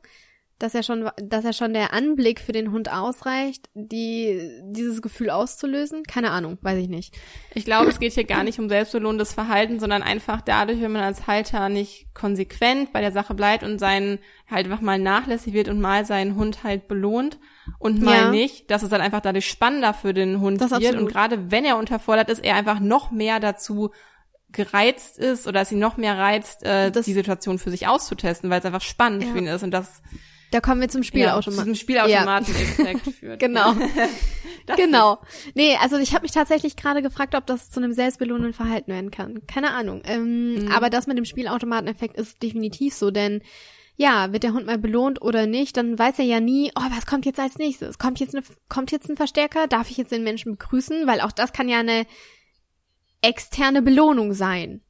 dass 0.62 0.76
er 0.76 0.84
schon, 0.84 1.10
dass 1.16 1.44
er 1.44 1.52
schon 1.52 1.72
der 1.72 1.92
Anblick 1.92 2.40
für 2.40 2.52
den 2.52 2.70
Hund 2.70 2.92
ausreicht, 2.92 3.68
die, 3.74 4.60
dieses 4.62 5.02
Gefühl 5.02 5.30
auszulösen? 5.30 6.04
Keine 6.04 6.30
Ahnung, 6.30 6.56
weiß 6.62 6.78
ich 6.78 6.88
nicht. 6.88 7.16
Ich 7.54 7.64
glaube, 7.64 7.90
es 7.90 7.98
geht 7.98 8.12
hier 8.12 8.24
gar 8.24 8.44
nicht 8.44 8.60
um 8.60 8.68
selbstbelohnendes 8.68 9.32
Verhalten, 9.32 9.80
sondern 9.80 10.02
einfach 10.02 10.40
dadurch, 10.40 10.80
wenn 10.80 10.92
man 10.92 11.02
als 11.02 11.26
Halter 11.26 11.68
nicht 11.68 12.14
konsequent 12.14 12.92
bei 12.92 13.00
der 13.00 13.10
Sache 13.10 13.34
bleibt 13.34 13.64
und 13.64 13.80
seinen 13.80 14.20
halt 14.48 14.66
einfach 14.66 14.80
mal 14.80 15.00
nachlässig 15.00 15.52
wird 15.52 15.68
und 15.68 15.80
mal 15.80 16.04
seinen 16.04 16.36
Hund 16.36 16.62
halt 16.62 16.86
belohnt 16.86 17.40
und 17.80 18.00
mal 18.00 18.16
ja. 18.16 18.30
nicht, 18.30 18.70
dass 18.70 18.84
es 18.84 18.90
dann 18.90 19.00
einfach 19.00 19.20
dadurch 19.20 19.48
spannender 19.48 19.94
für 19.94 20.14
den 20.14 20.38
Hund 20.38 20.60
das 20.60 20.70
wird 20.70 20.84
absolut. 20.84 21.00
und 21.00 21.08
gerade 21.08 21.50
wenn 21.50 21.64
er 21.64 21.76
unterfordert 21.76 22.30
ist, 22.30 22.44
er 22.44 22.54
einfach 22.54 22.78
noch 22.78 23.10
mehr 23.10 23.40
dazu 23.40 23.90
gereizt 24.52 25.18
ist 25.18 25.48
oder 25.48 25.62
es 25.62 25.72
ihn 25.72 25.78
noch 25.78 25.96
mehr 25.96 26.18
reizt, 26.18 26.62
äh, 26.62 26.92
das, 26.92 27.06
die 27.06 27.14
Situation 27.14 27.58
für 27.58 27.70
sich 27.70 27.88
auszutesten, 27.88 28.50
weil 28.50 28.60
es 28.60 28.66
einfach 28.66 28.82
spannend 28.82 29.24
ja. 29.24 29.32
für 29.32 29.38
ihn 29.38 29.46
ist 29.46 29.62
und 29.62 29.72
das 29.72 30.02
da 30.52 30.60
kommen 30.60 30.80
wir 30.80 30.88
zum 30.88 31.02
Spielautomaten. 31.02 31.58
Ja, 31.58 31.64
zum 31.64 31.74
Spielautomaten-Effekt 31.74 33.06
ja. 33.06 33.12
führt. 33.12 33.40
genau. 33.40 33.74
genau. 34.76 35.18
Nee, 35.54 35.76
also 35.80 35.96
ich 35.96 36.14
habe 36.14 36.22
mich 36.22 36.32
tatsächlich 36.32 36.76
gerade 36.76 37.02
gefragt, 37.02 37.34
ob 37.34 37.46
das 37.46 37.70
zu 37.70 37.80
einem 37.80 37.92
selbstbelohnenden 37.92 38.52
Verhalten 38.52 38.92
werden 38.92 39.10
kann. 39.10 39.46
Keine 39.46 39.72
Ahnung. 39.72 40.02
Ähm, 40.04 40.66
mhm. 40.66 40.72
Aber 40.72 40.90
das 40.90 41.06
mit 41.06 41.16
dem 41.16 41.24
Spielautomaten-Effekt 41.24 42.16
ist 42.16 42.42
definitiv 42.42 42.94
so, 42.94 43.10
denn 43.10 43.42
ja, 43.96 44.32
wird 44.32 44.42
der 44.42 44.52
Hund 44.52 44.66
mal 44.66 44.78
belohnt 44.78 45.20
oder 45.22 45.46
nicht, 45.46 45.76
dann 45.76 45.98
weiß 45.98 46.18
er 46.18 46.24
ja 46.24 46.40
nie, 46.40 46.70
oh, 46.76 46.90
was 46.90 47.06
kommt 47.06 47.26
jetzt 47.26 47.40
als 47.40 47.58
nächstes? 47.58 47.98
Kommt 47.98 48.20
jetzt, 48.20 48.34
eine, 48.34 48.44
kommt 48.68 48.90
jetzt 48.90 49.08
ein 49.08 49.16
Verstärker? 49.16 49.66
Darf 49.66 49.90
ich 49.90 49.96
jetzt 49.96 50.12
den 50.12 50.24
Menschen 50.24 50.52
begrüßen? 50.52 51.06
Weil 51.06 51.20
auch 51.20 51.32
das 51.32 51.52
kann 51.52 51.68
ja 51.68 51.80
eine 51.80 52.06
externe 53.22 53.82
Belohnung 53.82 54.32
sein. 54.32 54.82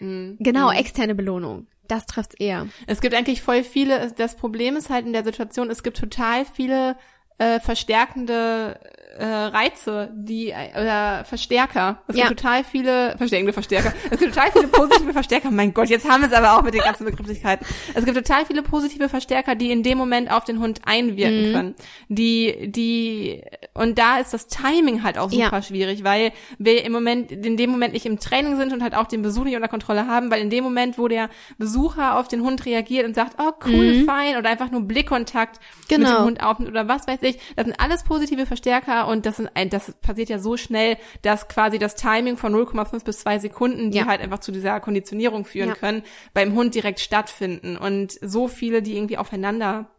Mhm. 0.00 0.36
Genau, 0.40 0.70
mhm. 0.70 0.76
externe 0.76 1.14
Belohnung. 1.14 1.66
Das 1.88 2.06
trifft's 2.06 2.34
eher. 2.34 2.68
Es 2.86 3.00
gibt 3.00 3.14
eigentlich 3.14 3.42
voll 3.42 3.64
viele, 3.64 4.12
das 4.12 4.36
Problem 4.36 4.76
ist 4.76 4.90
halt 4.90 5.06
in 5.06 5.12
der 5.12 5.24
Situation, 5.24 5.70
es 5.70 5.82
gibt 5.82 5.96
total 5.96 6.44
viele 6.44 6.96
äh, 7.38 7.60
verstärkende 7.60 8.78
äh, 9.18 9.26
Reize, 9.26 10.10
die 10.14 10.54
oder 10.74 11.24
Verstärker. 11.24 12.02
Es 12.06 12.16
ja. 12.16 12.28
gibt 12.28 12.40
total 12.40 12.62
viele 12.62 13.16
verstärkende 13.18 13.52
Verstärker. 13.52 13.92
Es 14.10 14.18
gibt 14.18 14.34
total 14.34 14.52
viele 14.52 14.68
positive 14.68 15.12
Verstärker. 15.12 15.50
Mein 15.50 15.74
Gott, 15.74 15.88
jetzt 15.88 16.08
haben 16.08 16.22
wir 16.22 16.28
es 16.28 16.34
aber 16.34 16.56
auch 16.56 16.62
mit 16.62 16.74
den 16.74 16.82
ganzen 16.82 17.04
Begrifflichkeiten. 17.04 17.66
Es 17.94 18.04
gibt 18.04 18.16
total 18.16 18.46
viele 18.46 18.62
positive 18.62 19.08
Verstärker, 19.08 19.56
die 19.56 19.72
in 19.72 19.82
dem 19.82 19.98
Moment 19.98 20.30
auf 20.30 20.44
den 20.44 20.60
Hund 20.60 20.82
einwirken 20.84 21.48
mhm. 21.48 21.52
können. 21.52 21.74
Die, 22.08 22.70
die 22.70 23.42
und 23.74 23.98
da 23.98 24.18
ist 24.18 24.32
das 24.32 24.46
Timing 24.46 25.02
halt 25.02 25.18
auch 25.18 25.30
super 25.30 25.50
ja. 25.52 25.62
schwierig, 25.62 26.04
weil 26.04 26.32
wir 26.58 26.84
im 26.84 26.92
Moment 26.92 27.32
in 27.32 27.56
dem 27.56 27.70
Moment 27.70 27.94
nicht 27.94 28.06
im 28.06 28.20
Training 28.20 28.56
sind 28.56 28.72
und 28.72 28.82
halt 28.82 28.94
auch 28.94 29.06
den 29.06 29.22
Besuch 29.22 29.44
nicht 29.44 29.56
unter 29.56 29.68
Kontrolle 29.68 30.06
haben, 30.06 30.30
weil 30.30 30.40
in 30.40 30.50
dem 30.50 30.62
Moment, 30.62 30.96
wo 30.96 31.08
der 31.08 31.28
Besucher 31.58 32.16
auf 32.18 32.28
den 32.28 32.42
Hund 32.42 32.64
reagiert 32.66 33.04
und 33.04 33.14
sagt, 33.14 33.36
oh 33.38 33.52
cool, 33.66 33.94
mhm. 33.94 34.04
fein 34.04 34.36
oder 34.36 34.48
einfach 34.48 34.70
nur 34.70 34.82
Blickkontakt 34.82 35.58
genau. 35.88 36.08
mit 36.08 36.18
dem 36.18 36.24
Hund 36.24 36.42
aufnimmt 36.42 36.70
oder 36.70 36.86
was 36.86 37.08
weiß 37.08 37.22
ich, 37.22 37.38
das 37.56 37.66
sind 37.66 37.80
alles 37.80 38.04
positive 38.04 38.46
Verstärker 38.46 39.07
und 39.08 39.26
das 39.26 39.36
sind 39.36 39.50
ein, 39.54 39.70
das 39.70 39.92
passiert 40.00 40.28
ja 40.28 40.38
so 40.38 40.56
schnell, 40.56 40.96
dass 41.22 41.48
quasi 41.48 41.78
das 41.78 41.94
Timing 41.94 42.36
von 42.36 42.54
0,5 42.54 43.04
bis 43.04 43.20
2 43.20 43.38
Sekunden, 43.38 43.90
die 43.90 43.98
ja. 43.98 44.06
halt 44.06 44.20
einfach 44.20 44.40
zu 44.40 44.52
dieser 44.52 44.78
Konditionierung 44.80 45.44
führen 45.44 45.70
ja. 45.70 45.74
können, 45.74 46.02
beim 46.34 46.54
Hund 46.54 46.74
direkt 46.74 47.00
stattfinden 47.00 47.76
und 47.76 48.18
so 48.20 48.48
viele, 48.48 48.82
die 48.82 48.96
irgendwie 48.96 49.18
aufeinander 49.18 49.90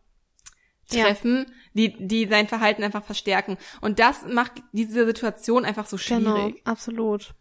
treffen, 0.89 1.45
ja. 1.47 1.53
die, 1.73 2.07
die 2.07 2.27
sein 2.27 2.47
Verhalten 2.47 2.83
einfach 2.83 3.03
verstärken. 3.03 3.57
Und 3.81 3.99
das 3.99 4.25
macht 4.27 4.53
diese 4.71 5.05
Situation 5.05 5.65
einfach 5.65 5.85
so 5.85 5.97
genau, 5.97 6.35
schwierig. 6.35 6.55
Genau, 6.55 6.71
absolut. 6.71 7.33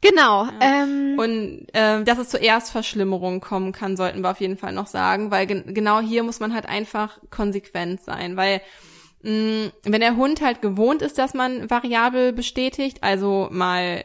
Genau. 0.00 0.44
Ja. 0.44 0.52
Ähm, 0.60 1.18
und 1.18 1.66
ähm, 1.72 2.04
dass 2.04 2.18
es 2.18 2.28
zur 2.28 2.40
Erstverschlimmerung 2.40 3.40
kommen 3.40 3.72
kann, 3.72 3.96
sollten 3.96 4.22
wir 4.22 4.30
auf 4.30 4.40
jeden 4.40 4.58
Fall 4.58 4.72
noch 4.72 4.86
sagen, 4.86 5.30
weil 5.30 5.46
gen 5.46 5.72
genau 5.72 6.00
hier 6.00 6.22
muss 6.22 6.40
man 6.40 6.52
halt 6.52 6.66
einfach 6.66 7.18
konsequent 7.30 8.02
sein, 8.02 8.36
weil 8.36 8.60
wenn 9.24 10.00
der 10.00 10.16
Hund 10.16 10.42
halt 10.42 10.60
gewohnt 10.60 11.00
ist, 11.00 11.18
dass 11.18 11.34
man 11.34 11.70
variabel 11.70 12.32
bestätigt, 12.32 12.98
also 13.02 13.48
mal 13.50 14.04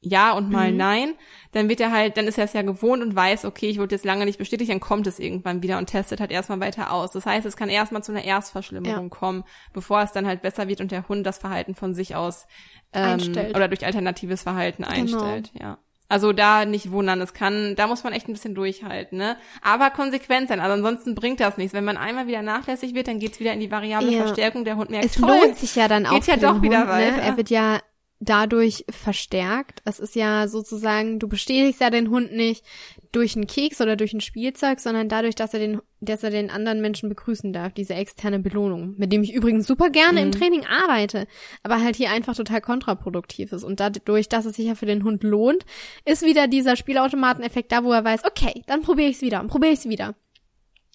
ja 0.00 0.32
und 0.32 0.50
mal 0.50 0.70
mhm. 0.70 0.76
nein, 0.76 1.14
dann 1.52 1.68
wird 1.68 1.80
er 1.80 1.90
halt, 1.90 2.16
dann 2.16 2.26
ist 2.26 2.38
er 2.38 2.44
es 2.44 2.52
ja 2.52 2.62
gewohnt 2.62 3.02
und 3.02 3.14
weiß, 3.14 3.44
okay, 3.44 3.68
ich 3.68 3.78
wurde 3.78 3.94
jetzt 3.94 4.04
lange 4.04 4.24
nicht 4.24 4.38
bestätigt, 4.38 4.70
dann 4.70 4.80
kommt 4.80 5.06
es 5.06 5.18
irgendwann 5.18 5.62
wieder 5.62 5.78
und 5.78 5.86
testet 5.86 6.20
halt 6.20 6.30
erstmal 6.30 6.60
weiter 6.60 6.92
aus. 6.92 7.12
Das 7.12 7.26
heißt, 7.26 7.44
es 7.44 7.56
kann 7.56 7.68
erstmal 7.68 8.02
zu 8.02 8.12
einer 8.12 8.24
Erstverschlimmerung 8.24 9.04
ja. 9.04 9.08
kommen, 9.10 9.44
bevor 9.72 10.00
es 10.02 10.12
dann 10.12 10.26
halt 10.26 10.42
besser 10.42 10.68
wird 10.68 10.80
und 10.80 10.92
der 10.92 11.08
Hund 11.08 11.26
das 11.26 11.38
Verhalten 11.38 11.74
von 11.74 11.92
sich 11.92 12.14
aus 12.14 12.46
ähm, 12.92 13.20
oder 13.54 13.68
durch 13.68 13.84
alternatives 13.84 14.42
Verhalten 14.42 14.84
einstellt, 14.84 15.52
genau. 15.52 15.64
ja. 15.64 15.78
Also 16.08 16.32
da 16.32 16.64
nicht 16.64 16.92
wundern, 16.92 17.20
es 17.20 17.34
kann, 17.34 17.74
da 17.74 17.86
muss 17.88 18.04
man 18.04 18.12
echt 18.12 18.28
ein 18.28 18.32
bisschen 18.32 18.54
durchhalten, 18.54 19.18
ne? 19.18 19.36
Aber 19.62 19.90
konsequent 19.90 20.48
sein, 20.48 20.60
also 20.60 20.74
ansonsten 20.74 21.14
bringt 21.14 21.40
das 21.40 21.56
nichts. 21.56 21.74
Wenn 21.74 21.84
man 21.84 21.96
einmal 21.96 22.28
wieder 22.28 22.42
nachlässig 22.42 22.94
wird, 22.94 23.08
dann 23.08 23.18
geht's 23.18 23.40
wieder 23.40 23.52
in 23.52 23.60
die 23.60 23.70
variable 23.70 24.12
ja. 24.12 24.24
Verstärkung, 24.24 24.64
der 24.64 24.76
Hund 24.76 24.90
merkt, 24.90 25.06
es 25.06 25.14
toll, 25.14 25.28
lohnt 25.28 25.56
sich 25.56 25.74
ja 25.74 25.88
dann 25.88 26.06
auch. 26.06 26.12
Geht 26.12 26.26
ja 26.26 26.36
doch 26.36 26.62
wieder 26.62 26.80
Hund, 26.80 26.88
ne? 26.88 26.92
weiter. 26.92 27.16
Ne? 27.16 27.22
Er 27.22 27.36
wird 27.36 27.50
ja 27.50 27.80
dadurch 28.20 28.84
verstärkt. 28.88 29.80
Es 29.84 29.98
ist 29.98 30.14
ja 30.14 30.48
sozusagen, 30.48 31.18
du 31.18 31.28
bestätigst 31.28 31.80
ja 31.80 31.90
den 31.90 32.10
Hund 32.10 32.32
nicht 32.32 32.64
durch 33.12 33.36
einen 33.36 33.46
Keks 33.46 33.80
oder 33.80 33.96
durch 33.96 34.14
ein 34.14 34.20
Spielzeug, 34.20 34.80
sondern 34.80 35.08
dadurch, 35.08 35.34
dass 35.34 35.52
er 35.52 35.60
den, 35.60 35.80
dass 36.00 36.22
er 36.22 36.30
den 36.30 36.50
anderen 36.50 36.80
Menschen 36.80 37.08
begrüßen 37.08 37.52
darf, 37.52 37.74
diese 37.74 37.94
externe 37.94 38.38
Belohnung, 38.38 38.94
mit 38.96 39.12
dem 39.12 39.22
ich 39.22 39.34
übrigens 39.34 39.66
super 39.66 39.90
gerne 39.90 40.20
mhm. 40.20 40.26
im 40.26 40.32
Training 40.32 40.64
arbeite, 40.66 41.26
aber 41.62 41.82
halt 41.82 41.96
hier 41.96 42.10
einfach 42.10 42.34
total 42.34 42.60
kontraproduktiv 42.60 43.52
ist. 43.52 43.64
Und 43.64 43.80
dadurch, 43.80 44.28
dass 44.28 44.46
es 44.46 44.56
sich 44.56 44.66
ja 44.66 44.74
für 44.74 44.86
den 44.86 45.04
Hund 45.04 45.22
lohnt, 45.22 45.64
ist 46.04 46.22
wieder 46.22 46.48
dieser 46.48 46.76
Spielautomateneffekt 46.76 47.70
da, 47.70 47.84
wo 47.84 47.92
er 47.92 48.04
weiß, 48.04 48.24
okay, 48.24 48.62
dann 48.66 48.82
probiere 48.82 49.10
ich 49.10 49.16
es 49.16 49.22
wieder 49.22 49.40
und 49.40 49.48
probiere 49.48 49.72
ich 49.72 49.80
es 49.80 49.88
wieder. 49.88 50.14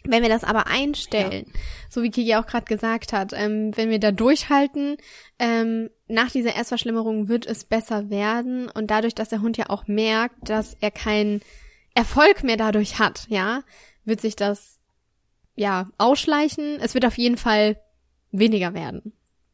Wenn 0.03 0.23
wir 0.23 0.29
das 0.29 0.43
aber 0.43 0.67
einstellen, 0.67 1.45
ja. 1.47 1.59
so 1.89 2.01
wie 2.01 2.09
Kiki 2.09 2.35
auch 2.35 2.47
gerade 2.47 2.65
gesagt 2.65 3.13
hat, 3.13 3.33
ähm, 3.33 3.75
wenn 3.77 3.89
wir 3.89 3.99
da 3.99 4.11
durchhalten, 4.11 4.97
ähm, 5.37 5.89
nach 6.07 6.31
dieser 6.31 6.55
Erstverschlimmerung 6.55 7.27
wird 7.27 7.45
es 7.45 7.63
besser 7.63 8.09
werden 8.09 8.67
und 8.69 8.89
dadurch, 8.89 9.13
dass 9.13 9.29
der 9.29 9.41
Hund 9.41 9.57
ja 9.57 9.69
auch 9.69 9.87
merkt, 9.87 10.49
dass 10.49 10.75
er 10.81 10.91
keinen 10.91 11.41
Erfolg 11.93 12.43
mehr 12.43 12.57
dadurch 12.57 12.99
hat, 12.99 13.27
ja, 13.29 13.63
wird 14.05 14.21
sich 14.21 14.35
das 14.35 14.79
ja 15.55 15.89
ausschleichen. 15.97 16.79
Es 16.81 16.93
wird 16.93 17.05
auf 17.05 17.17
jeden 17.17 17.37
Fall 17.37 17.77
weniger 18.31 18.73
werden. 18.73 19.13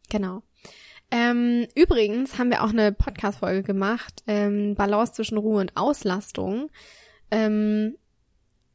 Genau. 0.10 0.44
Ähm, 1.10 1.68
übrigens 1.76 2.38
haben 2.38 2.50
wir 2.50 2.64
auch 2.64 2.70
eine 2.70 2.92
Podcast-Folge 2.92 3.64
gemacht, 3.64 4.24
ähm, 4.28 4.76
Balance 4.76 5.14
zwischen 5.14 5.38
Ruhe 5.38 5.62
und 5.62 5.76
Auslastung. 5.78 6.70
Ähm, 7.32 7.98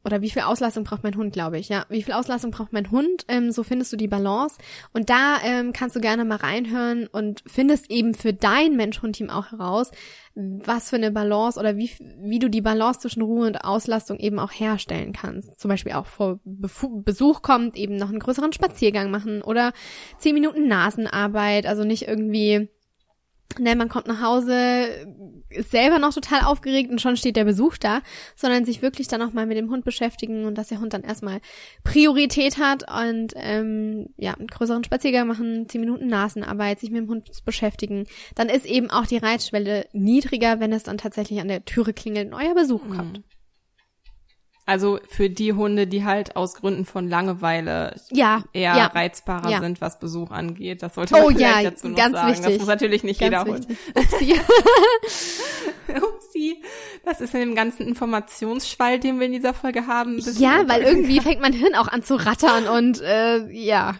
oder 0.05 0.21
wie 0.21 0.29
viel 0.29 0.41
Auslastung 0.41 0.83
braucht 0.83 1.03
mein 1.03 1.15
Hund, 1.15 1.33
glaube 1.33 1.57
ich, 1.57 1.69
ja. 1.69 1.85
Wie 1.89 2.03
viel 2.03 2.13
Auslastung 2.13 2.51
braucht 2.51 2.73
mein 2.73 2.91
Hund? 2.91 3.25
Ähm, 3.29 3.51
so 3.51 3.63
findest 3.63 3.93
du 3.93 3.97
die 3.97 4.07
Balance. 4.07 4.57
Und 4.93 5.09
da 5.09 5.37
ähm, 5.43 5.71
kannst 5.71 5.95
du 5.95 6.01
gerne 6.01 6.25
mal 6.25 6.37
reinhören 6.37 7.07
und 7.07 7.43
findest 7.47 7.89
eben 7.89 8.13
für 8.13 8.33
dein 8.33 8.75
Mensch-Hund-Team 8.75 9.29
auch 9.29 9.51
heraus, 9.51 9.91
was 10.35 10.89
für 10.89 10.97
eine 10.97 11.11
Balance 11.11 11.59
oder 11.59 11.77
wie, 11.77 11.91
wie 12.21 12.39
du 12.39 12.49
die 12.49 12.61
Balance 12.61 12.99
zwischen 12.99 13.21
Ruhe 13.21 13.47
und 13.47 13.63
Auslastung 13.63 14.17
eben 14.19 14.39
auch 14.39 14.51
herstellen 14.51 15.13
kannst. 15.13 15.59
Zum 15.59 15.69
Beispiel 15.69 15.93
auch 15.93 16.07
vor 16.07 16.39
Befu 16.43 17.01
Besuch 17.01 17.41
kommt, 17.41 17.77
eben 17.77 17.95
noch 17.95 18.09
einen 18.09 18.19
größeren 18.19 18.51
Spaziergang 18.51 19.11
machen 19.11 19.41
oder 19.41 19.73
zehn 20.17 20.33
Minuten 20.33 20.67
Nasenarbeit, 20.67 21.65
also 21.65 21.83
nicht 21.83 22.07
irgendwie 22.07 22.69
Ne, 23.59 23.75
man 23.75 23.89
kommt 23.89 24.07
nach 24.07 24.21
Hause, 24.21 24.87
ist 25.49 25.71
selber 25.71 25.99
noch 25.99 26.13
total 26.13 26.41
aufgeregt 26.41 26.89
und 26.89 27.01
schon 27.01 27.17
steht 27.17 27.35
der 27.35 27.45
Besuch 27.45 27.77
da, 27.77 28.01
sondern 28.35 28.65
sich 28.65 28.81
wirklich 28.81 29.07
dann 29.07 29.21
auch 29.21 29.33
mal 29.33 29.45
mit 29.45 29.57
dem 29.57 29.69
Hund 29.69 29.85
beschäftigen 29.85 30.45
und 30.45 30.57
dass 30.57 30.69
der 30.69 30.79
Hund 30.79 30.93
dann 30.93 31.03
erstmal 31.03 31.39
Priorität 31.83 32.57
hat 32.57 32.85
und 32.91 33.33
ähm, 33.35 34.07
ja, 34.17 34.33
einen 34.33 34.47
größeren 34.47 34.83
Spaziergang 34.83 35.27
machen, 35.27 35.67
zehn 35.69 35.81
Minuten 35.81 36.07
Nasenarbeit, 36.07 36.79
sich 36.79 36.91
mit 36.91 37.01
dem 37.01 37.09
Hund 37.09 37.29
beschäftigen. 37.45 38.05
Dann 38.35 38.49
ist 38.49 38.65
eben 38.65 38.89
auch 38.89 39.05
die 39.05 39.17
Reizschwelle 39.17 39.87
niedriger, 39.93 40.59
wenn 40.59 40.73
es 40.73 40.83
dann 40.83 40.97
tatsächlich 40.97 41.39
an 41.39 41.47
der 41.47 41.65
Türe 41.65 41.93
klingelt 41.93 42.27
und 42.27 42.33
euer 42.33 42.55
Besuch 42.55 42.83
mhm. 42.83 43.23
Also 44.65 44.99
für 45.09 45.29
die 45.29 45.51
Hunde, 45.51 45.87
die 45.87 46.05
halt 46.05 46.37
aus 46.37 46.55
Gründen 46.55 46.85
von 46.85 47.09
Langeweile 47.09 47.99
ja, 48.11 48.43
eher 48.53 48.77
ja, 48.77 48.85
reizbarer 48.85 49.49
ja. 49.49 49.59
sind, 49.59 49.81
was 49.81 49.99
Besuch 49.99 50.31
angeht. 50.31 50.81
Das 50.81 50.95
sollte 50.95 51.13
man 51.13 51.23
oh, 51.23 51.27
vielleicht 51.27 51.63
ja, 51.63 51.69
dazu 51.69 51.89
noch 51.89 51.97
ganz 51.97 52.15
sagen. 52.15 52.31
Wichtig. 52.31 52.45
Das 52.45 52.57
muss 52.59 52.67
natürlich 52.67 53.03
nicht 53.03 53.19
ganz 53.19 53.31
jeder 53.31 53.45
wichtig. 53.45 53.77
Hund. 53.93 54.05
Upsi. 54.05 54.35
Upsi. 56.01 56.63
Das 57.03 57.19
ist 57.19 57.33
in 57.33 57.41
dem 57.41 57.55
ganzen 57.55 57.85
Informationsschwall, 57.85 58.99
den 58.99 59.19
wir 59.19 59.25
in 59.25 59.33
dieser 59.33 59.53
Folge 59.53 59.85
haben. 59.85 60.17
Ja, 60.37 60.63
weil 60.69 60.83
irgendwie 60.83 61.19
fängt 61.19 61.41
mein 61.41 61.53
Hirn 61.53 61.75
auch 61.75 61.89
an 61.89 62.01
zu 62.01 62.15
rattern 62.15 62.67
und 62.67 63.01
äh, 63.01 63.45
ja. 63.51 63.95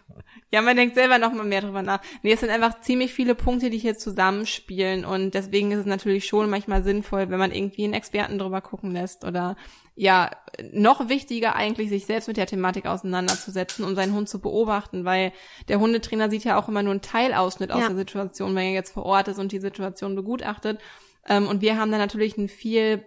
Ja, 0.50 0.62
man 0.62 0.78
denkt 0.78 0.94
selber 0.96 1.18
noch 1.18 1.34
mal 1.34 1.44
mehr 1.44 1.62
drüber 1.62 1.82
nach. 1.82 2.00
Nee, 2.22 2.34
es 2.34 2.40
sind 2.40 2.52
einfach 2.52 2.80
ziemlich 2.82 3.12
viele 3.12 3.34
Punkte, 3.34 3.72
die 3.72 3.80
hier 3.80 3.98
zusammenspielen 3.98 5.04
und 5.04 5.34
deswegen 5.34 5.72
ist 5.72 5.80
es 5.80 5.86
natürlich 5.88 6.26
schon 6.26 6.50
manchmal 6.50 6.84
sinnvoll, 6.84 7.30
wenn 7.32 7.40
man 7.40 7.52
irgendwie 7.52 7.84
einen 7.84 7.94
Experten 7.94 8.38
drüber 8.38 8.62
gucken 8.62 8.92
lässt 8.92 9.26
oder 9.26 9.58
ja, 9.96 10.32
noch 10.72 11.10
wichtiger 11.10 11.56
eigentlich, 11.56 11.90
sich 11.90 12.06
selbst 12.06 12.28
mit 12.28 12.38
der 12.38 12.48
Thematik 12.48 12.86
auseinanderzusetzen 12.86 13.86
und 13.86 13.96
seinen 13.96 14.14
Hund 14.14 14.30
zu 14.30 14.40
beobachten, 14.40 15.06
weil 15.06 15.32
der 15.68 15.80
Hundetrainer 15.80 16.30
sieht 16.30 16.44
ja 16.44 16.60
auch 16.60 16.68
immer 16.68 16.84
nur 16.84 16.92
einen 16.92 17.02
Teilausschnitt 17.02 17.72
aus 17.72 17.82
ja. 17.82 17.88
der 17.88 17.98
Situation, 17.98 18.56
wenn 18.56 18.66
er 18.66 18.74
jetzt 18.74 18.94
vor 18.94 19.06
Ort 19.06 19.28
ist 19.28 19.40
und 19.40 19.52
die 19.52 19.60
Situation 19.60 20.16
begutachtet. 20.16 20.80
Ähm, 21.28 21.48
und 21.48 21.62
wir 21.62 21.78
haben 21.78 21.92
dann 21.92 22.00
natürlich 22.00 22.38
einen 22.38 22.50
viel 22.50 23.06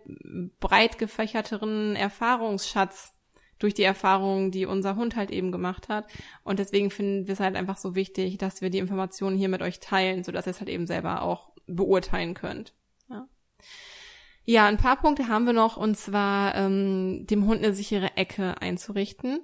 breit 0.60 0.98
gefächerteren 0.98 1.96
Erfahrungsschatz 1.96 3.12
durch 3.58 3.74
die 3.74 3.84
Erfahrungen, 3.84 4.50
die 4.50 4.66
unser 4.66 4.96
Hund 4.96 5.16
halt 5.16 5.30
eben 5.30 5.50
gemacht 5.50 5.88
hat. 5.88 6.06
Und 6.44 6.58
deswegen 6.58 6.90
finden 6.90 7.26
wir 7.26 7.34
es 7.34 7.40
halt 7.40 7.56
einfach 7.56 7.78
so 7.78 7.94
wichtig, 7.94 8.38
dass 8.38 8.60
wir 8.60 8.70
die 8.70 8.78
Informationen 8.78 9.36
hier 9.36 9.48
mit 9.48 9.62
euch 9.62 9.80
teilen, 9.80 10.24
sodass 10.24 10.46
ihr 10.46 10.50
es 10.50 10.60
halt 10.60 10.68
eben 10.68 10.86
selber 10.86 11.22
auch 11.22 11.50
beurteilen 11.66 12.34
könnt. 12.34 12.74
Ja. 14.46 14.66
Ein 14.66 14.78
paar 14.78 14.96
Punkte 14.96 15.28
haben 15.28 15.44
wir 15.44 15.52
noch, 15.52 15.76
und 15.76 15.96
zwar 15.96 16.54
ähm, 16.54 17.26
dem 17.26 17.46
Hund 17.46 17.62
eine 17.62 17.74
sichere 17.74 18.16
Ecke 18.16 18.60
einzurichten. 18.60 19.40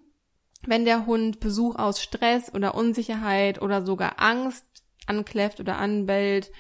Wenn 0.65 0.85
der 0.85 1.07
Hund 1.07 1.41
Besuch 1.41 1.77
aus 1.77 2.01
Stress 2.01 2.55
oder 2.55 2.75
Unsicherheit 2.75 3.61
oder 3.61 3.85
sogar 3.85 4.15
Angst 4.21 4.65
ankläfft 5.07 5.61
oder 5.61 5.77
anbellt, 5.77 6.51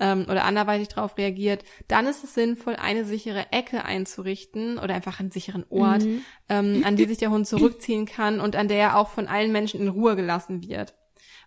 ähm, 0.00 0.26
oder 0.28 0.44
anderweitig 0.44 0.88
darauf 0.88 1.16
reagiert, 1.16 1.64
dann 1.88 2.06
ist 2.06 2.24
es 2.24 2.34
sinnvoll, 2.34 2.76
eine 2.76 3.04
sichere 3.04 3.52
Ecke 3.52 3.84
einzurichten 3.84 4.78
oder 4.78 4.94
einfach 4.94 5.20
einen 5.20 5.30
sicheren 5.30 5.64
Ort, 5.70 6.04
mhm. 6.04 6.22
ähm, 6.48 6.82
an 6.84 6.96
die 6.96 7.06
sich 7.06 7.18
der 7.18 7.30
Hund 7.30 7.46
zurückziehen 7.46 8.06
kann 8.06 8.40
und 8.40 8.56
an 8.56 8.68
der 8.68 8.78
er 8.78 8.96
auch 8.96 9.08
von 9.08 9.28
allen 9.28 9.52
Menschen 9.52 9.80
in 9.80 9.88
Ruhe 9.88 10.16
gelassen 10.16 10.62
wird. 10.62 10.94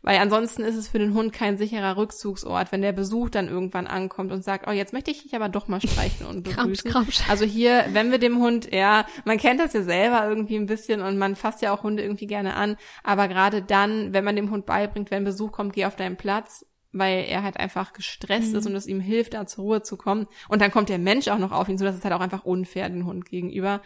Weil 0.01 0.19
ansonsten 0.19 0.63
ist 0.63 0.75
es 0.75 0.87
für 0.87 0.99
den 0.99 1.13
Hund 1.13 1.33
kein 1.33 1.57
sicherer 1.57 1.97
Rückzugsort, 1.97 2.71
wenn 2.71 2.81
der 2.81 2.93
Besuch 2.93 3.29
dann 3.29 3.49
irgendwann 3.49 3.85
ankommt 3.85 4.31
und 4.31 4.43
sagt, 4.43 4.67
oh, 4.67 4.71
jetzt 4.71 4.93
möchte 4.93 5.11
ich 5.11 5.23
dich 5.23 5.35
aber 5.35 5.49
doch 5.49 5.67
mal 5.67 5.81
streichen 5.81 6.25
und 6.25 6.43
begrüßen. 6.43 6.89
Kramsch, 6.89 7.15
kramsch. 7.15 7.29
Also 7.29 7.45
hier, 7.45 7.85
wenn 7.91 8.11
wir 8.11 8.17
dem 8.17 8.39
Hund, 8.39 8.73
ja, 8.73 9.05
man 9.25 9.37
kennt 9.37 9.59
das 9.59 9.73
ja 9.73 9.83
selber 9.83 10.27
irgendwie 10.27 10.55
ein 10.55 10.67
bisschen 10.67 11.01
und 11.01 11.17
man 11.17 11.35
fasst 11.35 11.61
ja 11.61 11.73
auch 11.73 11.83
Hunde 11.83 12.03
irgendwie 12.03 12.27
gerne 12.27 12.55
an, 12.55 12.77
aber 13.03 13.27
gerade 13.27 13.61
dann, 13.61 14.13
wenn 14.13 14.23
man 14.23 14.37
dem 14.37 14.51
Hund 14.51 14.65
beibringt, 14.65 15.11
wenn 15.11 15.25
Besuch 15.25 15.51
kommt, 15.51 15.73
geh 15.73 15.85
auf 15.85 15.95
deinen 15.95 16.17
Platz 16.17 16.65
weil 16.91 17.25
er 17.25 17.43
halt 17.43 17.57
einfach 17.57 17.93
gestresst 17.93 18.51
mhm. 18.51 18.57
ist 18.57 18.65
und 18.65 18.75
es 18.75 18.87
ihm 18.87 18.99
hilft, 18.99 19.33
da 19.33 19.45
zur 19.45 19.63
Ruhe 19.63 19.81
zu 19.83 19.95
kommen. 19.95 20.27
Und 20.47 20.61
dann 20.61 20.71
kommt 20.71 20.89
der 20.89 20.97
Mensch 20.97 21.27
auch 21.27 21.37
noch 21.37 21.51
auf 21.51 21.69
ihn 21.69 21.77
zu, 21.77 21.83
das 21.83 21.95
ist 21.95 22.03
halt 22.03 22.13
auch 22.13 22.19
einfach 22.19 22.45
unfair 22.45 22.89
den 22.89 23.05
Hund 23.05 23.25
gegenüber. 23.25 23.81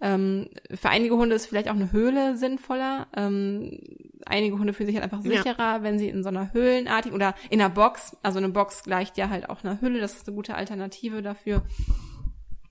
Ähm, 0.00 0.48
für 0.74 0.90
einige 0.90 1.16
Hunde 1.16 1.34
ist 1.34 1.46
vielleicht 1.46 1.68
auch 1.68 1.74
eine 1.74 1.92
Höhle 1.92 2.36
sinnvoller. 2.36 3.06
Ähm, 3.16 3.80
einige 4.26 4.58
Hunde 4.58 4.72
fühlen 4.72 4.88
sich 4.88 4.96
halt 4.96 5.04
einfach 5.04 5.22
sicherer, 5.22 5.76
ja. 5.76 5.82
wenn 5.82 5.98
sie 5.98 6.08
in 6.08 6.22
so 6.22 6.28
einer 6.28 6.52
Höhlenartigen 6.52 7.14
oder 7.14 7.34
in 7.48 7.60
einer 7.60 7.70
Box, 7.70 8.16
also 8.22 8.38
eine 8.38 8.50
Box 8.50 8.82
gleicht 8.82 9.16
ja 9.16 9.30
halt 9.30 9.48
auch 9.48 9.64
einer 9.64 9.80
Hülle, 9.80 10.00
das 10.00 10.16
ist 10.16 10.28
eine 10.28 10.36
gute 10.36 10.54
Alternative 10.54 11.22
dafür. 11.22 11.62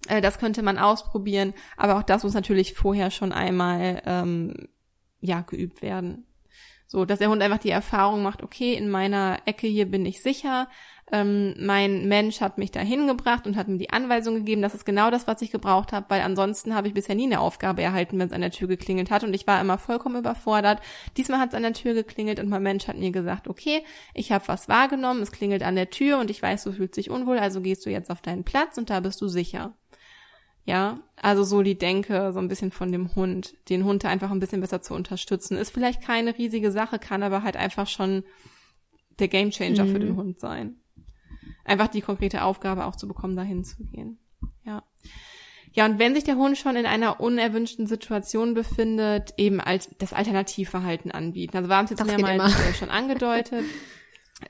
Äh, 0.08 0.22
das 0.22 0.38
könnte 0.38 0.62
man 0.62 0.78
ausprobieren, 0.78 1.54
aber 1.78 1.98
auch 1.98 2.04
das 2.04 2.24
muss 2.24 2.34
natürlich 2.34 2.74
vorher 2.74 3.10
schon 3.10 3.32
einmal 3.32 4.02
ähm, 4.06 4.54
ja 5.20 5.42
geübt 5.42 5.82
werden. 5.82 6.28
So, 6.88 7.04
dass 7.06 7.20
der 7.20 7.30
Hund 7.30 7.42
einfach 7.42 7.58
die 7.58 7.72
Erfahrung 7.72 8.22
macht, 8.22 8.44
okay, 8.44 8.76
in 8.76 8.90
meiner 8.90 9.40
Ecke 9.46 9.66
hier 9.66 9.90
bin 9.90 10.06
ich 10.06 10.22
sicher, 10.22 10.70
ähm, 11.12 11.54
mein 11.60 12.08
Mensch 12.08 12.42
hat 12.42 12.58
mich 12.58 12.72
da 12.72 12.80
hingebracht 12.80 13.46
und 13.46 13.56
hat 13.56 13.68
mir 13.68 13.78
die 13.78 13.92
Anweisung 13.92 14.36
gegeben, 14.36 14.64
das 14.64 14.74
ist 14.74 14.86
genau 14.86 15.12
das, 15.12 15.28
was 15.28 15.42
ich 15.44 15.52
gebraucht 15.52 15.94
habe, 15.94 16.08
weil 16.10 16.22
ansonsten 16.22 16.74
habe 16.74 16.88
ich 16.88 16.96
bisher 16.96 17.14
nie 17.14 17.26
eine 17.26 17.42
Aufgabe 17.42 17.84
erhalten, 17.84 18.18
wenn 18.18 18.28
es 18.28 18.34
an 18.34 18.42
der 18.42 18.50
Tür 18.50 18.68
geklingelt 18.68 19.12
hat 19.12 19.24
und 19.24 19.34
ich 19.34 19.46
war 19.46 19.62
immer 19.62 19.78
vollkommen 19.78 20.18
überfordert. 20.18 20.80
Diesmal 21.16 21.40
hat 21.40 21.50
es 21.50 21.56
an 21.56 21.62
der 21.62 21.74
Tür 21.74 21.94
geklingelt 21.94 22.40
und 22.40 22.50
mein 22.50 22.64
Mensch 22.64 22.88
hat 22.88 22.98
mir 22.98 23.12
gesagt, 23.12 23.48
okay, 23.48 23.84
ich 24.16 24.32
habe 24.32 24.48
was 24.48 24.68
wahrgenommen, 24.68 25.22
es 25.22 25.32
klingelt 25.32 25.62
an 25.62 25.76
der 25.76 25.92
Tür 25.92 26.18
und 26.18 26.32
ich 26.32 26.42
weiß, 26.42 26.64
du 26.64 26.72
fühlst 26.72 26.98
dich 26.98 27.12
unwohl, 27.12 27.38
also 27.38 27.62
gehst 27.62 27.86
du 27.86 27.92
jetzt 27.92 28.10
auf 28.10 28.22
deinen 28.22 28.44
Platz 28.44 28.78
und 28.80 28.90
da 28.90 29.00
bist 29.00 29.22
du 29.22 29.28
sicher. 29.28 29.76
Ja, 30.68 30.98
also 31.22 31.44
so 31.44 31.62
die 31.62 31.78
Denke 31.78 32.34
so 32.34 32.40
ein 32.40 32.48
bisschen 32.48 32.72
von 32.72 32.92
dem 32.92 33.14
Hund, 33.14 33.54
den 33.70 33.86
Hund 33.86 34.04
einfach 34.06 34.32
ein 34.32 34.40
bisschen 34.40 34.62
besser 34.62 34.82
zu 34.82 34.96
unterstützen. 34.96 35.56
Ist 35.56 35.72
vielleicht 35.72 36.02
keine 36.02 36.36
riesige 36.36 36.72
Sache, 36.72 36.98
kann 36.98 37.22
aber 37.22 37.44
halt 37.44 37.56
einfach 37.56 37.86
schon 37.86 38.24
der 39.20 39.28
Gamechanger 39.28 39.86
mhm. 39.86 39.92
für 39.92 40.00
den 40.00 40.14
mhm. 40.14 40.18
Hund 40.18 40.40
sein. 40.40 40.80
Einfach 41.66 41.88
die 41.88 42.02
konkrete 42.02 42.44
Aufgabe 42.44 42.86
auch 42.86 42.96
zu 42.96 43.08
bekommen, 43.08 43.36
dahin 43.36 43.64
zu 43.64 43.84
gehen. 43.84 44.20
Ja. 44.64 44.84
Ja, 45.74 45.86
und 45.86 46.00
wenn 46.00 46.16
sich 46.16 46.24
der 46.24 46.38
Hund 46.38 46.58
schon 46.58 46.78
in 46.78 46.86
einer 46.86 47.20
unerwünschten 47.20 47.86
Situation 47.86 48.54
befindet, 48.54 49.34
eben 49.36 49.60
als 49.60 49.90
das 49.98 50.14
Alternativverhalten 50.14 51.12
anbieten. 51.12 51.58
Also 51.58 51.68
wir 51.68 51.76
haben 51.76 51.84
es 51.84 51.92
jetzt 51.92 52.06
mehrmals 52.06 52.78
schon 52.78 52.90
angedeutet. 52.90 53.66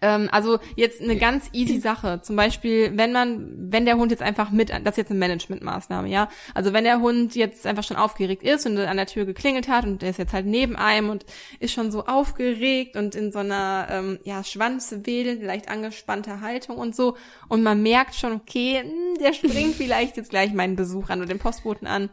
Ähm, 0.02 0.30
also 0.32 0.60
jetzt 0.76 1.02
eine 1.02 1.18
ganz 1.18 1.50
easy 1.54 1.80
Sache. 1.80 2.22
Zum 2.22 2.36
Beispiel, 2.36 2.92
wenn 2.96 3.12
man, 3.12 3.72
wenn 3.72 3.86
der 3.86 3.98
Hund 3.98 4.12
jetzt 4.12 4.24
einfach 4.24 4.52
mit, 4.52 4.70
das 4.70 4.94
ist 4.94 4.98
jetzt 4.98 5.12
eine 5.12 5.20
Managementmaßnahme, 5.20 6.10
ja. 6.10 6.30
Also 6.54 6.74
wenn 6.74 6.84
der 6.84 7.00
Hund 7.00 7.36
jetzt 7.36 7.66
einfach 7.66 7.84
schon 7.84 7.98
aufgeregt 7.98 8.44
ist 8.44 8.66
und 8.66 8.78
an 8.78 8.98
der 8.98 9.08
Tür 9.08 9.26
geklingelt 9.26 9.68
hat 9.68 9.86
und 9.86 10.02
der 10.02 10.10
ist 10.10 10.20
jetzt 10.20 10.34
halt 10.34 10.46
neben 10.46 10.76
einem 10.76 11.10
und 11.10 11.26
ist 11.60 11.74
schon 11.74 11.92
so 11.92 12.06
aufgeregt 12.06 12.96
und 12.96 13.16
in 13.16 13.32
so 13.32 13.40
einer 13.40 13.88
ähm, 13.90 14.20
ja 14.24 14.44
schwanzwedelnd, 14.44 15.44
leicht 15.44 15.70
angespannter 15.70 16.42
Haltung 16.42 16.78
und 16.78 16.96
so 16.96 17.18
und 17.48 17.64
man 17.64 17.82
merkt 17.82 18.16
schon, 18.16 18.34
okay, 18.34 18.82
hm, 18.82 19.20
der 19.20 19.34
springt 19.34 19.76
vielleicht 19.78 20.18
jetzt 20.18 20.30
gleich 20.30 20.54
meinen 20.54 20.76
Besuch 20.76 21.10
an 21.10 21.20
oder 21.20 21.30
den 21.30 21.40
Postboten 21.40 21.88
an 21.88 22.10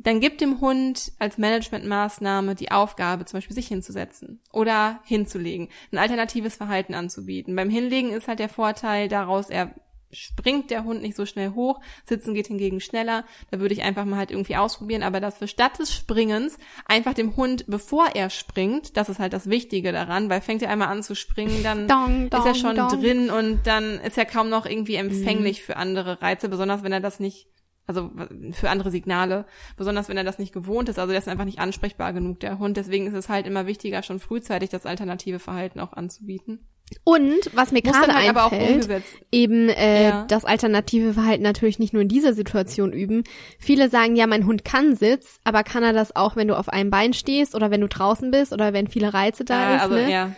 dann 0.00 0.20
gibt 0.20 0.40
dem 0.40 0.60
Hund 0.60 1.12
als 1.18 1.38
Managementmaßnahme 1.38 2.54
die 2.54 2.70
Aufgabe, 2.70 3.24
zum 3.24 3.38
Beispiel 3.38 3.56
sich 3.56 3.66
hinzusetzen 3.66 4.40
oder 4.52 5.00
hinzulegen, 5.04 5.68
ein 5.92 5.98
alternatives 5.98 6.54
Verhalten 6.54 6.94
anzubieten. 6.94 7.56
Beim 7.56 7.68
Hinlegen 7.68 8.12
ist 8.12 8.28
halt 8.28 8.38
der 8.38 8.48
Vorteil 8.48 9.08
daraus, 9.08 9.50
er 9.50 9.74
springt 10.12 10.70
der 10.70 10.84
Hund 10.84 11.02
nicht 11.02 11.16
so 11.16 11.26
schnell 11.26 11.50
hoch, 11.50 11.80
sitzen 12.04 12.32
geht 12.32 12.46
hingegen 12.46 12.80
schneller. 12.80 13.24
Da 13.50 13.60
würde 13.60 13.74
ich 13.74 13.82
einfach 13.82 14.04
mal 14.04 14.16
halt 14.16 14.30
irgendwie 14.30 14.56
ausprobieren, 14.56 15.02
aber 15.02 15.20
das 15.20 15.36
für 15.38 15.48
statt 15.48 15.78
des 15.78 15.92
Springens 15.92 16.58
einfach 16.86 17.12
dem 17.12 17.36
Hund, 17.36 17.64
bevor 17.66 18.06
er 18.14 18.30
springt, 18.30 18.96
das 18.96 19.08
ist 19.08 19.18
halt 19.18 19.32
das 19.32 19.50
Wichtige 19.50 19.92
daran, 19.92 20.30
weil 20.30 20.40
fängt 20.40 20.62
er 20.62 20.70
einmal 20.70 20.88
an 20.88 21.02
zu 21.02 21.14
springen, 21.14 21.62
dann 21.62 21.88
dong, 21.88 22.30
dong, 22.30 22.40
ist 22.40 22.46
er 22.46 22.54
schon 22.54 22.76
dong. 22.76 22.88
drin 22.88 23.30
und 23.30 23.66
dann 23.66 24.00
ist 24.00 24.16
er 24.16 24.24
kaum 24.24 24.48
noch 24.48 24.64
irgendwie 24.64 24.94
empfänglich 24.94 25.60
mhm. 25.60 25.64
für 25.64 25.76
andere 25.76 26.22
Reize, 26.22 26.48
besonders 26.48 26.82
wenn 26.82 26.92
er 26.92 27.00
das 27.00 27.20
nicht 27.20 27.48
also 27.88 28.10
für 28.52 28.68
andere 28.70 28.90
Signale, 28.90 29.46
besonders 29.76 30.08
wenn 30.08 30.18
er 30.18 30.24
das 30.24 30.38
nicht 30.38 30.52
gewohnt 30.52 30.90
ist. 30.90 30.98
Also 30.98 31.10
der 31.10 31.18
ist 31.18 31.28
einfach 31.28 31.46
nicht 31.46 31.58
ansprechbar 31.58 32.12
genug, 32.12 32.38
der 32.40 32.58
Hund. 32.58 32.76
Deswegen 32.76 33.06
ist 33.06 33.14
es 33.14 33.30
halt 33.30 33.46
immer 33.46 33.66
wichtiger, 33.66 34.02
schon 34.02 34.20
frühzeitig 34.20 34.68
das 34.68 34.84
alternative 34.84 35.38
Verhalten 35.38 35.80
auch 35.80 35.94
anzubieten. 35.94 36.68
Und 37.04 37.50
was 37.54 37.72
mir 37.72 37.82
gerade 37.82 38.14
halt 38.14 38.52
einfällt, 38.52 39.04
eben 39.32 39.68
äh, 39.68 40.04
ja. 40.04 40.24
das 40.26 40.44
alternative 40.44 41.14
Verhalten 41.14 41.42
natürlich 41.42 41.78
nicht 41.78 41.92
nur 41.92 42.02
in 42.02 42.08
dieser 42.08 42.32
Situation 42.34 42.92
üben. 42.92 43.24
Viele 43.58 43.88
sagen 43.90 44.16
ja, 44.16 44.26
mein 44.26 44.46
Hund 44.46 44.64
kann 44.64 44.94
Sitz, 44.94 45.38
aber 45.44 45.64
kann 45.64 45.82
er 45.82 45.92
das 45.92 46.14
auch, 46.16 46.36
wenn 46.36 46.48
du 46.48 46.56
auf 46.56 46.68
einem 46.68 46.90
Bein 46.90 47.12
stehst 47.12 47.54
oder 47.54 47.70
wenn 47.70 47.80
du 47.80 47.88
draußen 47.88 48.30
bist 48.30 48.52
oder 48.52 48.72
wenn 48.72 48.86
viele 48.86 49.12
Reize 49.12 49.44
da 49.44 49.60
ja, 49.60 49.76
ist? 49.76 49.82
Also, 49.82 49.94
ne? 49.94 50.10
ja. 50.10 50.32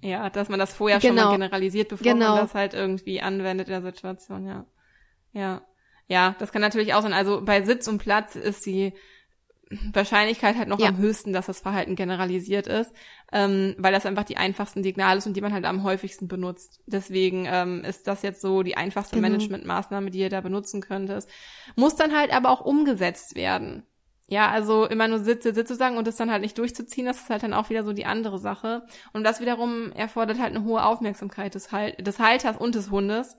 ja, 0.00 0.30
dass 0.30 0.48
man 0.48 0.58
das 0.58 0.74
vorher 0.74 0.98
genau. 0.98 1.22
schon 1.22 1.24
mal 1.24 1.32
generalisiert, 1.32 1.88
bevor 1.88 2.12
genau. 2.12 2.34
man 2.34 2.44
das 2.44 2.54
halt 2.54 2.74
irgendwie 2.74 3.20
anwendet 3.20 3.68
in 3.68 3.72
der 3.72 3.82
Situation, 3.82 4.46
ja. 4.46 4.66
Ja. 5.32 5.62
Ja, 6.12 6.36
das 6.38 6.52
kann 6.52 6.60
natürlich 6.60 6.92
auch 6.92 7.00
sein. 7.00 7.14
Also 7.14 7.40
bei 7.42 7.62
Sitz 7.62 7.88
und 7.88 7.96
Platz 7.96 8.36
ist 8.36 8.66
die 8.66 8.92
Wahrscheinlichkeit 9.94 10.58
halt 10.58 10.68
noch 10.68 10.78
ja. 10.78 10.88
am 10.88 10.98
höchsten, 10.98 11.32
dass 11.32 11.46
das 11.46 11.60
Verhalten 11.60 11.96
generalisiert 11.96 12.66
ist, 12.66 12.92
ähm, 13.32 13.74
weil 13.78 13.94
das 13.94 14.04
einfach 14.04 14.24
die 14.24 14.36
einfachsten 14.36 14.82
Signale 14.82 15.16
ist 15.16 15.26
und 15.26 15.38
die 15.38 15.40
man 15.40 15.54
halt 15.54 15.64
am 15.64 15.84
häufigsten 15.84 16.28
benutzt. 16.28 16.82
Deswegen 16.84 17.46
ähm, 17.50 17.82
ist 17.82 18.06
das 18.08 18.20
jetzt 18.20 18.42
so 18.42 18.62
die 18.62 18.76
einfachste 18.76 19.16
genau. 19.16 19.28
Managementmaßnahme, 19.28 20.10
die 20.10 20.18
ihr 20.18 20.28
da 20.28 20.42
benutzen 20.42 20.82
könntest. 20.82 21.30
Muss 21.76 21.96
dann 21.96 22.14
halt 22.14 22.30
aber 22.30 22.50
auch 22.50 22.60
umgesetzt 22.60 23.34
werden. 23.34 23.84
Ja, 24.28 24.50
also 24.50 24.84
immer 24.84 25.08
nur 25.08 25.20
Sitze, 25.20 25.54
Sitze 25.54 25.76
sagen 25.76 25.96
und 25.96 26.06
das 26.06 26.16
dann 26.16 26.30
halt 26.30 26.42
nicht 26.42 26.58
durchzuziehen, 26.58 27.06
das 27.06 27.22
ist 27.22 27.30
halt 27.30 27.42
dann 27.42 27.54
auch 27.54 27.70
wieder 27.70 27.84
so 27.84 27.94
die 27.94 28.04
andere 28.04 28.38
Sache. 28.38 28.82
Und 29.14 29.24
das 29.24 29.40
wiederum 29.40 29.92
erfordert 29.92 30.38
halt 30.38 30.54
eine 30.54 30.64
hohe 30.64 30.84
Aufmerksamkeit 30.84 31.54
des, 31.54 31.72
halt 31.72 32.06
des 32.06 32.18
Halters 32.18 32.58
und 32.58 32.74
des 32.74 32.90
Hundes 32.90 33.38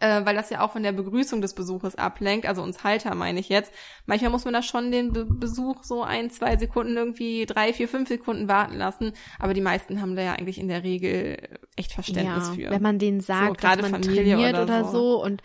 äh, 0.00 0.24
weil 0.24 0.36
das 0.36 0.50
ja 0.50 0.60
auch 0.60 0.72
von 0.72 0.82
der 0.82 0.92
Begrüßung 0.92 1.40
des 1.40 1.54
Besuches 1.54 1.96
ablenkt, 1.96 2.46
also 2.46 2.62
uns 2.62 2.84
Halter 2.84 3.14
meine 3.14 3.40
ich 3.40 3.48
jetzt. 3.48 3.72
Manchmal 4.06 4.30
muss 4.30 4.44
man 4.44 4.54
da 4.54 4.62
schon 4.62 4.92
den 4.92 5.12
Be 5.12 5.24
Besuch 5.24 5.82
so 5.82 6.02
ein, 6.02 6.30
zwei 6.30 6.56
Sekunden 6.56 6.96
irgendwie 6.96 7.46
drei, 7.46 7.72
vier, 7.72 7.88
fünf 7.88 8.08
Sekunden 8.08 8.48
warten 8.48 8.76
lassen, 8.76 9.12
aber 9.38 9.54
die 9.54 9.60
meisten 9.60 10.00
haben 10.00 10.14
da 10.14 10.22
ja 10.22 10.34
eigentlich 10.34 10.58
in 10.58 10.68
der 10.68 10.82
Regel 10.82 11.38
echt 11.76 11.92
Verständnis 11.92 12.48
ja, 12.48 12.54
für. 12.54 12.70
Wenn 12.70 12.82
man 12.82 12.98
denen 12.98 13.20
sagt, 13.20 13.62
so, 13.62 13.68
dass 13.68 13.90
man 13.90 14.02
Familie 14.02 14.36
trainiert 14.36 14.54
oder, 14.54 14.62
oder 14.62 14.84
so. 14.84 14.90
so. 14.90 15.24
und 15.24 15.42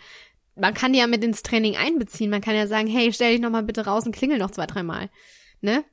man 0.56 0.74
kann 0.74 0.92
die 0.92 1.00
ja 1.00 1.06
mit 1.06 1.24
ins 1.24 1.42
Training 1.42 1.76
einbeziehen. 1.76 2.30
Man 2.30 2.40
kann 2.40 2.54
ja 2.54 2.66
sagen, 2.66 2.86
hey, 2.86 3.12
stell 3.12 3.32
dich 3.32 3.40
noch 3.40 3.50
mal 3.50 3.62
bitte 3.62 3.86
raus 3.86 4.06
und 4.06 4.14
klingel 4.14 4.38
noch 4.38 4.50
zwei, 4.50 4.66
dreimal. 4.66 5.10
Ne? 5.60 5.84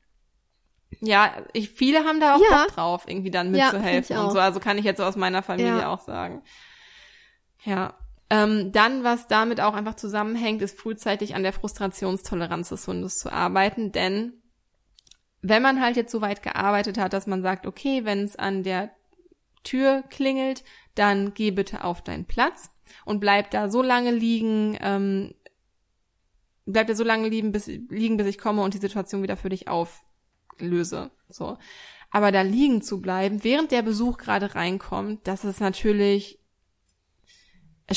Ja, 0.99 1.33
ich, 1.53 1.69
viele 1.69 2.03
haben 2.03 2.19
da 2.19 2.35
auch 2.35 2.41
ja. 2.41 2.63
Bock 2.63 2.75
drauf, 2.75 3.03
irgendwie 3.07 3.31
dann 3.31 3.49
mitzuhelfen 3.49 4.15
ja, 4.15 4.23
und 4.23 4.31
so. 4.31 4.39
Also 4.39 4.59
kann 4.59 4.77
ich 4.77 4.85
jetzt 4.85 4.97
so 4.97 5.03
aus 5.03 5.15
meiner 5.15 5.41
Familie 5.41 5.79
ja. 5.79 5.91
auch 5.91 6.01
sagen. 6.01 6.43
Ja, 7.63 7.95
ähm, 8.31 8.71
dann, 8.71 9.03
was 9.03 9.27
damit 9.27 9.59
auch 9.59 9.73
einfach 9.73 9.95
zusammenhängt, 9.95 10.61
ist 10.61 10.79
frühzeitig 10.79 11.35
an 11.35 11.43
der 11.43 11.51
Frustrationstoleranz 11.51 12.69
des 12.69 12.87
Hundes 12.87 13.19
zu 13.19 13.29
arbeiten, 13.29 13.91
denn 13.91 14.41
wenn 15.41 15.61
man 15.61 15.81
halt 15.81 15.97
jetzt 15.97 16.13
so 16.13 16.21
weit 16.21 16.41
gearbeitet 16.41 16.97
hat, 16.97 17.11
dass 17.11 17.27
man 17.27 17.41
sagt, 17.41 17.67
okay, 17.67 18.05
wenn 18.05 18.23
es 18.23 18.37
an 18.37 18.63
der 18.63 18.91
Tür 19.65 20.05
klingelt, 20.09 20.63
dann 20.95 21.33
geh 21.33 21.51
bitte 21.51 21.83
auf 21.83 22.03
deinen 22.03 22.23
Platz 22.23 22.71
und 23.03 23.19
bleib 23.19 23.51
da 23.51 23.69
so 23.69 23.81
lange 23.81 24.11
liegen, 24.11 24.77
ähm, 24.79 25.33
bleib 26.65 26.87
da 26.87 26.95
so 26.95 27.03
lange 27.03 27.27
liegen 27.27 27.51
bis, 27.51 27.67
liegen, 27.67 28.15
bis 28.15 28.27
ich 28.27 28.37
komme 28.37 28.61
und 28.61 28.73
die 28.73 28.79
Situation 28.79 29.23
wieder 29.23 29.35
für 29.35 29.49
dich 29.49 29.67
auflöse. 29.67 31.11
So. 31.27 31.57
Aber 32.11 32.31
da 32.31 32.43
liegen 32.43 32.81
zu 32.81 33.01
bleiben, 33.01 33.43
während 33.43 33.71
der 33.71 33.81
Besuch 33.81 34.17
gerade 34.17 34.55
reinkommt, 34.55 35.27
das 35.27 35.43
ist 35.43 35.59
natürlich 35.59 36.40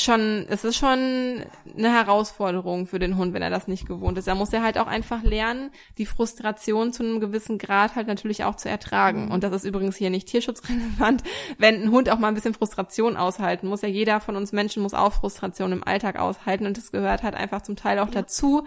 schon, 0.03 0.45
es 0.49 0.63
ist 0.63 0.75
schon 0.75 1.43
eine 1.77 1.93
Herausforderung 1.93 2.87
für 2.87 2.99
den 2.99 3.17
Hund, 3.17 3.33
wenn 3.33 3.41
er 3.41 3.49
das 3.49 3.67
nicht 3.67 3.87
gewohnt 3.87 4.17
ist. 4.17 4.27
Da 4.27 4.35
muss 4.35 4.53
er 4.53 4.63
halt 4.63 4.77
auch 4.77 4.87
einfach 4.87 5.23
lernen, 5.23 5.71
die 5.97 6.05
Frustration 6.05 6.93
zu 6.93 7.03
einem 7.03 7.19
gewissen 7.19 7.57
Grad 7.57 7.95
halt 7.95 8.07
natürlich 8.07 8.43
auch 8.43 8.55
zu 8.55 8.69
ertragen. 8.69 9.25
Mhm. 9.25 9.31
Und 9.31 9.43
das 9.43 9.53
ist 9.53 9.65
übrigens 9.65 9.95
hier 9.95 10.09
nicht 10.09 10.27
tierschutzrelevant. 10.27 11.23
Wenn 11.57 11.83
ein 11.83 11.91
Hund 11.91 12.09
auch 12.09 12.19
mal 12.19 12.29
ein 12.29 12.33
bisschen 12.33 12.53
Frustration 12.53 13.17
aushalten 13.17 13.67
muss, 13.67 13.81
ja 13.81 13.87
jeder 13.87 14.19
von 14.19 14.35
uns 14.35 14.51
Menschen 14.51 14.83
muss 14.83 14.93
auch 14.93 15.13
Frustration 15.13 15.71
im 15.71 15.83
Alltag 15.83 16.19
aushalten 16.19 16.65
und 16.65 16.77
das 16.77 16.91
gehört 16.91 17.23
halt 17.23 17.35
einfach 17.35 17.61
zum 17.61 17.75
Teil 17.75 17.99
auch 17.99 18.07
ja. 18.07 18.21
dazu. 18.21 18.65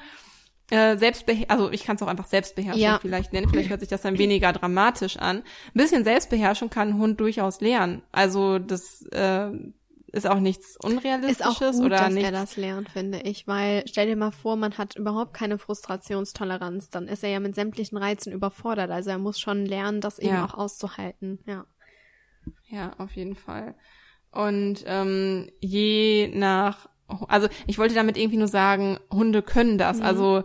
Äh, 0.70 0.98
Selbstbeher 0.98 1.46
also 1.48 1.70
ich 1.70 1.84
kann 1.84 1.96
es 1.96 2.02
auch 2.02 2.08
einfach 2.08 2.26
Selbstbeherrschung 2.26 2.82
ja. 2.82 2.98
vielleicht 3.00 3.32
nennen, 3.32 3.48
vielleicht 3.48 3.70
hört 3.70 3.80
sich 3.80 3.88
das 3.88 4.02
dann 4.02 4.18
weniger 4.18 4.52
dramatisch 4.52 5.16
an. 5.16 5.38
Ein 5.38 5.42
bisschen 5.72 6.04
Selbstbeherrschung 6.04 6.68
kann 6.68 6.88
ein 6.88 6.98
Hund 6.98 7.20
durchaus 7.20 7.60
lernen. 7.60 8.02
Also 8.12 8.58
das 8.58 9.02
äh, 9.12 9.50
ist 10.12 10.26
auch 10.26 10.40
nichts 10.40 10.76
Unrealistisches 10.82 11.40
ist 11.40 11.46
auch 11.46 11.60
gut, 11.60 11.86
oder 11.86 11.98
dass 11.98 12.14
nichts. 12.14 12.28
er 12.28 12.32
das 12.32 12.56
lernt, 12.56 12.88
finde 12.88 13.20
ich, 13.20 13.46
weil 13.46 13.84
stell 13.86 14.06
dir 14.06 14.16
mal 14.16 14.30
vor, 14.30 14.56
man 14.56 14.76
hat 14.78 14.96
überhaupt 14.96 15.34
keine 15.34 15.58
Frustrationstoleranz, 15.58 16.90
dann 16.90 17.08
ist 17.08 17.22
er 17.22 17.30
ja 17.30 17.40
mit 17.40 17.54
sämtlichen 17.54 17.98
Reizen 17.98 18.32
überfordert. 18.32 18.90
Also 18.90 19.10
er 19.10 19.18
muss 19.18 19.38
schon 19.38 19.66
lernen, 19.66 20.00
das 20.00 20.18
eben 20.18 20.34
ja. 20.34 20.44
auch 20.44 20.54
auszuhalten. 20.54 21.38
Ja. 21.46 21.66
Ja, 22.68 22.92
auf 22.98 23.12
jeden 23.16 23.36
Fall. 23.36 23.74
Und 24.30 24.84
ähm, 24.86 25.50
je 25.60 26.30
nach, 26.34 26.88
also 27.28 27.48
ich 27.66 27.78
wollte 27.78 27.94
damit 27.94 28.16
irgendwie 28.16 28.36
nur 28.36 28.48
sagen, 28.48 28.98
Hunde 29.10 29.42
können 29.42 29.78
das. 29.78 29.98
Mhm. 29.98 30.04
Also 30.04 30.44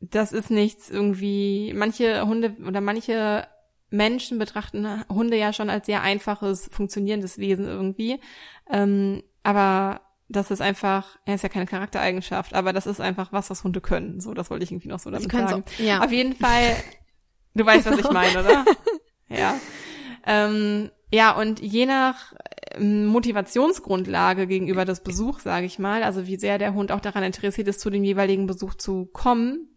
das 0.00 0.32
ist 0.32 0.50
nichts 0.50 0.90
irgendwie. 0.90 1.72
Manche 1.74 2.26
Hunde 2.26 2.56
oder 2.66 2.80
manche 2.80 3.46
Menschen 3.90 4.38
betrachten 4.38 5.04
Hunde 5.08 5.36
ja 5.36 5.52
schon 5.52 5.70
als 5.70 5.86
sehr 5.86 6.02
einfaches, 6.02 6.68
funktionierendes 6.72 7.38
Wesen 7.38 7.66
irgendwie. 7.66 8.20
Ähm, 8.70 9.22
aber 9.42 10.00
das 10.28 10.50
ist 10.50 10.60
einfach, 10.60 11.18
er 11.26 11.34
ist 11.34 11.42
ja 11.42 11.48
keine 11.48 11.66
Charaktereigenschaft, 11.66 12.54
aber 12.54 12.72
das 12.72 12.86
ist 12.86 13.00
einfach 13.00 13.32
was, 13.32 13.50
was 13.50 13.62
Hunde 13.62 13.80
können. 13.80 14.20
So, 14.20 14.34
das 14.34 14.50
wollte 14.50 14.64
ich 14.64 14.72
irgendwie 14.72 14.88
noch 14.88 14.98
so 14.98 15.10
damit 15.10 15.30
sagen. 15.30 15.64
So, 15.76 15.84
ja. 15.84 16.02
Auf 16.02 16.12
jeden 16.12 16.34
Fall, 16.34 16.76
du 17.54 17.64
weißt, 17.64 17.86
was 17.86 17.98
ich 17.98 18.10
meine, 18.10 18.40
oder? 18.40 18.64
ja. 19.28 19.54
Ähm, 20.26 20.90
ja, 21.12 21.32
und 21.32 21.60
je 21.60 21.86
nach 21.86 22.32
ähm, 22.72 23.06
Motivationsgrundlage 23.06 24.46
gegenüber 24.46 24.84
des 24.84 25.02
Besuchs, 25.02 25.44
sage 25.44 25.66
ich 25.66 25.78
mal, 25.78 26.02
also 26.02 26.26
wie 26.26 26.36
sehr 26.36 26.58
der 26.58 26.74
Hund 26.74 26.90
auch 26.90 27.00
daran 27.00 27.22
interessiert 27.22 27.68
ist, 27.68 27.80
zu 27.80 27.90
dem 27.90 28.02
jeweiligen 28.02 28.46
Besuch 28.46 28.74
zu 28.74 29.06
kommen, 29.06 29.73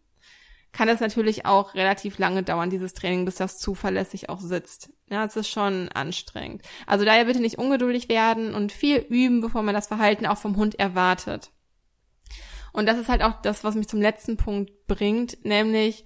kann 0.72 0.90
es 0.90 1.00
natürlich 1.00 1.46
auch 1.46 1.74
relativ 1.74 2.18
lange 2.20 2.44
dauern, 2.44 2.70
dieses 2.70 2.94
Training, 2.94 3.26
bis 3.26 3.36
das 3.36 3.58
zuverlässig 3.58 4.30
auch 4.30 4.40
sitzt. 4.40 4.92
Ja, 5.10 5.24
es 5.24 5.36
ist 5.36 5.50
schon 5.50 5.90
anstrengend. 5.90 6.62
Also 6.86 7.06
daher 7.06 7.26
bitte 7.26 7.40
nicht 7.40 7.58
ungeduldig 7.58 8.10
werden 8.10 8.54
und 8.54 8.72
viel 8.72 8.98
üben, 8.98 9.42
bevor 9.42 9.64
man 9.64 9.74
das 9.74 9.88
Verhalten 9.88 10.26
auch 10.26 10.38
vom 10.38 10.58
Hund 10.58 10.80
erwartet. 10.80 11.52
Und 12.74 12.88
das 12.88 13.00
ist 13.00 13.10
halt 13.10 13.24
auch 13.24 13.42
das, 13.42 13.64
was 13.64 13.76
mich 13.76 13.88
zum 13.88 14.02
letzten 14.02 14.38
Punkt 14.38 14.88
bringt, 14.88 15.44
nämlich 15.46 16.06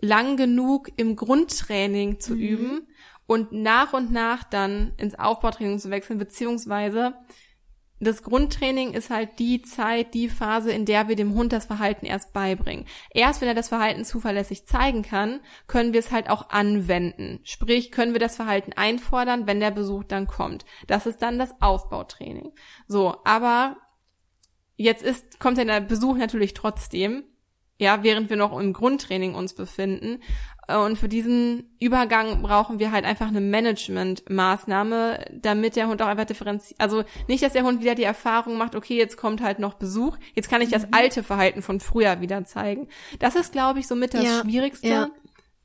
lang 0.00 0.36
genug 0.36 0.90
im 0.96 1.16
Grundtraining 1.16 2.20
zu 2.20 2.34
mhm. 2.34 2.40
üben 2.40 2.88
und 3.26 3.52
nach 3.52 3.92
und 3.92 4.12
nach 4.12 4.44
dann 4.44 4.92
ins 4.96 5.18
Aufbautraining 5.18 5.78
zu 5.78 5.90
wechseln, 5.90 6.18
beziehungsweise 6.18 7.14
das 7.98 8.22
Grundtraining 8.22 8.92
ist 8.92 9.10
halt 9.10 9.38
die 9.38 9.62
Zeit, 9.62 10.12
die 10.12 10.28
Phase, 10.28 10.70
in 10.70 10.84
der 10.84 11.08
wir 11.08 11.16
dem 11.16 11.34
Hund 11.34 11.52
das 11.52 11.66
Verhalten 11.66 12.04
erst 12.04 12.32
beibringen. 12.32 12.86
Erst 13.10 13.40
wenn 13.40 13.48
er 13.48 13.54
das 13.54 13.68
Verhalten 13.68 14.04
zuverlässig 14.04 14.66
zeigen 14.66 15.02
kann, 15.02 15.40
können 15.66 15.92
wir 15.92 16.00
es 16.00 16.10
halt 16.10 16.28
auch 16.28 16.50
anwenden. 16.50 17.40
Sprich, 17.44 17.90
können 17.90 18.12
wir 18.12 18.20
das 18.20 18.36
Verhalten 18.36 18.72
einfordern, 18.74 19.46
wenn 19.46 19.60
der 19.60 19.70
Besuch 19.70 20.04
dann 20.04 20.26
kommt. 20.26 20.66
Das 20.86 21.06
ist 21.06 21.22
dann 21.22 21.38
das 21.38 21.54
Aufbautraining. 21.60 22.52
So, 22.86 23.16
aber 23.24 23.76
jetzt 24.76 25.02
ist, 25.02 25.40
kommt 25.40 25.56
der 25.56 25.80
Besuch 25.80 26.16
natürlich 26.16 26.52
trotzdem 26.52 27.24
ja, 27.78 28.02
während 28.02 28.30
wir 28.30 28.36
noch 28.36 28.58
im 28.58 28.72
Grundtraining 28.72 29.34
uns 29.34 29.54
befinden. 29.54 30.22
Und 30.68 30.98
für 30.98 31.08
diesen 31.08 31.76
Übergang 31.78 32.42
brauchen 32.42 32.80
wir 32.80 32.90
halt 32.90 33.04
einfach 33.04 33.28
eine 33.28 33.40
Management-Maßnahme, 33.40 35.24
damit 35.32 35.76
der 35.76 35.86
Hund 35.86 36.02
auch 36.02 36.08
einfach 36.08 36.24
differenziert. 36.24 36.80
Also 36.80 37.04
nicht, 37.28 37.44
dass 37.44 37.52
der 37.52 37.62
Hund 37.62 37.80
wieder 37.80 37.94
die 37.94 38.02
Erfahrung 38.02 38.58
macht, 38.58 38.74
okay, 38.74 38.96
jetzt 38.96 39.16
kommt 39.16 39.40
halt 39.40 39.60
noch 39.60 39.74
Besuch, 39.74 40.16
jetzt 40.34 40.48
kann 40.48 40.62
ich 40.62 40.70
das 40.70 40.82
mhm. 40.82 40.92
alte 40.92 41.22
Verhalten 41.22 41.62
von 41.62 41.78
früher 41.78 42.20
wieder 42.20 42.44
zeigen. 42.44 42.88
Das 43.20 43.36
ist, 43.36 43.52
glaube 43.52 43.78
ich, 43.78 43.86
somit 43.86 44.14
das 44.14 44.24
ja, 44.24 44.40
Schwierigste. 44.42 44.88
Ja 44.88 45.08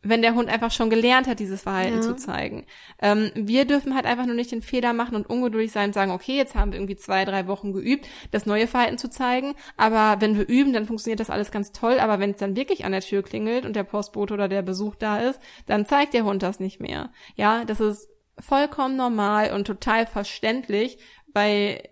wenn 0.04 0.22
der 0.22 0.34
Hund 0.34 0.50
einfach 0.50 0.72
schon 0.72 0.90
gelernt 0.90 1.28
hat, 1.28 1.40
dieses 1.40 1.62
Verhalten 1.62 1.98
ja. 1.98 2.02
zu 2.02 2.16
zeigen. 2.16 2.66
Ähm, 3.02 3.32
wir 3.36 3.66
dürfen 3.66 3.96
halt 3.96 4.06
einfach 4.06 4.26
nur 4.26 4.36
nicht 4.36 4.52
den 4.52 4.62
Fehler 4.62 4.94
machen 4.94 5.16
und 5.16 5.30
ungeduldig 5.30 5.72
sein 5.72 5.90
und 5.90 5.94
sagen, 5.94 6.12
okay, 6.12 6.36
jetzt 6.36 6.56
haben 6.56 6.72
wir 6.72 6.80
irgendwie 6.80 6.96
zwei, 6.96 7.24
drei 7.24 7.48
Wochen 7.48 7.72
geübt, 7.72 8.08
das 8.32 8.46
neue 8.46 8.68
Verhalten 8.68 8.98
zu 8.98 9.10
zeigen. 9.10 9.54
Aber 9.78 10.20
wenn 10.20 10.38
wir 10.38 10.48
üben, 10.48 10.74
dann 10.74 10.88
funktioniert 10.88 11.20
das 11.20 11.30
alles 11.30 11.52
ganz 11.52 11.72
toll. 11.72 12.00
Aber 12.00 12.20
wenn 12.20 12.32
es 12.32 12.38
dann 12.38 12.56
wirklich 12.56 12.84
an 12.86 12.92
der 12.94 13.02
Tür 13.02 13.22
klingelt 13.22 13.66
und 13.66 13.76
der 13.76 13.84
Postbote 13.84 14.34
oder 14.34 14.48
der 14.48 14.64
Besuch 14.64 14.96
da 14.96 15.20
ist, 15.20 15.40
dann 15.68 15.86
zeigt 15.86 16.14
der 16.14 16.26
Hund 16.26 16.42
das 16.42 16.60
nicht 16.60 16.80
mehr. 16.80 17.12
Ja, 17.36 17.64
das 17.66 17.80
ist 17.80 18.10
vollkommen 18.40 18.96
normal 18.96 19.54
und 19.54 19.66
total 19.66 20.08
verständlich, 20.08 20.98
weil 21.34 21.84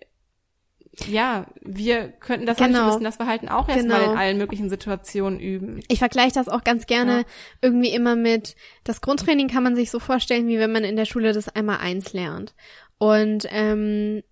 ja, 1.08 1.46
wir 1.62 2.10
könnten 2.10 2.46
das 2.46 2.58
genau. 2.58 2.88
müssen 2.88 3.04
das 3.04 3.16
Verhalten 3.16 3.50
auch 3.50 3.68
erstmal 3.70 4.00
genau. 4.00 4.12
in 4.12 4.18
allen 4.18 4.38
möglichen 4.38 4.70
Situationen 4.70 5.40
üben. 5.40 5.82
Ich 5.88 6.00
vergleiche 6.00 6.34
das 6.34 6.50
auch 6.50 6.64
ganz 6.64 6.86
gerne 6.88 7.20
ja. 7.20 7.24
irgendwie 7.62 7.90
immer 7.90 8.16
mit, 8.16 8.56
das 8.84 9.02
Grundtraining 9.02 9.48
kann 9.48 9.64
man 9.64 9.76
sich 9.76 9.92
so 9.92 10.00
vorstellen, 10.00 10.48
wie 10.48 10.60
wenn 10.60 10.72
man 10.72 10.84
in 10.84 10.96
der 10.96 11.06
Schule 11.06 11.34
das 11.34 11.50
einmal 11.50 11.78
eins 11.78 12.14
lernt. 12.14 12.56
Und 12.98 13.48
ähm, 13.50 14.24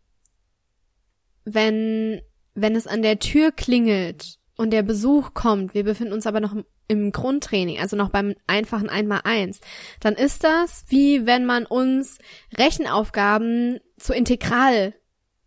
wenn, 1.46 2.22
wenn 2.54 2.76
es 2.76 2.88
an 2.88 3.02
der 3.02 3.20
Tür 3.20 3.52
klingelt 3.52 4.38
und 4.58 4.72
der 4.72 4.84
Besuch 4.84 5.34
kommt, 5.34 5.74
wir 5.74 5.84
befinden 5.84 6.14
uns 6.14 6.28
aber 6.28 6.40
noch 6.40 6.54
im, 6.54 6.66
im 6.88 7.12
Grundtraining, 7.12 7.80
also 7.80 7.96
noch 7.96 8.10
beim 8.10 8.36
einfachen 8.48 8.90
einmal 8.90 9.22
eins, 9.24 9.62
dann 10.00 10.16
ist 10.16 10.44
das 10.44 10.86
wie 10.90 11.26
wenn 11.26 11.46
man 11.46 11.66
uns 11.66 12.18
Rechenaufgaben 12.58 13.80
zu 13.98 14.14
Integral 14.14 14.94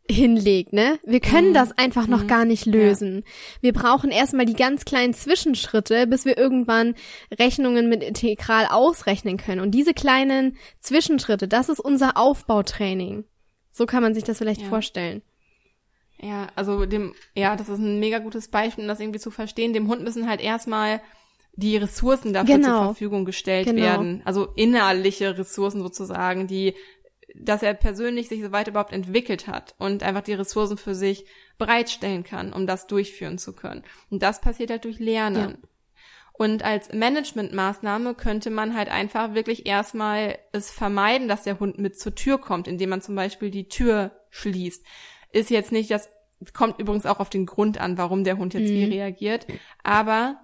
hinlegt, 0.09 0.73
ne? 0.73 0.99
Wir 1.05 1.21
können 1.21 1.51
mhm. 1.51 1.55
das 1.55 1.77
einfach 1.79 2.07
noch 2.07 2.25
mhm. 2.25 2.29
gar 2.29 2.45
nicht 2.45 2.67
lösen. 2.67 3.19
Ja. 3.19 3.23
Wir 3.61 3.73
brauchen 3.73 4.11
erstmal 4.11 4.47
die 4.47 4.55
ganz 4.55 4.85
kleinen 4.85 5.15
Zwischenschritte, 5.15 6.07
bis 6.07 6.25
wir 6.25 6.37
irgendwann 6.37 6.95
Rechnungen 7.39 7.89
mit 7.89 8.03
Integral 8.03 8.67
ausrechnen 8.67 9.37
können. 9.37 9.61
Und 9.61 9.71
diese 9.73 9.95
kleinen 9.95 10.57
Zwischenschritte, 10.81 11.49
das 11.49 11.69
ist 11.69 11.81
unser 11.81 12.17
Aufbautraining. 12.17 13.25
So 13.73 13.87
kann 13.87 14.03
man 14.03 14.15
sich 14.15 14.25
das 14.25 14.39
vielleicht 14.39 14.63
ja. 14.63 14.69
vorstellen. 14.69 15.23
Ja, 16.23 16.49
also 16.55 16.85
dem, 16.85 17.15
ja, 17.35 17.57
das 17.57 17.69
ist 17.69 17.79
ein 17.79 17.99
mega 17.99 18.19
gutes 18.19 18.49
Beispiel, 18.49 18.85
um 18.85 18.89
das 18.89 19.01
irgendwie 19.01 19.21
zu 19.21 19.31
verstehen. 19.31 19.73
Dem 19.73 19.89
Hund 19.89 20.03
müssen 20.03 20.29
halt 20.29 20.41
erstmal 20.41 21.01
die 21.55 21.77
Ressourcen 21.77 22.33
dafür 22.33 22.57
genau. 22.57 22.69
zur 22.69 22.85
Verfügung 22.87 23.25
gestellt 23.25 23.67
genau. 23.67 23.83
werden. 23.83 24.23
Also 24.25 24.49
innerliche 24.57 25.39
Ressourcen 25.39 25.83
sozusagen, 25.83 26.47
die 26.47 26.75
dass 27.35 27.62
er 27.62 27.74
persönlich 27.74 28.28
sich 28.28 28.43
so 28.43 28.53
weit 28.53 28.68
überhaupt 28.68 28.93
entwickelt 28.93 29.47
hat 29.47 29.74
und 29.78 30.03
einfach 30.03 30.22
die 30.22 30.35
Ressourcen 30.35 30.76
für 30.76 30.95
sich 30.95 31.24
bereitstellen 31.59 32.24
kann, 32.24 32.53
um 32.53 32.66
das 32.66 32.87
durchführen 32.87 33.39
zu 33.39 33.55
können. 33.55 33.85
Und 34.11 34.22
das 34.22 34.41
passiert 34.41 34.70
halt 34.70 34.85
durch 34.85 34.99
Lernen. 34.99 35.59
Ja. 35.62 35.68
Und 36.33 36.64
als 36.64 36.91
Managementmaßnahme 36.93 38.14
könnte 38.14 38.49
man 38.49 38.74
halt 38.74 38.91
einfach 38.91 39.35
wirklich 39.35 39.66
erstmal 39.66 40.39
es 40.53 40.70
vermeiden, 40.70 41.28
dass 41.28 41.43
der 41.43 41.61
Hund 41.61 41.78
mit 41.78 42.01
zur 42.01 42.14
Tür 42.14 42.39
kommt, 42.39 42.66
indem 42.66 42.89
man 42.89 43.03
zum 43.03 43.14
Beispiel 43.14 43.51
die 43.51 43.68
Tür 43.68 44.12
schließt. 44.31 44.83
Ist 45.33 45.51
jetzt 45.51 45.70
nicht 45.70 45.91
das, 45.91 46.09
kommt 46.55 46.78
übrigens 46.78 47.05
auch 47.05 47.20
auf 47.20 47.28
den 47.28 47.45
Grund 47.45 47.78
an, 47.78 47.99
warum 47.99 48.24
der 48.24 48.39
Hund 48.39 48.55
jetzt 48.55 48.70
mhm. 48.70 48.74
wie 48.74 48.85
reagiert. 48.85 49.47
Aber 49.83 50.41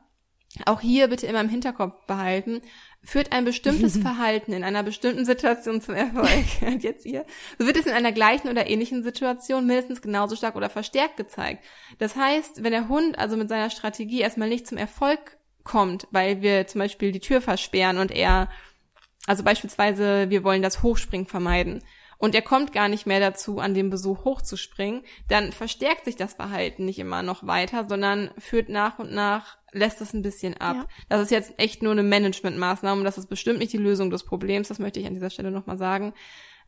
auch 0.65 0.81
hier 0.81 1.09
bitte 1.09 1.27
immer 1.27 1.41
im 1.41 1.49
Hinterkopf 1.49 2.07
behalten, 2.07 2.63
führt 3.03 3.33
ein 3.33 3.45
bestimmtes 3.45 3.97
Verhalten 4.01 4.53
in 4.53 4.65
einer 4.65 4.83
bestimmten 4.83 5.25
Situation 5.25 5.81
zum 5.81 5.95
Erfolg, 5.95 6.45
und 6.63 6.83
jetzt 6.83 7.05
ihr, 7.05 7.25
so 7.59 7.67
wird 7.67 7.77
es 7.77 7.87
in 7.87 7.93
einer 7.93 8.13
gleichen 8.13 8.49
oder 8.49 8.67
ähnlichen 8.67 9.05
Situation 9.05 9.67
mindestens 9.67 10.03
genauso 10.03 10.37
stark 10.37 10.57
oder 10.57 10.71
verstärkt 10.71 11.17
gezeigt. 11.17 11.65
Das 11.99 12.17
heißt, 12.17 12.63
wenn 12.63 12.73
der 12.73 12.89
Hund 12.89 13.19
also 13.19 13.37
mit 13.37 13.49
seiner 13.49 13.71
Strategie 13.71 14.21
erstmal 14.21 14.49
nicht 14.49 14.67
zum 14.67 14.79
Erfolg 14.79 15.37
kommt, 15.63 16.07
weil 16.11 16.43
wir 16.43 16.67
zum 16.67 16.79
Beispiel 16.79 17.13
die 17.13 17.21
Tür 17.21 17.41
versperren 17.41 17.99
und 17.99 18.11
er, 18.11 18.49
also 19.27 19.43
beispielsweise 19.43 20.31
wir 20.31 20.45
wollen 20.45 20.63
das 20.63 20.83
Hochspringen 20.83 21.27
vermeiden 21.27 21.83
und 22.19 22.35
er 22.35 22.43
kommt 22.43 22.73
gar 22.73 22.89
nicht 22.89 23.07
mehr 23.07 23.21
dazu, 23.21 23.59
an 23.59 23.75
dem 23.75 23.91
Besuch 23.91 24.25
hochzuspringen, 24.25 25.03
dann 25.29 25.53
verstärkt 25.53 26.05
sich 26.05 26.17
das 26.17 26.35
Verhalten 26.35 26.85
nicht 26.85 26.99
immer 26.99 27.23
noch 27.23 27.47
weiter, 27.47 27.87
sondern 27.89 28.31
führt 28.39 28.69
nach 28.69 28.99
und 28.99 29.13
nach, 29.13 29.59
lässt 29.73 30.01
es 30.01 30.15
ein 30.15 30.23
bisschen 30.23 30.57
ab. 30.57 30.77
Ja. 30.77 30.87
Das 31.09 31.23
ist 31.23 31.31
jetzt 31.31 31.55
echt 31.59 31.83
nur 31.83 31.93
eine 31.93 32.03
Managementmaßnahme 32.03 33.01
und 33.01 33.05
das 33.05 33.19
ist 33.19 33.29
bestimmt 33.29 33.59
nicht 33.59 33.73
die 33.73 33.79
Lösung 33.79 34.11
des 34.11 34.25
Problems, 34.25 34.69
das 34.69 34.79
möchte 34.79 35.01
ich 35.01 35.07
an 35.07 35.15
dieser 35.15 35.31
Stelle 35.31 35.51
nochmal 35.51 35.77
sagen. 35.79 36.15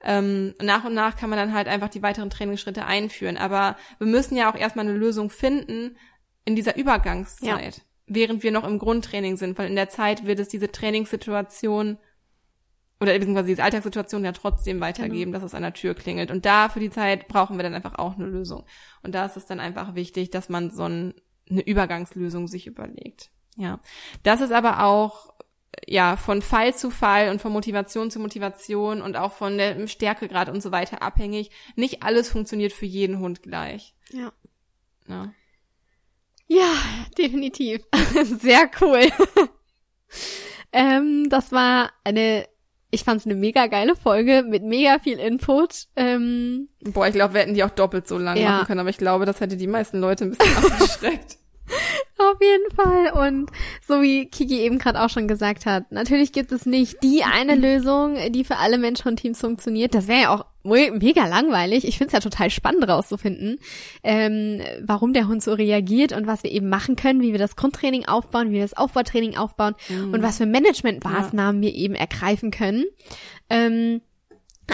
Ähm, 0.00 0.54
nach 0.62 0.84
und 0.84 0.94
nach 0.94 1.16
kann 1.16 1.30
man 1.30 1.38
dann 1.38 1.54
halt 1.54 1.66
einfach 1.66 1.88
die 1.88 2.02
weiteren 2.02 2.30
Trainingsschritte 2.30 2.84
einführen. 2.84 3.36
Aber 3.36 3.76
wir 3.98 4.06
müssen 4.06 4.36
ja 4.36 4.50
auch 4.50 4.56
erstmal 4.56 4.86
eine 4.86 4.96
Lösung 4.96 5.30
finden 5.30 5.96
in 6.44 6.54
dieser 6.54 6.76
Übergangszeit, 6.76 7.76
ja. 7.76 7.82
während 8.06 8.42
wir 8.42 8.52
noch 8.52 8.64
im 8.64 8.78
Grundtraining 8.78 9.36
sind, 9.36 9.58
weil 9.58 9.68
in 9.68 9.76
der 9.76 9.88
Zeit 9.88 10.24
wird 10.24 10.38
es 10.38 10.48
diese 10.48 10.70
Trainingssituation 10.70 11.98
oder 13.00 13.12
beziehungsweise 13.12 13.48
diese 13.48 13.62
Alltagssituation 13.62 14.24
ja 14.24 14.32
trotzdem 14.32 14.80
weitergeben, 14.80 15.32
genau. 15.32 15.38
dass 15.38 15.44
es 15.44 15.54
an 15.54 15.62
der 15.62 15.72
Tür 15.72 15.94
klingelt. 15.94 16.30
Und 16.30 16.44
da 16.44 16.68
für 16.68 16.80
die 16.80 16.90
Zeit 16.90 17.28
brauchen 17.28 17.56
wir 17.56 17.62
dann 17.62 17.74
einfach 17.74 17.94
auch 17.94 18.16
eine 18.16 18.26
Lösung. 18.26 18.64
Und 19.02 19.14
da 19.14 19.26
ist 19.26 19.36
es 19.36 19.46
dann 19.46 19.60
einfach 19.60 19.94
wichtig, 19.94 20.30
dass 20.30 20.48
man 20.48 20.70
so 20.70 20.84
ein, 20.84 21.14
eine 21.48 21.62
Übergangslösung 21.62 22.48
sich 22.48 22.66
überlegt. 22.66 23.30
Ja. 23.56 23.80
Das 24.22 24.40
ist 24.40 24.52
aber 24.52 24.84
auch 24.84 25.32
ja, 25.86 26.16
von 26.16 26.42
Fall 26.42 26.74
zu 26.74 26.90
Fall 26.90 27.28
und 27.30 27.40
von 27.40 27.52
Motivation 27.52 28.10
zu 28.10 28.18
Motivation 28.18 29.00
und 29.00 29.16
auch 29.16 29.32
von 29.32 29.58
der 29.58 29.86
Stärkegrad 29.86 30.48
und 30.48 30.62
so 30.62 30.72
weiter 30.72 31.02
abhängig. 31.02 31.50
Nicht 31.76 32.02
alles 32.02 32.30
funktioniert 32.30 32.72
für 32.72 32.86
jeden 32.86 33.18
Hund 33.20 33.42
gleich. 33.42 33.94
Ja. 34.10 34.32
Ja, 35.06 35.32
ja 36.46 36.72
definitiv. 37.16 37.82
Sehr 38.24 38.70
cool. 38.80 39.08
ähm, 40.72 41.28
das 41.30 41.52
war 41.52 41.92
eine 42.04 42.48
ich 42.90 43.04
fand's 43.04 43.26
eine 43.26 43.34
mega 43.34 43.66
geile 43.66 43.94
Folge 43.96 44.44
mit 44.46 44.62
mega 44.62 44.98
viel 44.98 45.18
Input. 45.18 45.86
Ähm, 45.96 46.68
Boah, 46.80 47.06
ich 47.06 47.14
glaube, 47.14 47.34
wir 47.34 47.42
hätten 47.42 47.54
die 47.54 47.64
auch 47.64 47.70
doppelt 47.70 48.08
so 48.08 48.18
lang 48.18 48.36
ja. 48.36 48.50
machen 48.50 48.66
können, 48.66 48.80
aber 48.80 48.90
ich 48.90 48.98
glaube, 48.98 49.26
das 49.26 49.40
hätte 49.40 49.56
die 49.56 49.66
meisten 49.66 50.00
Leute 50.00 50.24
ein 50.24 50.30
bisschen 50.30 50.56
abgeschreckt. 50.72 51.38
Auf 52.18 52.36
jeden 52.40 52.70
Fall. 52.74 53.28
Und 53.28 53.50
so 53.86 54.02
wie 54.02 54.26
Kiki 54.26 54.60
eben 54.60 54.78
gerade 54.78 55.00
auch 55.00 55.08
schon 55.08 55.28
gesagt 55.28 55.66
hat, 55.66 55.92
natürlich 55.92 56.32
gibt 56.32 56.50
es 56.50 56.66
nicht 56.66 57.02
die 57.04 57.22
eine 57.22 57.54
Lösung, 57.56 58.16
die 58.30 58.42
für 58.42 58.56
alle 58.56 58.76
Menschen 58.76 59.08
und 59.08 59.16
Teams 59.16 59.40
funktioniert. 59.40 59.94
Das 59.94 60.08
wäre 60.08 60.22
ja 60.22 60.34
auch 60.34 60.44
mega 60.64 61.26
langweilig. 61.26 61.86
Ich 61.86 61.96
finde 61.96 62.08
es 62.08 62.12
ja 62.12 62.20
total 62.20 62.50
spannend 62.50 62.86
rauszufinden, 62.88 63.58
ähm, 64.02 64.60
warum 64.82 65.12
der 65.12 65.28
Hund 65.28 65.42
so 65.42 65.52
reagiert 65.54 66.12
und 66.12 66.26
was 66.26 66.42
wir 66.42 66.50
eben 66.50 66.68
machen 66.68 66.96
können, 66.96 67.22
wie 67.22 67.32
wir 67.32 67.38
das 67.38 67.54
Grundtraining 67.54 68.06
aufbauen, 68.06 68.50
wie 68.50 68.54
wir 68.54 68.62
das 68.62 68.76
Aufbautraining 68.76 69.36
aufbauen 69.36 69.74
mhm. 69.88 70.12
und 70.12 70.22
was 70.22 70.38
für 70.38 70.46
Managementmaßnahmen 70.46 71.62
ja. 71.62 71.68
wir 71.68 71.74
eben 71.74 71.94
ergreifen 71.94 72.50
können. 72.50 72.84
Ähm, 73.48 74.02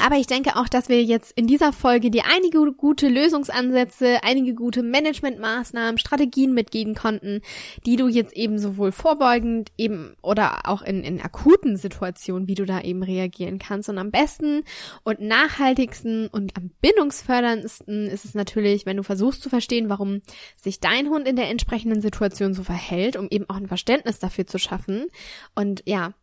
aber 0.02 0.16
ich 0.16 0.26
denke 0.26 0.56
auch, 0.56 0.68
dass 0.68 0.88
wir 0.88 1.02
jetzt 1.02 1.32
in 1.32 1.46
dieser 1.46 1.72
Folge 1.72 2.10
dir 2.10 2.24
einige 2.32 2.72
gute 2.72 3.08
Lösungsansätze, 3.08 4.18
einige 4.22 4.54
gute 4.54 4.82
Managementmaßnahmen, 4.82 5.98
Strategien 5.98 6.52
mitgeben 6.52 6.94
konnten, 6.94 7.40
die 7.86 7.96
du 7.96 8.08
jetzt 8.08 8.34
eben 8.34 8.58
sowohl 8.58 8.92
vorbeugend 8.92 9.70
eben 9.78 10.14
oder 10.22 10.68
auch 10.68 10.82
in, 10.82 11.04
in 11.04 11.20
akuten 11.20 11.76
Situationen, 11.76 12.48
wie 12.48 12.54
du 12.54 12.64
da 12.64 12.80
eben 12.80 13.02
reagieren 13.02 13.58
kannst. 13.58 13.88
Und 13.88 13.98
am 13.98 14.10
besten 14.10 14.62
und 15.04 15.20
nachhaltigsten 15.20 16.28
und 16.28 16.56
am 16.56 16.70
bindungsförderndsten 16.80 18.06
ist 18.06 18.24
es 18.24 18.34
natürlich, 18.34 18.86
wenn 18.86 18.96
du 18.96 19.02
versuchst 19.02 19.42
zu 19.42 19.48
verstehen, 19.48 19.88
warum 19.88 20.22
sich 20.56 20.80
dein 20.80 21.08
Hund 21.08 21.28
in 21.28 21.36
der 21.36 21.50
entsprechenden 21.50 22.00
Situation 22.00 22.54
so 22.54 22.64
verhält, 22.64 23.16
um 23.16 23.28
eben 23.30 23.48
auch 23.48 23.56
ein 23.56 23.68
Verständnis 23.68 24.18
dafür 24.18 24.46
zu 24.46 24.58
schaffen. 24.58 25.06
Und 25.54 25.82
ja, 25.86 26.14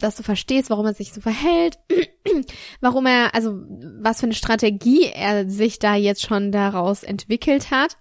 dass 0.00 0.16
du 0.16 0.22
verstehst, 0.22 0.70
warum 0.70 0.86
er 0.86 0.94
sich 0.94 1.12
so 1.12 1.20
verhält, 1.20 1.78
warum 2.80 3.06
er, 3.06 3.34
also 3.34 3.62
was 4.00 4.20
für 4.20 4.26
eine 4.26 4.34
Strategie 4.34 5.04
er 5.04 5.48
sich 5.48 5.78
da 5.78 5.94
jetzt 5.94 6.22
schon 6.22 6.52
daraus 6.52 7.02
entwickelt 7.02 7.70
hat. 7.70 7.96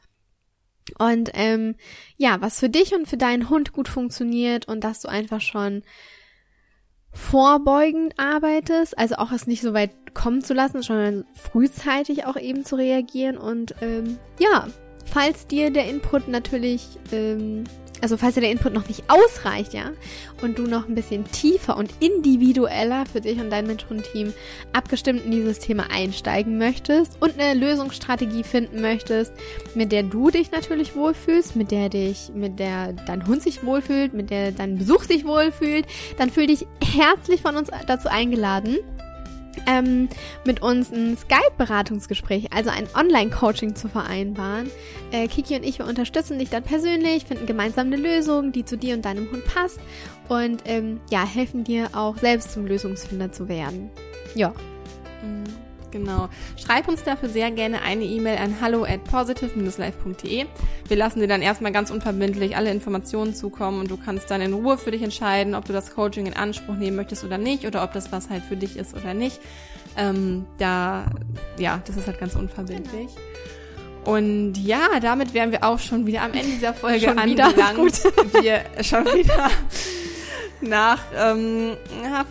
Und 0.99 1.32
ähm, 1.34 1.76
ja, 2.17 2.41
was 2.41 2.59
für 2.59 2.69
dich 2.69 2.93
und 2.93 3.07
für 3.07 3.17
deinen 3.17 3.49
Hund 3.49 3.73
gut 3.73 3.88
funktioniert 3.88 4.67
und 4.67 4.84
dass 4.84 5.01
du 5.01 5.07
einfach 5.07 5.41
schon 5.41 5.84
vorbeugend 7.11 8.19
arbeitest, 8.19 8.97
also 8.97 9.15
auch 9.15 9.32
es 9.32 9.47
nicht 9.47 9.61
so 9.61 9.73
weit 9.73 10.13
kommen 10.13 10.41
zu 10.41 10.53
lassen, 10.53 10.82
sondern 10.82 11.26
frühzeitig 11.34 12.26
auch 12.26 12.38
eben 12.38 12.65
zu 12.65 12.76
reagieren. 12.76 13.38
Und 13.38 13.76
ähm, 13.82 14.19
ja, 14.38 14.67
falls 15.05 15.47
dir 15.47 15.71
der 15.71 15.88
Input 15.89 16.28
natürlich 16.28 16.99
ähm, 17.11 17.63
also 18.01 18.17
falls 18.17 18.35
dir 18.35 18.41
der 18.41 18.51
Input 18.51 18.73
noch 18.73 18.87
nicht 18.87 19.03
ausreicht, 19.07 19.73
ja, 19.73 19.91
und 20.41 20.57
du 20.57 20.63
noch 20.63 20.87
ein 20.87 20.95
bisschen 20.95 21.29
tiefer 21.31 21.77
und 21.77 21.91
individueller 21.99 23.05
für 23.05 23.21
dich 23.21 23.39
und 23.39 23.49
dein 23.49 23.67
Mentorenteam 23.67 24.33
abgestimmt 24.73 25.25
in 25.25 25.31
dieses 25.31 25.59
Thema 25.59 25.85
einsteigen 25.91 26.57
möchtest 26.57 27.17
und 27.21 27.39
eine 27.39 27.57
Lösungsstrategie 27.59 28.43
finden 28.43 28.81
möchtest, 28.81 29.33
mit 29.73 29.91
der 29.91 30.03
du 30.03 30.29
dich 30.29 30.51
natürlich 30.51 30.95
wohlfühlst, 30.95 31.55
mit 31.55 31.71
der 31.71 31.89
dich, 31.89 32.31
mit 32.33 32.59
der 32.59 32.93
dein 32.93 33.27
Hund 33.27 33.41
sich 33.41 33.63
wohlfühlt, 33.63 34.13
mit 34.13 34.29
der 34.29 34.51
dein 34.51 34.77
Besuch 34.77 35.03
sich 35.03 35.25
wohlfühlt, 35.25 35.85
dann 36.17 36.29
fühl 36.29 36.47
dich 36.47 36.67
herzlich 36.83 37.41
von 37.41 37.55
uns 37.55 37.69
dazu 37.87 38.09
eingeladen 38.09 38.77
ähm, 39.67 40.09
mit 40.45 40.61
uns 40.61 40.91
ein 40.91 41.17
Skype-Beratungsgespräch, 41.17 42.53
also 42.53 42.69
ein 42.69 42.87
Online-Coaching 42.95 43.75
zu 43.75 43.87
vereinbaren. 43.87 44.69
Äh, 45.11 45.27
Kiki 45.27 45.55
und 45.55 45.63
ich, 45.63 45.79
wir 45.79 45.87
unterstützen 45.87 46.39
dich 46.39 46.49
dann 46.49 46.63
persönlich, 46.63 47.25
finden 47.25 47.45
gemeinsam 47.45 47.87
eine 47.87 47.97
Lösung, 47.97 48.51
die 48.51 48.65
zu 48.65 48.77
dir 48.77 48.95
und 48.95 49.05
deinem 49.05 49.31
Hund 49.31 49.45
passt 49.45 49.79
und 50.29 50.63
ähm, 50.65 50.99
ja, 51.11 51.25
helfen 51.25 51.63
dir 51.63 51.89
auch 51.93 52.17
selbst 52.17 52.53
zum 52.53 52.65
Lösungsfinder 52.65 53.31
zu 53.31 53.47
werden. 53.47 53.89
Ja. 54.35 54.49
Mhm. 55.21 55.64
Genau. 55.95 56.27
Schreib 56.57 56.89
uns 56.89 57.03
dafür 57.03 57.29
sehr 57.29 57.51
gerne 57.51 57.81
eine 57.81 58.03
E-Mail 58.03 58.37
an 58.37 58.59
hallo 58.59 58.83
at 58.83 59.05
positive-life.de. 59.05 60.45
Wir 60.89 60.97
lassen 60.97 61.21
dir 61.21 61.27
dann 61.27 61.41
erstmal 61.41 61.71
ganz 61.71 61.89
unverbindlich 61.89 62.57
alle 62.57 62.69
Informationen 62.69 63.33
zukommen 63.33 63.79
und 63.79 63.89
du 63.89 63.95
kannst 63.95 64.29
dann 64.29 64.41
in 64.41 64.53
Ruhe 64.53 64.77
für 64.77 64.91
dich 64.91 65.01
entscheiden, 65.01 65.55
ob 65.55 65.63
du 65.63 65.71
das 65.71 65.95
Coaching 65.95 66.25
in 66.25 66.33
Anspruch 66.33 66.75
nehmen 66.75 66.97
möchtest 66.97 67.23
oder 67.23 67.37
nicht 67.37 67.65
oder 67.65 67.81
ob 67.81 67.93
das 67.93 68.11
was 68.11 68.29
halt 68.29 68.43
für 68.43 68.57
dich 68.57 68.75
ist 68.75 68.93
oder 68.93 69.13
nicht. 69.13 69.39
Ähm, 69.97 70.45
da, 70.57 71.05
ja, 71.57 71.81
das 71.87 71.95
ist 71.95 72.07
halt 72.07 72.19
ganz 72.19 72.35
unverbindlich. 72.35 73.07
Und 74.03 74.55
ja, 74.57 74.99
damit 75.01 75.33
wären 75.33 75.53
wir 75.53 75.63
auch 75.63 75.79
schon 75.79 76.05
wieder 76.05 76.23
am 76.23 76.33
Ende 76.33 76.47
dieser 76.47 76.73
Folge 76.73 77.07
schon 77.07 77.17
angelangt. 77.17 77.55
Wieder? 77.55 77.73
Gut. 77.73 78.43
Wir 78.43 78.83
schon 78.83 79.05
wieder 79.05 79.49
nach 80.68 80.99
ähm, 81.16 81.78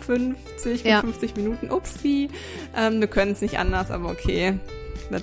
50, 0.05 0.81
55 0.81 1.31
ja. 1.31 1.37
Minuten. 1.37 1.71
Upsi. 1.71 2.29
Ähm, 2.75 2.99
wir 2.99 3.07
können 3.07 3.31
es 3.31 3.41
nicht 3.41 3.57
anders, 3.59 3.91
aber 3.91 4.09
okay. 4.09 4.59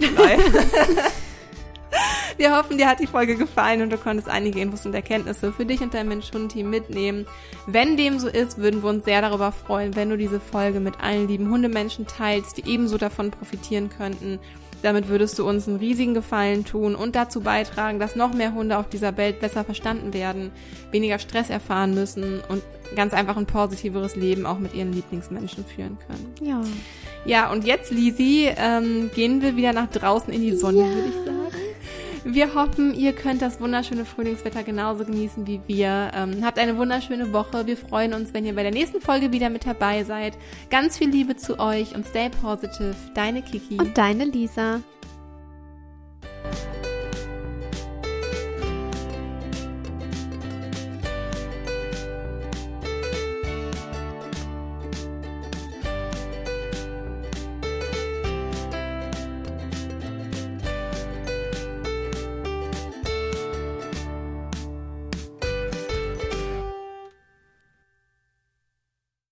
Wir 2.37 2.57
hoffen, 2.57 2.79
dir 2.79 2.89
hat 2.89 3.01
die 3.01 3.07
Folge 3.07 3.37
gefallen 3.37 3.83
und 3.83 3.91
du 3.91 3.99
konntest 3.99 4.29
einige 4.29 4.61
Infos 4.61 4.87
und 4.87 4.95
Erkenntnisse 4.95 5.53
für 5.53 5.67
dich 5.67 5.81
und 5.81 5.93
dein 5.95 6.09
Mensch-Hund-Team 6.09 6.69
mitnehmen. 6.69 7.27
Wenn 7.67 7.97
dem 7.97 8.19
so 8.19 8.29
ist, 8.29 8.59
würden 8.59 8.83
wir 8.83 8.91
uns 8.91 9.05
sehr 9.05 9.21
darüber 9.21 9.53
freuen, 9.53 9.95
wenn 9.95 10.11
du 10.11 10.17
diese 10.17 10.41
Folge 10.41 10.81
mit 10.81 11.01
allen 11.01 11.29
lieben 11.29 11.51
Hundemenschen 11.51 12.07
teilst, 12.07 12.57
die 12.57 12.69
ebenso 12.69 12.97
davon 12.97 13.31
profitieren 13.31 13.91
könnten. 13.91 14.39
Damit 14.83 15.09
würdest 15.09 15.39
du 15.39 15.49
uns 15.49 15.69
einen 15.69 15.77
riesigen 15.79 16.15
Gefallen 16.15 16.65
tun 16.65 16.95
und 16.95 17.15
dazu 17.15 17.41
beitragen, 17.41 17.99
dass 17.99 18.17
noch 18.17 18.35
mehr 18.35 18.53
Hunde 18.53 18.79
auf 18.79 18.89
dieser 18.89 19.17
Welt 19.17 19.41
besser 19.41 19.65
verstanden 19.65 20.13
werden, 20.13 20.51
weniger 20.91 21.19
Stress 21.19 21.51
erfahren 21.51 21.95
müssen 21.95 22.41
und 22.49 22.63
ganz 22.97 23.15
einfach 23.15 23.37
ein 23.37 23.47
positiveres 23.47 24.17
Leben 24.17 24.45
auch 24.45 24.59
mit 24.59 24.75
ihren 24.75 24.93
Lieblingsmenschen 24.93 25.65
führen 25.65 25.99
können. 26.07 26.35
Ja. 26.41 26.61
Ja, 27.25 27.53
und 27.53 27.65
jetzt, 27.65 27.93
Lisi, 27.93 28.49
ähm, 28.57 29.11
gehen 29.15 29.43
wir 29.43 29.57
wieder 29.57 29.73
nach 29.73 29.89
draußen 29.89 30.33
in 30.33 30.43
die 30.43 30.57
Sonne, 30.57 30.81
ja. 30.81 30.87
würde 30.87 31.09
ich 31.09 31.15
sagen. 31.25 31.72
Wir 32.25 32.55
hoffen, 32.55 32.95
ihr 32.95 33.13
könnt 33.15 33.43
das 33.43 33.61
wunderschöne 33.61 34.05
Frühlingswetter 34.05 34.63
genauso 34.63 35.05
genießen 35.05 35.45
wie 35.47 35.61
wir. 35.67 36.13
Ähm, 36.15 36.45
habt 36.45 36.59
eine 36.59 36.77
wunderschöne 36.77 37.33
Woche. 37.33 37.67
Wir 37.67 37.77
freuen 37.77 38.15
uns, 38.15 38.33
wenn 38.33 38.47
ihr 38.47 38.55
bei 38.55 38.63
der 38.63 38.71
nächsten 38.71 39.01
Folge 39.01 39.33
wieder 39.33 39.51
mit 39.51 39.67
dabei 39.67 40.05
seid. 40.05 40.35
Ganz 40.71 40.99
viel 40.99 41.11
Liebe 41.11 41.37
zu 41.37 41.59
euch 41.59 41.97
und 41.97 42.07
stay 42.07 42.31
positive. 42.41 42.95
Deine 43.15 43.43
Kiki. 43.43 43.77
Und 43.77 43.99
deine 43.99 44.25
Lisa. 44.25 44.81